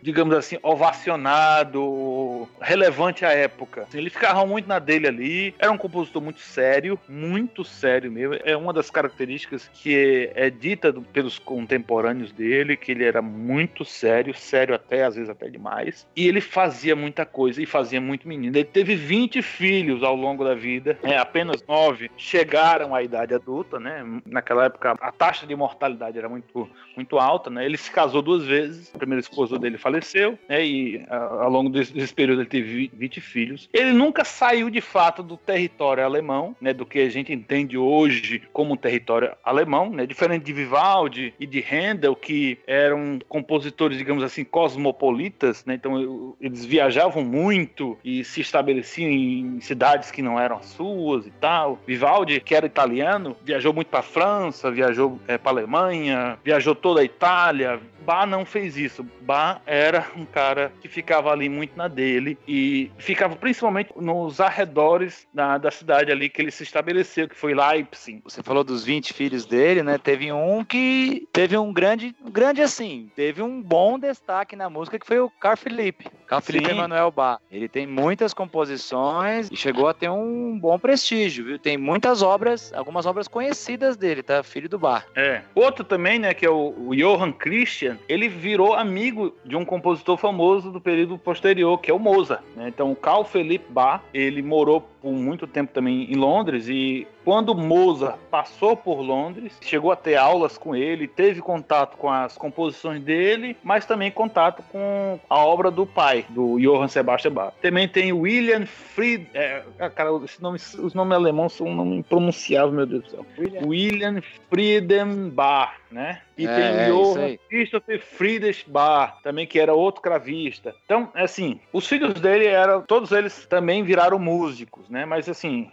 digamos 0.01 0.35
assim, 0.35 0.57
ovacionado, 0.61 2.47
relevante 2.61 3.25
à 3.25 3.31
época. 3.31 3.83
Assim, 3.83 3.97
ele 3.97 4.09
ficava 4.09 4.45
muito 4.45 4.67
na 4.67 4.79
dele 4.79 5.07
ali. 5.07 5.55
Era 5.59 5.71
um 5.71 5.77
compositor 5.77 6.21
muito 6.21 6.39
sério, 6.39 6.99
muito 7.07 7.63
sério 7.63 8.11
mesmo. 8.11 8.35
É 8.43 8.55
uma 8.55 8.73
das 8.73 8.89
características 8.89 9.69
que 9.73 10.31
é, 10.35 10.49
dita 10.49 10.93
pelos 11.13 11.39
contemporâneos 11.39 12.31
dele, 12.31 12.77
que 12.77 12.91
ele 12.91 13.03
era 13.03 13.21
muito 13.21 13.83
sério, 13.85 14.33
sério 14.33 14.75
até, 14.75 15.03
às 15.03 15.15
vezes 15.15 15.29
até 15.29 15.49
demais. 15.49 16.07
E 16.15 16.27
ele 16.27 16.41
fazia 16.41 16.95
muita 16.95 17.25
coisa 17.25 17.61
e 17.61 17.65
fazia 17.65 18.01
muito 18.01 18.27
menino. 18.27 18.55
Ele 18.55 18.65
teve 18.65 18.95
20 18.95 19.41
filhos 19.41 20.03
ao 20.03 20.15
longo 20.15 20.43
da 20.43 20.55
vida, 20.55 20.97
é, 21.03 21.17
apenas 21.17 21.63
nove 21.67 22.09
chegaram 22.17 22.95
à 22.95 23.03
idade 23.03 23.33
adulta, 23.33 23.79
né? 23.79 24.03
Naquela 24.25 24.65
época 24.65 24.95
a 24.99 25.11
taxa 25.11 25.45
de 25.45 25.55
mortalidade 25.55 26.17
era 26.17 26.29
muito, 26.29 26.69
muito 26.95 27.17
alta, 27.17 27.49
né? 27.49 27.65
Ele 27.65 27.77
se 27.77 27.91
casou 27.91 28.21
duas 28.21 28.43
vezes, 28.43 28.91
a 28.93 28.97
primeira 28.97 29.19
esposa 29.37 29.59
dele 29.59 29.77
faleceu, 29.77 30.37
né? 30.49 30.65
E 30.65 31.05
a, 31.07 31.43
ao 31.43 31.49
longo 31.49 31.69
desse, 31.69 32.13
período 32.13 32.41
ele 32.41 32.49
teve 32.49 32.91
20 32.93 33.21
filhos. 33.21 33.69
Ele 33.71 33.93
nunca 33.93 34.23
saiu 34.23 34.69
de 34.69 34.81
fato 34.81 35.21
do 35.21 35.37
território 35.37 36.03
alemão, 36.03 36.55
né? 36.59 36.73
Do 36.73 36.85
que 36.85 36.99
a 36.99 37.09
gente 37.09 37.31
entende 37.31 37.77
hoje 37.77 38.41
como 38.51 38.73
um 38.73 38.77
território 38.77 39.31
alemão, 39.43 39.91
né? 39.91 40.05
Diferente 40.05 40.43
de 40.43 40.53
Vivaldi 40.53 41.33
e 41.39 41.45
de 41.45 41.61
Handel, 41.61 42.15
que 42.15 42.57
eram 42.65 43.19
compositores, 43.29 43.97
digamos 43.97 44.23
assim, 44.23 44.43
cosmopolitas, 44.43 45.63
né? 45.65 45.75
Então 45.75 46.35
eles 46.41 46.65
viajavam 46.65 47.23
muito 47.23 47.97
e 48.03 48.23
se 48.23 48.41
estabeleciam 48.41 49.09
em 49.09 49.61
cidades 49.61 50.09
que 50.09 50.21
não 50.21 50.39
eram 50.39 50.63
suas 50.63 51.27
e 51.27 51.31
tal. 51.31 51.79
Vivaldi, 51.85 52.39
que 52.39 52.55
era 52.55 52.65
italiano, 52.65 53.35
viajou 53.43 53.73
muito 53.73 53.87
para 53.87 54.01
França, 54.01 54.71
viajou 54.71 55.19
é, 55.27 55.37
para 55.37 55.51
Alemanha, 55.51 56.39
viajou 56.43 56.73
toda 56.73 57.01
a 57.01 57.03
Itália, 57.03 57.79
Bach 58.07 58.25
não 58.25 58.45
fez 58.45 58.77
isso. 58.77 59.05
Bach 59.21 59.61
era 59.65 60.07
um 60.15 60.25
cara 60.25 60.71
que 60.81 60.87
ficava 60.87 61.31
ali 61.31 61.49
muito 61.49 61.77
na 61.77 61.87
dele 61.87 62.37
e 62.47 62.91
ficava 62.97 63.35
principalmente 63.35 63.91
nos 63.95 64.39
arredores 64.39 65.27
da, 65.33 65.57
da 65.57 65.71
cidade 65.71 66.11
ali 66.11 66.29
que 66.29 66.41
ele 66.41 66.51
se 66.51 66.63
estabeleceu, 66.63 67.27
que 67.27 67.35
foi 67.35 67.53
Leipzig. 67.53 68.21
Você 68.23 68.41
falou 68.43 68.63
dos 68.63 68.83
20 68.83 69.13
filhos 69.13 69.45
dele, 69.45 69.83
né? 69.83 69.97
Teve 69.97 70.31
um 70.31 70.63
que 70.63 71.27
teve 71.31 71.57
um 71.57 71.73
grande, 71.73 72.15
grande 72.31 72.61
assim, 72.61 73.11
teve 73.15 73.41
um 73.41 73.61
bom 73.61 73.99
destaque 73.99 74.55
na 74.55 74.69
música 74.69 74.99
que 74.99 75.05
foi 75.05 75.19
o 75.19 75.29
Carl 75.29 75.57
Philippe. 75.57 76.07
Carl 76.27 76.41
Philippe 76.41 76.71
Emanuel 76.71 77.11
Bach. 77.11 77.39
Ele 77.51 77.67
tem 77.67 77.87
muitas 77.87 78.33
composições 78.33 79.49
e 79.51 79.55
chegou 79.55 79.87
a 79.87 79.93
ter 79.93 80.09
um 80.09 80.57
bom 80.59 80.77
prestígio, 80.77 81.45
viu? 81.45 81.59
Tem 81.59 81.77
muitas 81.77 82.21
obras, 82.21 82.71
algumas 82.73 83.05
obras 83.05 83.27
conhecidas 83.27 83.95
dele, 83.97 84.21
tá? 84.21 84.43
Filho 84.43 84.69
do 84.69 84.77
Bach. 84.77 85.05
É. 85.15 85.41
Outro 85.55 85.83
também, 85.83 86.19
né, 86.19 86.33
que 86.33 86.45
é 86.45 86.49
o, 86.49 86.73
o 86.77 86.95
Johann 86.95 87.31
Christian, 87.31 87.97
ele 88.07 88.27
virou 88.27 88.73
amigo 88.73 89.06
de 89.45 89.55
um 89.55 89.65
compositor 89.65 90.17
famoso 90.17 90.71
do 90.71 90.79
período 90.79 91.17
posterior, 91.17 91.77
que 91.79 91.91
é 91.91 91.93
o 91.93 91.99
Mozart. 91.99 92.43
Né? 92.55 92.67
Então, 92.69 92.91
o 92.91 92.95
Carl 92.95 93.23
Philipp 93.23 93.65
Bach, 93.69 94.01
ele 94.13 94.41
morou 94.41 94.81
por 95.01 95.11
muito 95.11 95.47
tempo 95.47 95.71
também 95.73 96.11
em 96.11 96.15
Londres 96.15 96.67
e 96.67 97.07
quando 97.27 97.53
Mozart 97.53 98.17
passou 98.31 98.77
por 98.77 99.01
Londres, 99.01 99.57
chegou 99.59 99.91
a 99.91 99.97
ter 99.97 100.15
aulas 100.15 100.57
com 100.57 100.73
ele, 100.73 101.09
teve 101.09 101.41
contato 101.41 101.97
com 101.97 102.09
as 102.09 102.37
composições 102.37 103.03
dele, 103.03 103.57
mas 103.61 103.85
também 103.85 104.09
contato 104.09 104.63
com 104.71 105.19
a 105.29 105.35
obra 105.35 105.69
do 105.69 105.85
pai, 105.85 106.25
do 106.29 106.57
Johann 106.57 106.87
Sebastian 106.87 107.33
Bach. 107.33 107.53
Também 107.61 107.85
tem 107.85 108.13
William 108.13 108.65
Fried, 108.65 109.29
é, 109.33 109.61
cara, 109.93 110.11
esse 110.23 110.41
nome, 110.41 110.57
os 110.57 110.93
nomes 110.93 111.17
alemães 111.17 111.51
são 111.51 111.67
um 111.67 111.75
nome 111.75 111.97
impronunciável, 111.97 112.71
meu 112.71 112.85
Deus 112.85 113.03
do 113.03 113.09
céu. 113.09 113.25
William, 113.37 113.67
William 113.67 114.21
Friedenbach, 114.49 115.73
né? 115.91 116.21
E 116.37 116.47
é, 116.47 116.55
tem 116.55 116.91
o 116.93 117.13
Johann 117.13 117.37
Christopher 117.49 118.01
Friedrich 118.01 118.69
Bach, 118.69 119.21
também 119.21 119.45
que 119.45 119.59
era 119.59 119.73
outro 119.73 120.01
cravista. 120.01 120.73
Então, 120.85 121.09
assim, 121.13 121.59
os 121.73 121.85
filhos 121.85 122.13
dele 122.13 122.45
eram, 122.45 122.83
todos 122.83 123.11
eles 123.11 123.45
também 123.47 123.83
viraram 123.83 124.17
músicos, 124.17 124.89
né? 124.89 125.05
Mas 125.05 125.27
assim, 125.27 125.69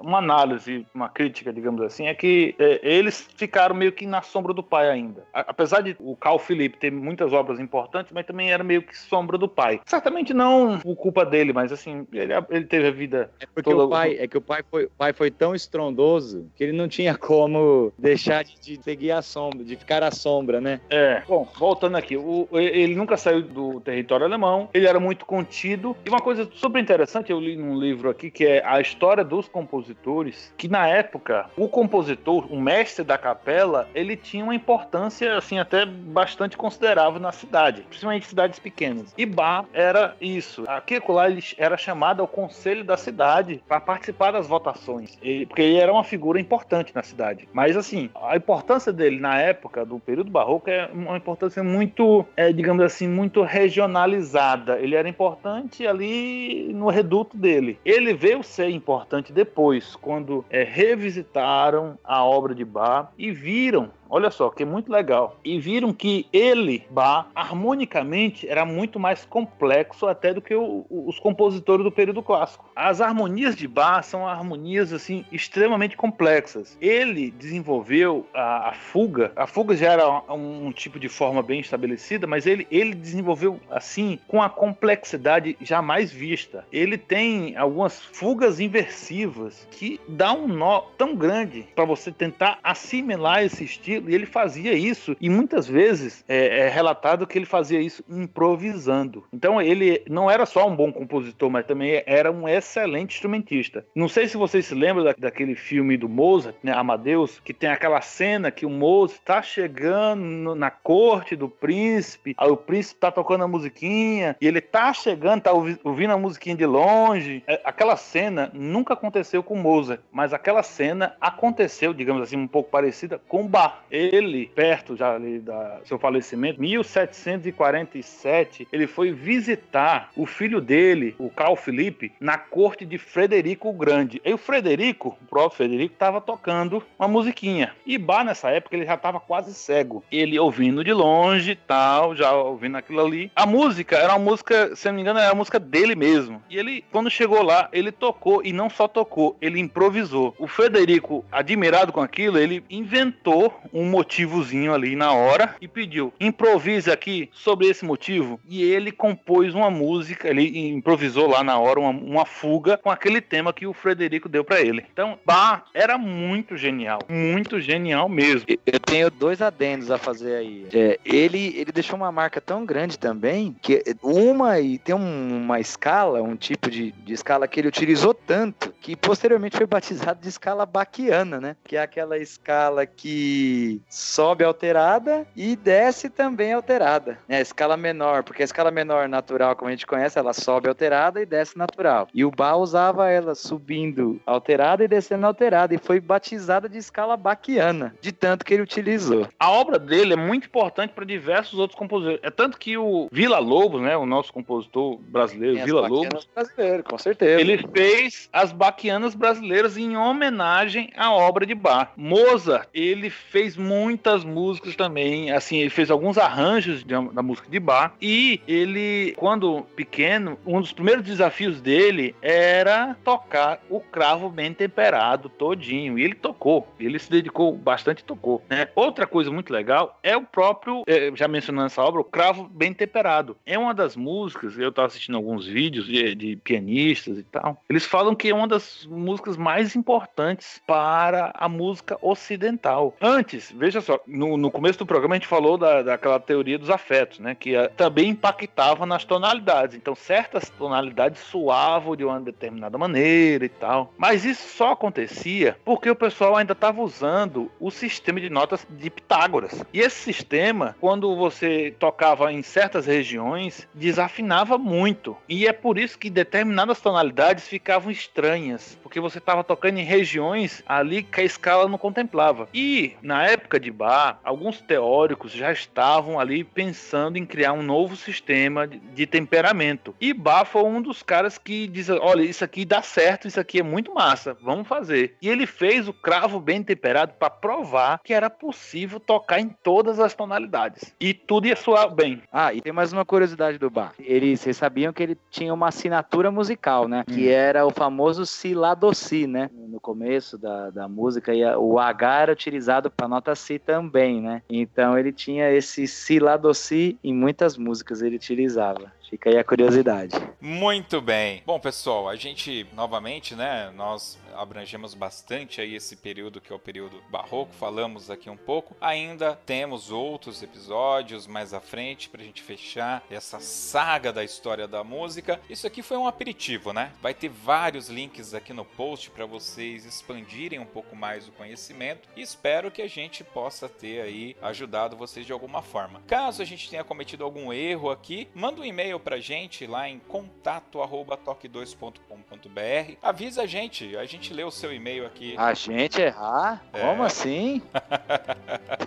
uma 0.00 0.18
análise, 0.18 0.86
uma 0.94 1.08
crítica, 1.08 1.52
digamos 1.52 1.80
assim, 1.82 2.06
é 2.06 2.14
que 2.14 2.54
é, 2.58 2.80
eles 2.82 3.28
ficaram 3.36 3.74
meio 3.74 3.92
que 3.92 4.06
na 4.06 4.22
sombra 4.22 4.54
do 4.54 4.62
pai 4.62 4.88
ainda. 4.90 5.22
apesar 5.32 5.80
de 5.82 5.96
o 6.00 6.16
Carl 6.16 6.38
Philippe 6.38 6.78
ter 6.78 6.90
muitas 6.90 7.32
obras 7.32 7.60
importantes, 7.60 8.12
mas 8.12 8.26
também 8.26 8.50
era 8.50 8.64
meio 8.64 8.82
que 8.82 8.96
sombra 8.96 9.36
do 9.36 9.48
pai. 9.48 9.80
Certamente 9.84 10.32
não 10.32 10.78
por 10.78 10.96
culpa 10.96 11.24
dele, 11.24 11.52
mas 11.52 11.72
assim, 11.72 12.06
ele, 12.12 12.32
ele 12.50 12.64
teve 12.64 12.88
a 12.88 12.90
vida. 12.90 13.30
É 13.40 13.46
porque 13.46 13.70
toda... 13.70 13.84
o 13.84 13.90
pai, 13.90 14.16
é 14.18 14.26
que 14.26 14.38
o 14.38 14.40
pai 14.40 14.62
foi, 14.70 14.84
o 14.84 14.90
pai 14.90 15.12
foi 15.12 15.30
tão 15.30 15.54
estrondoso 15.54 16.50
que 16.56 16.64
ele 16.64 16.76
não 16.76 16.88
tinha 16.88 17.16
como 17.16 17.92
deixar 17.98 18.44
de, 18.44 18.58
de 18.58 18.82
seguir 18.82 19.10
a 19.10 19.22
sombra, 19.22 19.64
de 19.64 19.76
ficar 19.76 20.02
à 20.02 20.10
sombra, 20.10 20.60
né? 20.60 20.80
É. 20.88 21.22
Bom, 21.26 21.48
voltando 21.58 21.96
aqui, 21.96 22.16
o, 22.16 22.48
ele 22.52 22.94
nunca 22.94 23.16
saiu 23.16 23.42
do 23.42 23.80
território 23.80 24.26
alemão, 24.26 24.68
ele 24.72 24.86
era 24.86 24.98
muito 24.98 25.26
contido. 25.26 25.96
E 26.04 26.08
uma 26.08 26.20
coisa 26.20 26.48
super 26.54 26.80
interessante, 26.80 27.30
eu 27.30 27.40
li 27.40 27.56
num 27.56 27.78
livro 27.78 28.08
aqui, 28.08 28.30
que 28.30 28.46
é 28.46 28.64
a 28.64 28.80
história 28.80 29.24
dos 29.24 29.48
compositores, 29.58 30.52
que 30.56 30.68
na 30.68 30.86
época 30.86 31.46
o 31.56 31.68
compositor, 31.68 32.46
o 32.52 32.60
mestre 32.60 33.04
da 33.04 33.18
capela, 33.18 33.88
ele 33.94 34.16
tinha 34.16 34.44
uma 34.44 34.54
importância 34.54 35.36
assim 35.36 35.58
até 35.58 35.84
bastante 35.84 36.56
considerável 36.56 37.18
na 37.18 37.32
cidade, 37.32 37.82
principalmente 37.82 38.26
cidades 38.26 38.58
pequenas. 38.58 39.12
E 39.18 39.26
Bach 39.26 39.66
era 39.72 40.14
isso. 40.20 40.64
Aqui 40.68 41.00
lá 41.08 41.28
ele 41.28 41.42
era 41.56 41.76
chamado 41.76 42.20
ao 42.20 42.28
conselho 42.28 42.84
da 42.84 42.96
cidade 42.96 43.62
para 43.66 43.80
participar 43.80 44.30
das 44.30 44.46
votações, 44.46 45.18
ele, 45.20 45.46
porque 45.46 45.62
ele 45.62 45.78
era 45.78 45.92
uma 45.92 46.04
figura 46.04 46.40
importante 46.40 46.94
na 46.94 47.02
cidade. 47.02 47.48
Mas 47.52 47.76
assim, 47.76 48.10
a 48.22 48.36
importância 48.36 48.92
dele 48.92 49.18
na 49.18 49.40
época 49.40 49.84
do 49.84 49.98
período 49.98 50.30
barroco 50.30 50.70
é 50.70 50.88
uma 50.92 51.16
importância 51.16 51.64
muito, 51.64 52.24
é, 52.36 52.52
digamos 52.52 52.84
assim, 52.84 53.08
muito 53.08 53.42
regionalizada. 53.42 54.78
Ele 54.78 54.94
era 54.94 55.08
importante 55.08 55.86
ali 55.86 56.70
no 56.72 56.88
reduto 56.88 57.36
dele. 57.36 57.78
Ele 57.84 58.14
veio 58.14 58.42
ser 58.42 58.68
importante 58.68 59.32
depois 59.32 59.47
depois, 59.48 59.96
quando 59.96 60.44
é, 60.50 60.62
revisitaram 60.62 61.98
a 62.04 62.22
obra 62.22 62.54
de 62.54 62.64
Bach 62.64 63.08
e 63.16 63.32
viram 63.32 63.90
Olha 64.10 64.30
só, 64.30 64.48
que 64.48 64.62
é 64.62 64.66
muito 64.66 64.90
legal. 64.90 65.38
E 65.44 65.60
viram 65.60 65.92
que 65.92 66.26
ele, 66.32 66.84
Bach, 66.90 67.26
harmonicamente 67.34 68.48
era 68.48 68.64
muito 68.64 68.98
mais 68.98 69.24
complexo 69.24 70.06
até 70.06 70.32
do 70.32 70.40
que 70.40 70.54
o, 70.54 70.86
os 70.88 71.18
compositores 71.18 71.84
do 71.84 71.92
período 71.92 72.22
clássico. 72.22 72.64
As 72.74 73.00
harmonias 73.00 73.54
de 73.54 73.68
Bach 73.68 74.04
são 74.04 74.26
harmonias 74.26 74.92
assim 74.92 75.24
extremamente 75.30 75.96
complexas. 75.96 76.76
Ele 76.80 77.30
desenvolveu 77.30 78.26
a, 78.32 78.70
a 78.70 78.72
fuga. 78.72 79.32
A 79.36 79.46
fuga 79.46 79.76
já 79.76 79.92
era 79.92 80.08
um, 80.32 80.66
um, 80.66 80.72
tipo 80.72 80.98
de 80.98 81.08
forma 81.08 81.42
bem 81.42 81.60
estabelecida, 81.60 82.26
mas 82.26 82.46
ele, 82.46 82.66
ele 82.70 82.94
desenvolveu 82.94 83.60
assim 83.70 84.18
com 84.26 84.42
a 84.42 84.48
complexidade 84.48 85.56
jamais 85.60 86.10
vista. 86.10 86.64
Ele 86.72 86.96
tem 86.96 87.56
algumas 87.56 88.00
fugas 88.00 88.60
inversivas 88.60 89.66
que 89.70 90.00
dá 90.08 90.32
um 90.32 90.48
nó 90.48 90.80
tão 90.96 91.14
grande 91.14 91.66
para 91.74 91.84
você 91.84 92.10
tentar 92.10 92.58
assimilar 92.62 93.44
esse 93.44 93.64
estilo 93.64 93.97
E 94.06 94.14
ele 94.14 94.26
fazia 94.26 94.72
isso, 94.72 95.16
e 95.20 95.28
muitas 95.28 95.66
vezes 95.66 96.24
é, 96.28 96.66
é 96.66 96.68
relatado 96.68 97.26
que 97.26 97.38
ele 97.38 97.46
fazia 97.46 97.80
isso 97.80 98.04
improvisando. 98.08 99.24
Então 99.32 99.60
ele 99.60 100.02
não 100.08 100.30
era 100.30 100.46
só 100.46 100.66
um 100.68 100.76
bom 100.76 100.92
compositor, 100.92 101.50
mas 101.50 101.66
também 101.66 102.02
era 102.06 102.30
um 102.30 102.48
excelente 102.48 103.14
instrumentista. 103.14 103.84
Não 103.94 104.08
sei 104.08 104.28
se 104.28 104.36
vocês 104.36 104.66
se 104.66 104.74
lembram 104.74 105.04
da, 105.04 105.14
daquele 105.18 105.54
filme 105.54 105.96
do 105.96 106.08
Mozart, 106.08 106.56
né, 106.62 106.72
Amadeus, 106.72 107.40
que 107.40 107.54
tem 107.54 107.70
aquela 107.70 108.00
cena 108.00 108.50
que 108.50 108.66
o 108.66 108.70
Mozart 108.70 109.20
está 109.20 109.42
chegando 109.42 110.54
na 110.54 110.70
corte 110.70 111.36
do 111.36 111.48
príncipe, 111.48 112.34
aí 112.36 112.50
o 112.50 112.56
príncipe 112.56 112.96
está 112.96 113.10
tocando 113.10 113.44
a 113.44 113.48
musiquinha, 113.48 114.36
e 114.40 114.46
ele 114.46 114.58
está 114.58 114.92
chegando, 114.92 115.38
está 115.38 115.52
ouvindo 115.52 116.12
a 116.12 116.18
musiquinha 116.18 116.56
de 116.56 116.66
longe. 116.66 117.42
É, 117.46 117.60
aquela 117.64 117.96
cena 117.96 118.50
nunca 118.54 118.94
aconteceu 118.94 119.42
com 119.42 119.56
Mozart, 119.56 120.00
mas 120.12 120.32
aquela 120.32 120.62
cena 120.62 121.16
aconteceu, 121.20 121.92
digamos 121.92 122.22
assim, 122.22 122.36
um 122.36 122.46
pouco 122.46 122.70
parecida 122.70 123.20
com 123.28 123.46
Bach. 123.46 123.82
Ele, 123.90 124.50
perto 124.54 124.96
já 124.96 125.14
ali 125.14 125.38
da 125.38 125.80
seu 125.84 125.98
falecimento, 125.98 126.60
1747, 126.60 128.68
ele 128.72 128.86
foi 128.86 129.12
visitar 129.12 130.10
o 130.16 130.26
filho 130.26 130.60
dele, 130.60 131.14
o 131.18 131.30
Carl 131.30 131.56
Felipe, 131.56 132.12
na 132.20 132.36
corte 132.36 132.84
de 132.84 132.98
Frederico 132.98 133.68
o 133.68 133.72
Grande. 133.72 134.20
E 134.24 134.32
o 134.32 134.38
Frederico, 134.38 135.16
o 135.22 135.26
próprio 135.26 135.56
Frederico, 135.56 135.94
estava 135.94 136.20
tocando 136.20 136.82
uma 136.98 137.08
musiquinha. 137.08 137.72
E 137.86 137.98
Bach, 137.98 138.24
nessa 138.24 138.50
época, 138.50 138.76
ele 138.76 138.86
já 138.86 138.94
estava 138.94 139.20
quase 139.20 139.54
cego. 139.54 140.02
Ele 140.10 140.38
ouvindo 140.38 140.84
de 140.84 140.92
longe, 140.92 141.58
tal, 141.66 142.14
já 142.14 142.32
ouvindo 142.32 142.76
aquilo 142.76 143.04
ali. 143.04 143.30
A 143.34 143.46
música 143.46 143.96
era 143.96 144.14
uma 144.14 144.30
música, 144.30 144.74
se 144.76 144.88
não 144.88 144.94
me 144.94 145.02
engano, 145.02 145.18
era 145.18 145.32
a 145.32 145.34
música 145.34 145.58
dele 145.58 145.94
mesmo. 145.94 146.42
E 146.50 146.56
ele, 146.56 146.84
quando 146.90 147.10
chegou 147.10 147.42
lá, 147.42 147.68
ele 147.72 147.92
tocou, 147.92 148.42
e 148.44 148.52
não 148.52 148.68
só 148.68 148.86
tocou, 148.86 149.36
ele 149.40 149.58
improvisou. 149.58 150.34
O 150.38 150.46
Frederico, 150.46 151.24
admirado 151.30 151.92
com 151.92 152.00
aquilo, 152.00 152.38
ele 152.38 152.64
inventou 152.68 153.52
motivozinho 153.84 154.74
ali 154.74 154.96
na 154.96 155.12
hora 155.12 155.54
e 155.60 155.68
pediu: 155.68 156.12
improvise 156.20 156.90
aqui 156.90 157.28
sobre 157.32 157.66
esse 157.68 157.84
motivo. 157.84 158.40
E 158.48 158.62
ele 158.62 158.92
compôs 158.92 159.54
uma 159.54 159.70
música, 159.70 160.28
ele 160.28 160.68
improvisou 160.68 161.28
lá 161.28 161.42
na 161.42 161.58
hora 161.58 161.80
uma, 161.80 161.90
uma 161.90 162.24
fuga 162.24 162.76
com 162.76 162.90
aquele 162.90 163.20
tema 163.20 163.52
que 163.52 163.66
o 163.66 163.72
Frederico 163.72 164.28
deu 164.28 164.44
para 164.44 164.60
ele. 164.60 164.84
Então, 164.92 165.18
Bach 165.24 165.64
era 165.74 165.98
muito 165.98 166.56
genial, 166.56 167.00
muito 167.08 167.60
genial 167.60 168.08
mesmo. 168.08 168.46
Eu 168.66 168.80
tenho 168.80 169.10
dois 169.10 169.42
adendos 169.42 169.90
a 169.90 169.98
fazer 169.98 170.36
aí. 170.36 170.66
É, 170.72 170.98
ele, 171.04 171.54
ele 171.56 171.72
deixou 171.72 171.96
uma 171.96 172.12
marca 172.12 172.40
tão 172.40 172.64
grande 172.64 172.98
também 172.98 173.56
que 173.60 173.82
uma 174.02 174.60
e 174.60 174.78
tem 174.78 174.94
uma 174.94 175.60
escala, 175.60 176.22
um 176.22 176.36
tipo 176.36 176.70
de, 176.70 176.92
de 176.92 177.12
escala 177.12 177.48
que 177.48 177.60
ele 177.60 177.68
utilizou 177.68 178.14
tanto 178.14 178.72
que 178.80 178.96
posteriormente 178.96 179.56
foi 179.56 179.66
batizado 179.66 180.20
de 180.20 180.28
escala 180.28 180.64
baquiana, 180.64 181.40
né? 181.40 181.56
Que 181.64 181.76
é 181.76 181.82
aquela 181.82 182.18
escala 182.18 182.86
que 182.86 183.67
sobe 183.88 184.44
alterada 184.44 185.26
e 185.36 185.56
desce 185.56 186.08
também 186.08 186.52
alterada. 186.52 187.18
É 187.28 187.36
a 187.36 187.40
escala 187.40 187.76
menor, 187.76 188.22
porque 188.22 188.42
a 188.42 188.44
escala 188.44 188.70
menor 188.70 189.08
natural, 189.08 189.56
como 189.56 189.68
a 189.68 189.72
gente 189.72 189.86
conhece, 189.86 190.18
ela 190.18 190.32
sobe 190.32 190.68
alterada 190.68 191.20
e 191.20 191.26
desce 191.26 191.56
natural. 191.56 192.08
E 192.14 192.24
o 192.24 192.30
Bach 192.30 192.58
usava 192.58 193.10
ela 193.10 193.34
subindo 193.34 194.20
alterada 194.26 194.84
e 194.84 194.88
descendo 194.88 195.26
alterada 195.26 195.74
e 195.74 195.78
foi 195.78 196.00
batizada 196.00 196.68
de 196.68 196.78
escala 196.78 197.16
baquiana, 197.16 197.94
de 198.00 198.12
tanto 198.12 198.44
que 198.44 198.54
ele 198.54 198.62
utilizou. 198.62 199.28
A 199.38 199.50
obra 199.50 199.78
dele 199.78 200.14
é 200.14 200.16
muito 200.16 200.46
importante 200.46 200.92
para 200.92 201.04
diversos 201.04 201.58
outros 201.58 201.78
compositores. 201.78 202.20
É 202.22 202.30
tanto 202.30 202.58
que 202.58 202.76
o 202.76 203.08
Vila 203.10 203.38
Lobos, 203.38 203.80
né, 203.82 203.96
o 203.96 204.06
nosso 204.06 204.32
compositor 204.32 204.98
brasileiro, 204.98 205.64
Vila 205.64 205.88
Lobos, 205.88 206.28
brasileiro, 206.34 206.84
com 206.84 206.98
certeza. 206.98 207.40
Ele 207.40 207.58
fez 207.58 208.28
as 208.32 208.52
baquianas 208.52 209.14
brasileiras 209.14 209.76
em 209.76 209.96
homenagem 209.96 210.90
à 210.96 211.12
obra 211.12 211.44
de 211.44 211.54
Bach. 211.54 211.90
Mozart, 211.96 212.68
ele 212.72 213.10
fez 213.10 213.56
muitas 213.58 214.24
músicas 214.24 214.76
também, 214.76 215.30
assim, 215.30 215.58
ele 215.58 215.70
fez 215.70 215.90
alguns 215.90 216.16
arranjos 216.16 216.82
de, 216.82 216.94
da 217.12 217.22
música 217.22 217.48
de 217.50 217.60
Bach 217.60 217.92
e 218.00 218.40
ele, 218.46 219.14
quando 219.16 219.62
pequeno, 219.76 220.38
um 220.46 220.60
dos 220.60 220.72
primeiros 220.72 221.04
desafios 221.04 221.60
dele 221.60 222.14
era 222.22 222.96
tocar 223.04 223.60
o 223.68 223.80
cravo 223.80 224.28
bem 224.30 224.52
temperado 224.52 225.28
todinho. 225.28 225.98
E 225.98 226.04
ele 226.04 226.14
tocou, 226.14 226.66
ele 226.78 226.98
se 226.98 227.10
dedicou 227.10 227.56
bastante 227.56 228.00
e 228.00 228.04
tocou. 228.04 228.42
Né? 228.48 228.68
Outra 228.74 229.06
coisa 229.06 229.30
muito 229.30 229.52
legal 229.52 229.98
é 230.02 230.16
o 230.16 230.22
próprio, 230.22 230.82
é, 230.86 231.10
já 231.14 231.28
mencionando 231.28 231.66
essa 231.66 231.82
obra, 231.82 232.00
o 232.00 232.04
cravo 232.04 232.44
bem 232.44 232.72
temperado. 232.72 233.36
É 233.44 233.58
uma 233.58 233.74
das 233.74 233.96
músicas, 233.96 234.58
eu 234.58 234.68
estava 234.68 234.86
assistindo 234.86 235.16
alguns 235.16 235.46
vídeos 235.46 235.86
de, 235.86 236.14
de 236.14 236.36
pianistas 236.36 237.18
e 237.18 237.22
tal, 237.22 237.62
eles 237.68 237.84
falam 237.84 238.14
que 238.14 238.28
é 238.28 238.34
uma 238.34 238.48
das 238.48 238.86
músicas 238.86 239.36
mais 239.36 239.74
importantes 239.76 240.60
para 240.66 241.32
a 241.34 241.48
música 241.48 241.98
ocidental. 242.00 242.94
Antes, 243.00 243.47
veja 243.54 243.80
só, 243.80 244.00
no, 244.06 244.36
no 244.36 244.50
começo 244.50 244.78
do 244.78 244.86
programa 244.86 245.14
a 245.14 245.18
gente 245.18 245.26
falou 245.26 245.56
da, 245.56 245.82
daquela 245.82 246.20
teoria 246.20 246.58
dos 246.58 246.70
afetos, 246.70 247.18
né? 247.18 247.34
Que 247.34 247.56
uh, 247.56 247.68
também 247.76 248.10
impactava 248.10 248.86
nas 248.86 249.04
tonalidades. 249.04 249.76
Então, 249.76 249.94
certas 249.94 250.50
tonalidades 250.50 251.20
soavam 251.22 251.96
de 251.96 252.04
uma 252.04 252.20
determinada 252.20 252.76
maneira 252.78 253.44
e 253.44 253.48
tal. 253.48 253.92
Mas 253.96 254.24
isso 254.24 254.56
só 254.56 254.72
acontecia 254.72 255.56
porque 255.64 255.90
o 255.90 255.96
pessoal 255.96 256.36
ainda 256.36 256.52
estava 256.52 256.80
usando 256.82 257.50
o 257.60 257.70
sistema 257.70 258.20
de 258.20 258.30
notas 258.30 258.66
de 258.68 258.90
Pitágoras. 258.90 259.64
E 259.72 259.80
esse 259.80 259.96
sistema, 259.96 260.76
quando 260.80 261.14
você 261.16 261.74
tocava 261.78 262.32
em 262.32 262.42
certas 262.42 262.86
regiões, 262.86 263.68
desafinava 263.74 264.58
muito. 264.58 265.16
E 265.28 265.46
é 265.46 265.52
por 265.52 265.78
isso 265.78 265.98
que 265.98 266.10
determinadas 266.10 266.80
tonalidades 266.80 267.48
ficavam 267.48 267.90
estranhas, 267.90 268.78
porque 268.82 269.00
você 269.00 269.18
estava 269.18 269.44
tocando 269.44 269.78
em 269.78 269.84
regiões 269.84 270.62
ali 270.66 271.02
que 271.02 271.20
a 271.20 271.24
escala 271.24 271.68
não 271.68 271.78
contemplava. 271.78 272.48
E 272.52 272.96
na 273.02 273.24
época 273.24 273.37
de 273.60 273.70
Bach, 273.70 274.18
alguns 274.24 274.60
teóricos 274.60 275.32
já 275.32 275.52
estavam 275.52 276.18
ali 276.18 276.44
pensando 276.44 277.16
em 277.16 277.26
criar 277.26 277.52
um 277.52 277.62
novo 277.62 277.96
sistema 277.96 278.66
de, 278.66 279.06
temperamento. 279.06 279.94
E 280.00 280.12
Bach 280.12 280.46
foi 280.46 280.62
um 280.64 280.82
dos 280.82 281.02
caras 281.02 281.38
que 281.38 281.66
diz: 281.66 281.88
olha, 281.88 282.22
isso 282.22 282.44
aqui 282.44 282.64
dá 282.64 282.82
certo, 282.82 283.28
isso 283.28 283.40
aqui 283.40 283.60
é 283.60 283.62
muito 283.62 283.94
massa, 283.94 284.36
vamos 284.42 284.68
fazer. 284.68 285.16
E 285.22 285.28
ele 285.28 285.46
fez 285.46 285.88
o 285.88 285.92
cravo 285.92 286.40
bem 286.40 286.62
temperado 286.62 287.14
para 287.18 287.30
provar 287.30 288.00
que 288.04 288.12
era 288.12 288.28
possível 288.28 289.00
tocar 289.00 289.40
em 289.40 289.48
todas 289.48 289.98
as 289.98 290.14
tonalidades. 290.14 290.94
E 291.00 291.14
tudo 291.14 291.46
ia 291.46 291.56
soar 291.56 291.94
bem. 291.94 292.22
Ah, 292.32 292.52
e 292.52 292.60
tem 292.60 292.72
mais 292.72 292.92
uma 292.92 293.04
curiosidade 293.04 293.58
do 293.58 293.70
Bach. 293.70 293.92
Ele, 293.98 294.36
vocês 294.36 294.56
sabiam 294.56 294.92
que 294.92 295.02
ele 295.02 295.18
tinha 295.30 295.52
uma 295.52 295.68
assinatura 295.68 296.30
musical, 296.30 296.88
né? 296.88 297.04
Hum. 297.08 297.14
Que 297.14 297.28
era 297.28 297.66
o 297.66 297.70
famoso 297.70 298.26
si 298.26 298.54
lá 298.54 298.74
do 298.74 298.92
si, 298.94 299.26
né? 299.26 299.50
No 299.52 299.80
começo 299.80 300.36
da, 300.38 300.70
da 300.70 300.88
música, 300.88 301.34
e 301.34 301.44
o 301.56 301.78
H 301.78 302.20
era 302.22 302.32
utilizado 302.32 302.90
para 302.90 303.08
nota 303.18 303.34
si 303.34 303.58
também, 303.58 304.20
né? 304.20 304.42
Então 304.48 304.96
ele 304.96 305.12
tinha 305.12 305.50
esse 305.50 305.86
si 305.86 306.20
lá 306.20 306.36
do 306.36 306.54
si 306.54 306.98
em 307.02 307.12
muitas 307.12 307.56
músicas 307.56 308.00
ele 308.00 308.16
utilizava. 308.16 308.92
Fica 309.10 309.30
aí 309.30 309.38
a 309.38 309.44
curiosidade. 309.44 310.14
Muito 310.40 311.00
bem. 311.00 311.42
Bom, 311.44 311.58
pessoal, 311.58 312.08
a 312.08 312.14
gente 312.14 312.66
novamente, 312.74 313.34
né, 313.34 313.72
nós 313.74 314.18
abrangemos 314.38 314.94
bastante 314.94 315.60
aí 315.60 315.74
esse 315.74 315.96
período 315.96 316.40
que 316.40 316.52
é 316.52 316.56
o 316.56 316.58
período 316.58 317.02
barroco, 317.10 317.52
falamos 317.54 318.10
aqui 318.10 318.30
um 318.30 318.36
pouco. 318.36 318.76
Ainda 318.80 319.36
temos 319.44 319.90
outros 319.90 320.42
episódios 320.42 321.26
mais 321.26 321.52
à 321.52 321.60
frente 321.60 322.08
pra 322.08 322.22
gente 322.22 322.42
fechar 322.42 323.04
essa 323.10 323.40
saga 323.40 324.12
da 324.12 324.24
história 324.24 324.68
da 324.68 324.84
música. 324.84 325.40
Isso 325.48 325.66
aqui 325.66 325.82
foi 325.82 325.96
um 325.96 326.06
aperitivo, 326.06 326.72
né? 326.72 326.92
Vai 327.02 327.14
ter 327.14 327.28
vários 327.28 327.88
links 327.88 328.34
aqui 328.34 328.52
no 328.52 328.64
post 328.64 329.10
para 329.10 329.26
vocês 329.26 329.84
expandirem 329.84 330.58
um 330.58 330.66
pouco 330.66 330.94
mais 330.94 331.28
o 331.28 331.32
conhecimento 331.32 332.08
e 332.16 332.22
espero 332.22 332.70
que 332.70 332.82
a 332.82 332.88
gente 332.88 333.24
possa 333.24 333.68
ter 333.68 334.00
aí 334.00 334.36
ajudado 334.40 334.96
vocês 334.96 335.26
de 335.26 335.32
alguma 335.32 335.62
forma. 335.62 336.00
Caso 336.06 336.42
a 336.42 336.44
gente 336.44 336.70
tenha 336.70 336.84
cometido 336.84 337.24
algum 337.24 337.52
erro 337.52 337.90
aqui, 337.90 338.28
manda 338.34 338.60
um 338.60 338.64
e-mail 338.64 339.00
pra 339.00 339.18
gente 339.18 339.66
lá 339.66 339.88
em 339.88 339.98
contato@toque2.com.br. 339.98 342.96
Avisa 343.02 343.42
a 343.42 343.46
gente, 343.46 343.96
a 343.96 344.04
gente 344.04 344.27
lê 344.32 344.44
o 344.44 344.50
seu 344.50 344.72
e-mail 344.72 345.06
aqui. 345.06 345.34
A 345.36 345.54
gente 345.54 346.00
errar? 346.00 346.62
É. 346.72 346.80
Como 346.80 347.02
assim? 347.02 347.62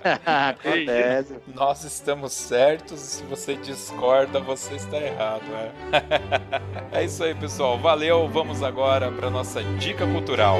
Acontece. 0.26 1.36
Nós 1.54 1.84
estamos 1.84 2.34
certos 2.34 3.02
e 3.02 3.08
se 3.08 3.24
você 3.24 3.56
discorda, 3.56 4.39
você 4.39 4.76
está 4.76 4.98
errado. 4.98 5.44
É, 6.92 7.00
é 7.02 7.04
isso 7.04 7.24
aí, 7.24 7.36
pessoal. 7.36 7.78
Valeu. 7.78 8.28
Vamos 8.28 8.64
agora 8.64 9.12
para 9.12 9.30
nossa 9.30 9.64
dica 9.64 10.06
cultural. 10.06 10.58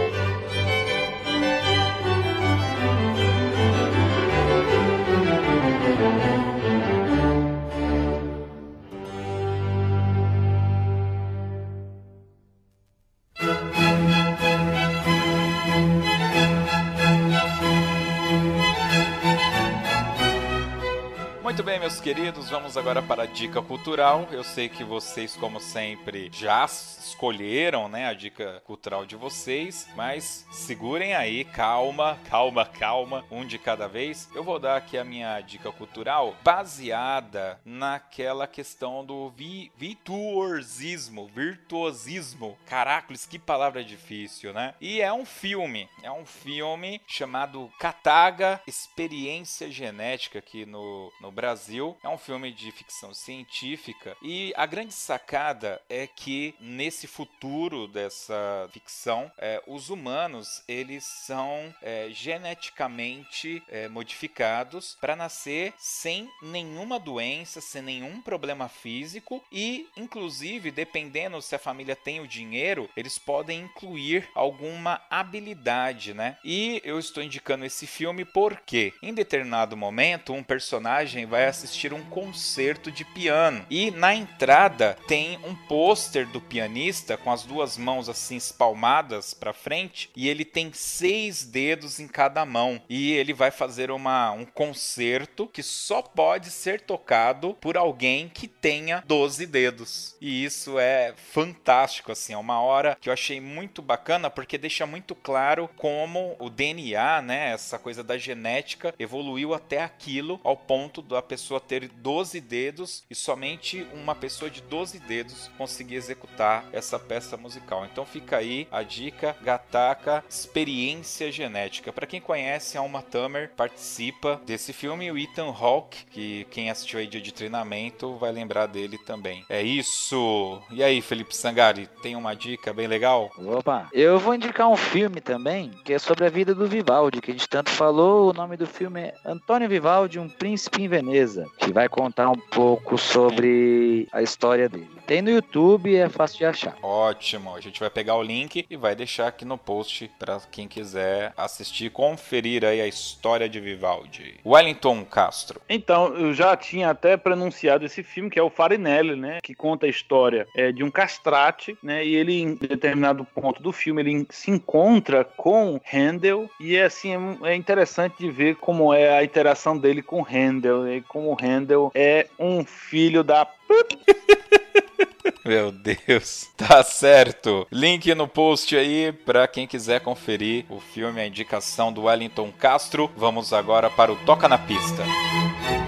Queridos, 22.02 22.50
vamos 22.50 22.78
agora 22.78 23.00
para 23.00 23.24
a 23.24 23.26
dica 23.28 23.62
cultural. 23.62 24.28
Eu 24.32 24.44
sei 24.44 24.68
que 24.68 24.84
vocês, 24.84 25.36
como 25.36 25.60
sempre, 25.60 26.32
já 26.34 26.66
escolheram, 26.66 27.88
né, 27.88 28.08
a 28.08 28.14
dica 28.14 28.60
cultural 28.66 29.06
de 29.06 29.16
vocês, 29.16 29.88
mas 29.96 30.48
segurem 30.52 31.14
aí, 31.14 31.46
calma, 31.46 32.18
calma, 32.28 32.66
calma, 32.66 33.24
um 33.30 33.46
de 33.46 33.60
cada 33.60 33.88
vez. 33.88 34.28
Eu 34.34 34.44
vou 34.44 34.58
dar 34.58 34.78
aqui 34.78 34.98
a 34.98 35.04
minha 35.04 35.40
dica 35.42 35.72
cultural 35.72 36.36
baseada 36.44 37.62
naquela 37.64 38.48
questão 38.48 39.06
do 39.06 39.30
vi 39.30 39.72
virtuosismo, 39.78 41.28
virtuosismo. 41.28 42.58
Caracoles, 42.66 43.28
que 43.28 43.38
palavra 43.38 43.84
difícil, 43.84 44.54
né? 44.54 44.74
E 44.82 45.02
é 45.02 45.14
um 45.14 45.26
filme, 45.26 45.88
é 46.02 46.12
um 46.12 46.26
filme 46.26 47.00
chamado 47.06 47.72
Kataga 47.78 48.60
Experiência 48.66 49.70
Genética 49.70 50.40
aqui 50.40 50.66
no, 50.66 51.14
no 51.22 51.32
Brasil. 51.32 51.91
É 52.04 52.10
um 52.10 52.18
filme 52.18 52.52
de 52.52 52.72
ficção 52.72 53.14
científica 53.14 54.16
e 54.22 54.54
a 54.56 54.66
grande 54.66 54.94
sacada 54.94 55.82
é 55.90 56.08
que 56.08 56.56
nesse 56.60 57.08
futuro 57.08 57.88
dessa 57.88 58.70
ficção, 58.72 59.32
é, 59.38 59.62
os 59.68 59.90
humanos 59.90 60.64
eles 60.68 61.04
são 61.04 61.74
é, 61.82 62.10
geneticamente 62.12 63.62
é, 63.68 63.88
modificados 63.88 64.98
para 65.00 65.16
nascer 65.16 65.74
sem 65.78 66.30
nenhuma 66.42 67.00
doença, 67.00 67.62
sem 67.62 67.82
nenhum 67.82 68.22
problema 68.22 68.68
físico 68.68 69.44
e, 69.52 69.88
inclusive, 69.98 70.72
dependendo 70.72 71.42
se 71.42 71.56
a 71.56 71.60
família 71.60 71.96
tem 71.96 72.20
o 72.20 72.28
dinheiro, 72.28 72.90
eles 72.96 73.18
podem 73.18 73.62
incluir 73.62 74.30
alguma 74.34 75.02
habilidade, 75.10 76.14
né? 76.14 76.38
E 76.44 76.82
eu 76.84 77.00
estou 77.00 77.24
indicando 77.24 77.66
esse 77.66 77.88
filme 77.88 78.26
porque, 78.26 78.94
em 79.02 79.14
determinado 79.14 79.76
momento, 79.76 80.34
um 80.34 80.44
personagem 80.44 81.26
vai 81.26 81.46
assistir 81.46 81.81
um 81.94 82.04
concerto 82.04 82.92
de 82.92 83.04
piano. 83.04 83.66
E 83.70 83.90
na 83.92 84.14
entrada 84.14 84.98
tem 85.08 85.40
um 85.44 85.56
pôster 85.56 86.28
do 86.28 86.40
pianista 86.40 87.18
com 87.18 87.32
as 87.32 87.44
duas 87.44 87.78
mãos 87.78 88.08
assim 88.08 88.36
espalmadas 88.36 89.34
para 89.34 89.54
frente 89.54 90.10
e 90.16 90.30
ele 90.30 90.46
tem 90.46 90.72
seis 90.74 91.44
dedos 91.44 92.00
em 92.00 92.08
cada 92.08 92.46
mão. 92.46 92.82
E 92.90 93.12
ele 93.14 93.34
vai 93.34 93.52
fazer 93.52 93.90
uma, 93.90 94.32
um 94.32 94.46
concerto 94.46 95.48
que 95.48 95.64
só 95.64 96.02
pode 96.02 96.52
ser 96.52 96.82
tocado 96.82 97.56
por 97.60 97.78
alguém 97.78 98.30
que 98.30 98.48
tenha 98.48 99.04
12 99.08 99.46
dedos. 99.46 100.16
E 100.22 100.44
isso 100.44 100.78
é 100.78 101.14
fantástico 101.32 102.12
assim. 102.12 102.34
É 102.34 102.38
uma 102.38 102.62
hora 102.62 102.98
que 103.00 103.10
eu 103.10 103.14
achei 103.14 103.42
muito 103.42 103.82
bacana 103.82 104.30
porque 104.30 104.58
deixa 104.58 104.86
muito 104.86 105.16
claro 105.16 105.70
como 105.78 106.36
o 106.40 106.50
DNA 106.50 107.22
né 107.22 107.52
essa 107.52 107.80
coisa 107.80 108.04
da 108.04 108.18
genética 108.18 108.94
evoluiu 109.00 109.54
até 109.54 109.84
aquilo 109.84 110.40
ao 110.44 110.56
ponto 110.56 111.02
da 111.02 111.22
pessoa 111.22 111.60
ter 111.72 111.88
12 111.88 112.42
dedos 112.42 113.02
e 113.10 113.16
somente 113.16 113.88
uma 113.94 114.14
pessoa 114.14 114.52
de 114.52 114.62
12 114.64 115.00
dedos 115.00 115.50
conseguir 115.58 115.96
executar 115.96 116.66
essa 116.74 117.00
peça 117.00 117.38
musical. 117.38 117.86
Então 117.86 118.06
fica 118.06 118.36
aí 118.36 118.68
a 118.70 118.84
dica 118.84 119.38
Gataka 119.42 120.22
Experiência 120.30 121.32
Genética. 121.32 121.94
Para 121.94 122.06
quem 122.06 122.20
conhece, 122.20 122.78
a 122.78 122.82
Uma 122.82 123.02
Tamer 123.02 123.52
participa 123.56 124.42
desse 124.46 124.74
filme, 124.74 125.10
o 125.10 125.18
Ethan 125.18 125.48
Hawke, 125.48 126.04
que 126.12 126.46
quem 126.52 126.70
assistiu 126.70 127.00
aí 127.00 127.08
dia 127.08 127.22
de 127.22 127.34
treinamento 127.34 128.18
vai 128.18 128.34
lembrar 128.34 128.66
dele 128.66 128.98
também. 128.98 129.46
É 129.48 129.62
isso. 129.62 130.62
E 130.72 130.84
aí, 130.84 131.02
Felipe 131.02 131.34
Sangari, 131.34 131.88
tem 132.02 132.18
uma 132.18 132.36
dica 132.36 132.74
bem 132.74 132.88
legal? 132.88 133.32
Opa, 133.38 133.88
eu 133.94 134.20
vou 134.20 134.36
indicar 134.36 134.68
um 134.68 134.76
filme 134.76 135.22
também, 135.22 135.72
que 135.86 135.94
é 135.94 136.00
sobre 136.00 136.26
a 136.26 136.30
vida 136.30 136.54
do 136.54 136.68
Vivaldi, 136.68 137.22
que 137.22 137.32
a 137.32 137.34
gente 137.34 137.48
tanto 137.48 137.70
falou. 137.70 138.30
O 138.30 138.34
nome 138.34 138.58
do 138.58 138.68
filme 138.68 139.00
é 139.00 139.14
Antônio 139.24 139.70
Vivaldi, 139.70 140.20
um 140.20 140.28
príncipe 140.28 140.82
em 140.84 140.90
Veneza, 140.90 141.46
que 141.62 141.72
vai 141.72 141.88
contar 141.88 142.30
um 142.30 142.36
pouco 142.36 142.98
sobre 142.98 144.08
a 144.12 144.22
história 144.22 144.68
dele. 144.68 144.90
Tem 145.06 145.22
no 145.22 145.30
YouTube, 145.30 145.96
é 145.96 146.10
fácil 146.10 146.40
de 146.40 146.46
achar. 146.46 146.76
Ótimo, 146.82 147.56
a 147.56 147.62
gente 147.62 147.80
vai 147.80 147.90
pegar 147.90 148.16
o 148.16 148.24
link 148.24 148.66
e 148.70 148.76
vai 148.76 148.96
deixar 148.96 149.28
aqui 149.28 149.46
no 149.46 149.58
post 149.58 150.10
para 150.18 150.40
quem 150.52 150.68
quiser 150.68 151.34
assistir, 151.38 151.92
conferir 151.92 152.66
aí 152.66 152.82
a 152.82 152.88
história 152.88 153.48
de 153.48 153.60
Vivaldi. 153.60 154.40
Wellington 154.46 155.06
Castro. 155.06 155.62
Então, 155.70 156.16
eu 156.16 156.34
já 156.34 156.56
tinha 156.58 156.90
até 156.90 157.16
pronunciado 157.16 157.86
esse 157.86 158.02
filme, 158.02 158.30
que 158.30 158.40
é 158.40 158.44
o 158.44 158.50
Farinelli, 158.50 159.16
né? 159.16 159.40
Que 159.44 159.54
conta 159.54 159.86
a 159.86 159.90
história 159.90 160.48
é, 160.56 160.72
de 160.72 160.84
um 160.84 160.90
castrate, 160.90 161.78
né? 161.84 162.04
E 162.06 162.16
ele, 162.16 162.42
em 162.42 162.56
determinado 162.56 163.24
ponto 163.26 163.62
do 163.62 163.72
filme, 163.72 164.02
ele 164.02 164.26
se 164.30 164.50
encontra 164.50 165.24
com 165.24 165.80
Handel. 165.92 166.50
E 166.60 166.76
é 166.76 166.86
assim, 166.86 167.12
é 167.44 167.54
interessante 167.54 168.16
de 168.18 168.32
ver 168.32 168.56
como 168.56 168.94
é 168.94 169.18
a 169.18 169.24
interação 169.24 169.78
dele 169.78 170.02
com 170.02 170.24
Handel. 170.24 170.88
E 170.88 171.02
como 171.02 171.36
Handel 171.40 171.51
é 171.94 172.28
um 172.40 172.64
filho 172.64 173.24
da. 173.24 173.48
Meu 175.46 175.72
Deus. 175.72 176.50
Tá 176.56 176.84
certo. 176.84 177.68
Link 177.72 178.14
no 178.14 178.28
post 178.28 178.76
aí 178.76 179.12
para 179.12 179.48
quem 179.48 179.66
quiser 179.66 180.02
conferir 180.02 180.66
o 180.70 180.80
filme, 180.80 181.20
a 181.20 181.28
indicação 181.28 181.92
do 181.92 182.04
Wellington 182.04 182.52
Castro. 182.52 183.10
Vamos 183.18 183.52
agora 183.52 183.90
para 183.90 184.12
o 184.12 184.16
Toca 184.18 184.48
na 184.48 184.58
Pista. 184.58 185.04
Muito 185.04 185.81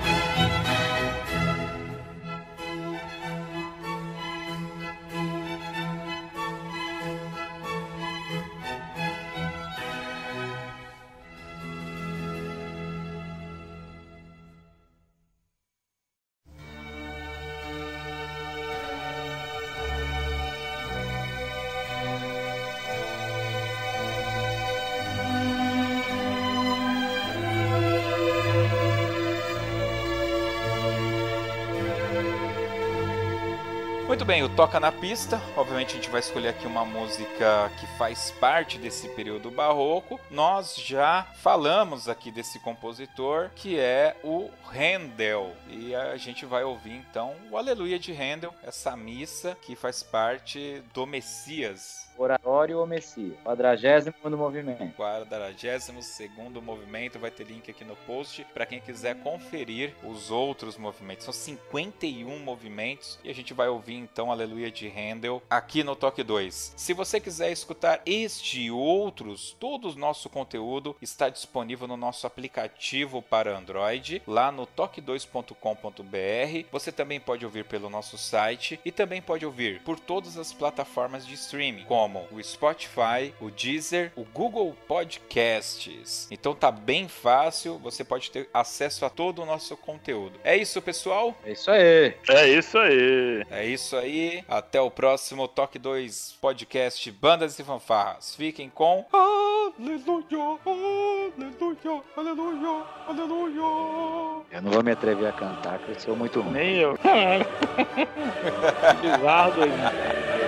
Toca 34.55 34.79
na 34.79 34.91
Pista. 34.91 35.41
Obviamente 35.57 35.93
a 35.93 35.95
gente 35.95 36.09
vai 36.11 36.19
escolher 36.19 36.49
aqui 36.49 36.67
uma 36.67 36.85
música 36.85 37.71
que 37.79 37.87
faz 37.97 38.29
parte 38.39 38.77
desse 38.77 39.09
período 39.09 39.49
barroco. 39.49 40.19
Nós 40.29 40.75
já 40.75 41.27
falamos 41.37 42.07
aqui 42.07 42.29
desse 42.29 42.59
compositor, 42.59 43.49
que 43.55 43.79
é 43.79 44.15
o 44.23 44.51
Handel. 44.71 45.55
E 45.67 45.95
a 45.95 46.15
gente 46.17 46.45
vai 46.45 46.63
ouvir 46.63 46.93
então 46.93 47.35
o 47.49 47.57
Aleluia 47.57 47.97
de 47.97 48.13
Handel, 48.13 48.53
essa 48.61 48.95
missa 48.95 49.57
que 49.59 49.75
faz 49.75 50.03
parte 50.03 50.83
do 50.93 51.07
Messias. 51.07 52.12
Oratório 52.17 52.79
ou 52.79 52.87
Messias. 52.87 53.37
Quadragésimo 53.43 54.15
movimento. 54.23 54.95
Quadragésimo 54.95 56.01
segundo 56.01 56.61
movimento. 56.61 57.19
Vai 57.19 57.31
ter 57.31 57.45
link 57.45 57.69
aqui 57.69 57.83
no 57.83 57.95
post 57.95 58.45
para 58.53 58.65
quem 58.65 58.79
quiser 58.79 59.15
conferir 59.21 59.93
os 60.03 60.31
outros 60.31 60.77
movimentos. 60.77 61.25
São 61.25 61.33
51 61.33 62.39
movimentos 62.39 63.19
e 63.23 63.29
a 63.29 63.33
gente 63.33 63.53
vai 63.53 63.67
ouvir 63.67 63.95
então 63.95 64.31
Aleluia 64.31 64.71
de 64.71 64.87
Handel 64.87 65.41
aqui 65.49 65.83
no 65.83 65.95
Toque 65.95 66.23
2. 66.23 66.73
Se 66.75 66.93
você 66.93 67.19
quiser 67.19 67.51
escutar 67.51 68.01
este 68.05 68.63
e 68.63 68.71
outros, 68.71 69.55
todo 69.59 69.89
o 69.89 69.95
nosso 69.95 70.29
conteúdo 70.29 70.95
está 71.01 71.29
disponível 71.29 71.87
no 71.87 71.97
nosso 71.97 72.27
aplicativo 72.27 73.21
para 73.21 73.57
Android, 73.57 74.21
lá 74.27 74.51
no 74.51 74.67
toque2.com.br. 74.67 76.67
Você 76.71 76.91
também 76.91 77.19
pode 77.19 77.45
ouvir 77.45 77.65
pelo 77.65 77.89
nosso 77.89 78.17
site 78.17 78.79
e 78.85 78.91
também 78.91 79.21
pode 79.21 79.45
ouvir 79.45 79.81
por 79.81 79.99
todas 79.99 80.37
as 80.37 80.53
plataformas 80.53 81.25
de 81.25 81.33
streaming, 81.33 81.85
como 82.03 82.27
o 82.31 82.43
Spotify, 82.43 83.33
o 83.39 83.49
Deezer, 83.49 84.11
o 84.17 84.25
Google 84.25 84.75
Podcasts. 84.89 86.27
Então 86.29 86.53
tá 86.53 86.69
bem 86.69 87.07
fácil, 87.07 87.77
você 87.77 88.03
pode 88.03 88.29
ter 88.29 88.49
acesso 88.53 89.05
a 89.05 89.09
todo 89.09 89.41
o 89.41 89.45
nosso 89.45 89.77
conteúdo. 89.77 90.37
É 90.43 90.57
isso, 90.57 90.81
pessoal? 90.81 91.33
É 91.45 91.53
isso 91.53 91.71
aí. 91.71 92.13
É 92.27 92.49
isso 92.49 92.77
aí. 92.77 93.45
É 93.49 93.65
isso 93.65 93.95
aí. 93.95 94.43
Até 94.49 94.81
o 94.81 94.91
próximo 94.91 95.47
Toque 95.47 95.79
2 95.79 96.39
podcast 96.41 97.09
Bandas 97.09 97.57
e 97.57 97.63
Fanfarras. 97.63 98.35
Fiquem 98.35 98.69
com 98.69 99.05
Aleluia, 99.13 100.59
Aleluia, 100.65 102.01
Aleluia, 102.17 102.83
Aleluia. 103.07 104.43
Eu 104.51 104.61
não 104.61 104.71
vou 104.71 104.83
me 104.83 104.91
atrever 104.91 105.29
a 105.29 105.31
cantar, 105.31 105.77
porque 105.77 105.93
eu 105.93 105.99
sou 106.01 106.17
muito 106.17 106.41
ruim. 106.41 106.51
Nem 106.51 106.75
eu. 106.79 106.99
Bizarro, 109.01 109.53
doido. 109.53 109.73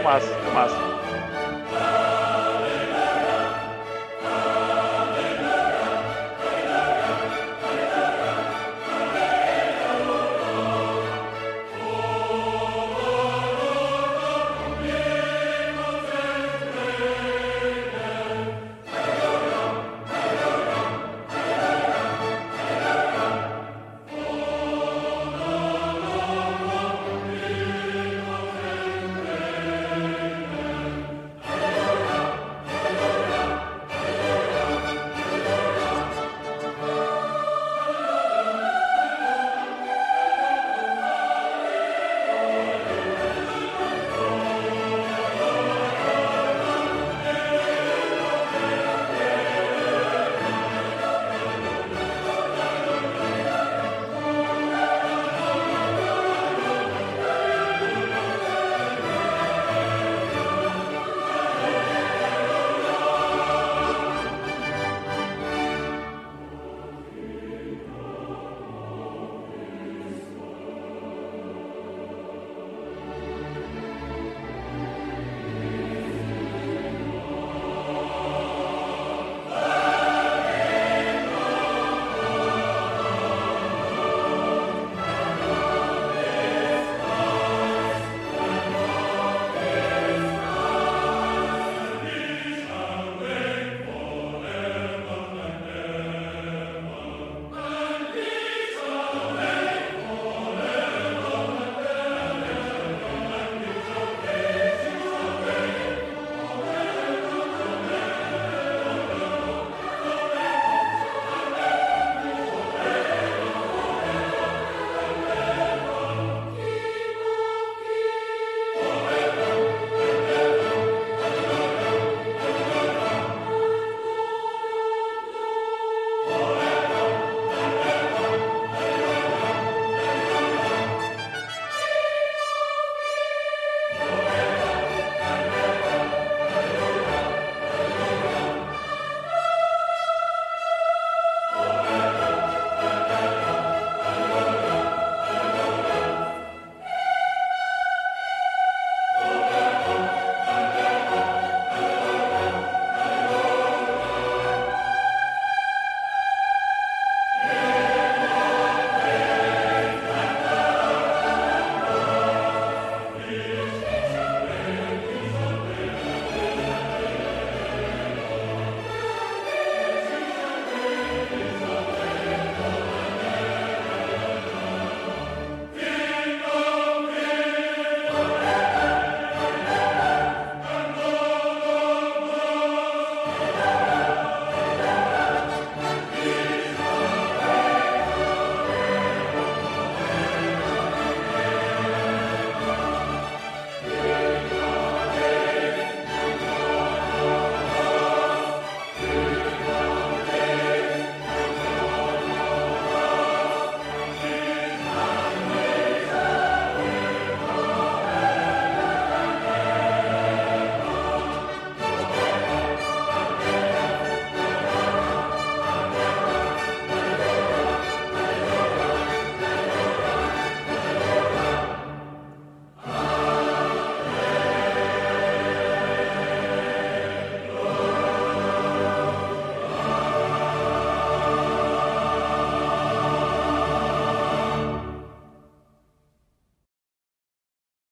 Massa, 0.03 0.37
massa. 0.53 0.94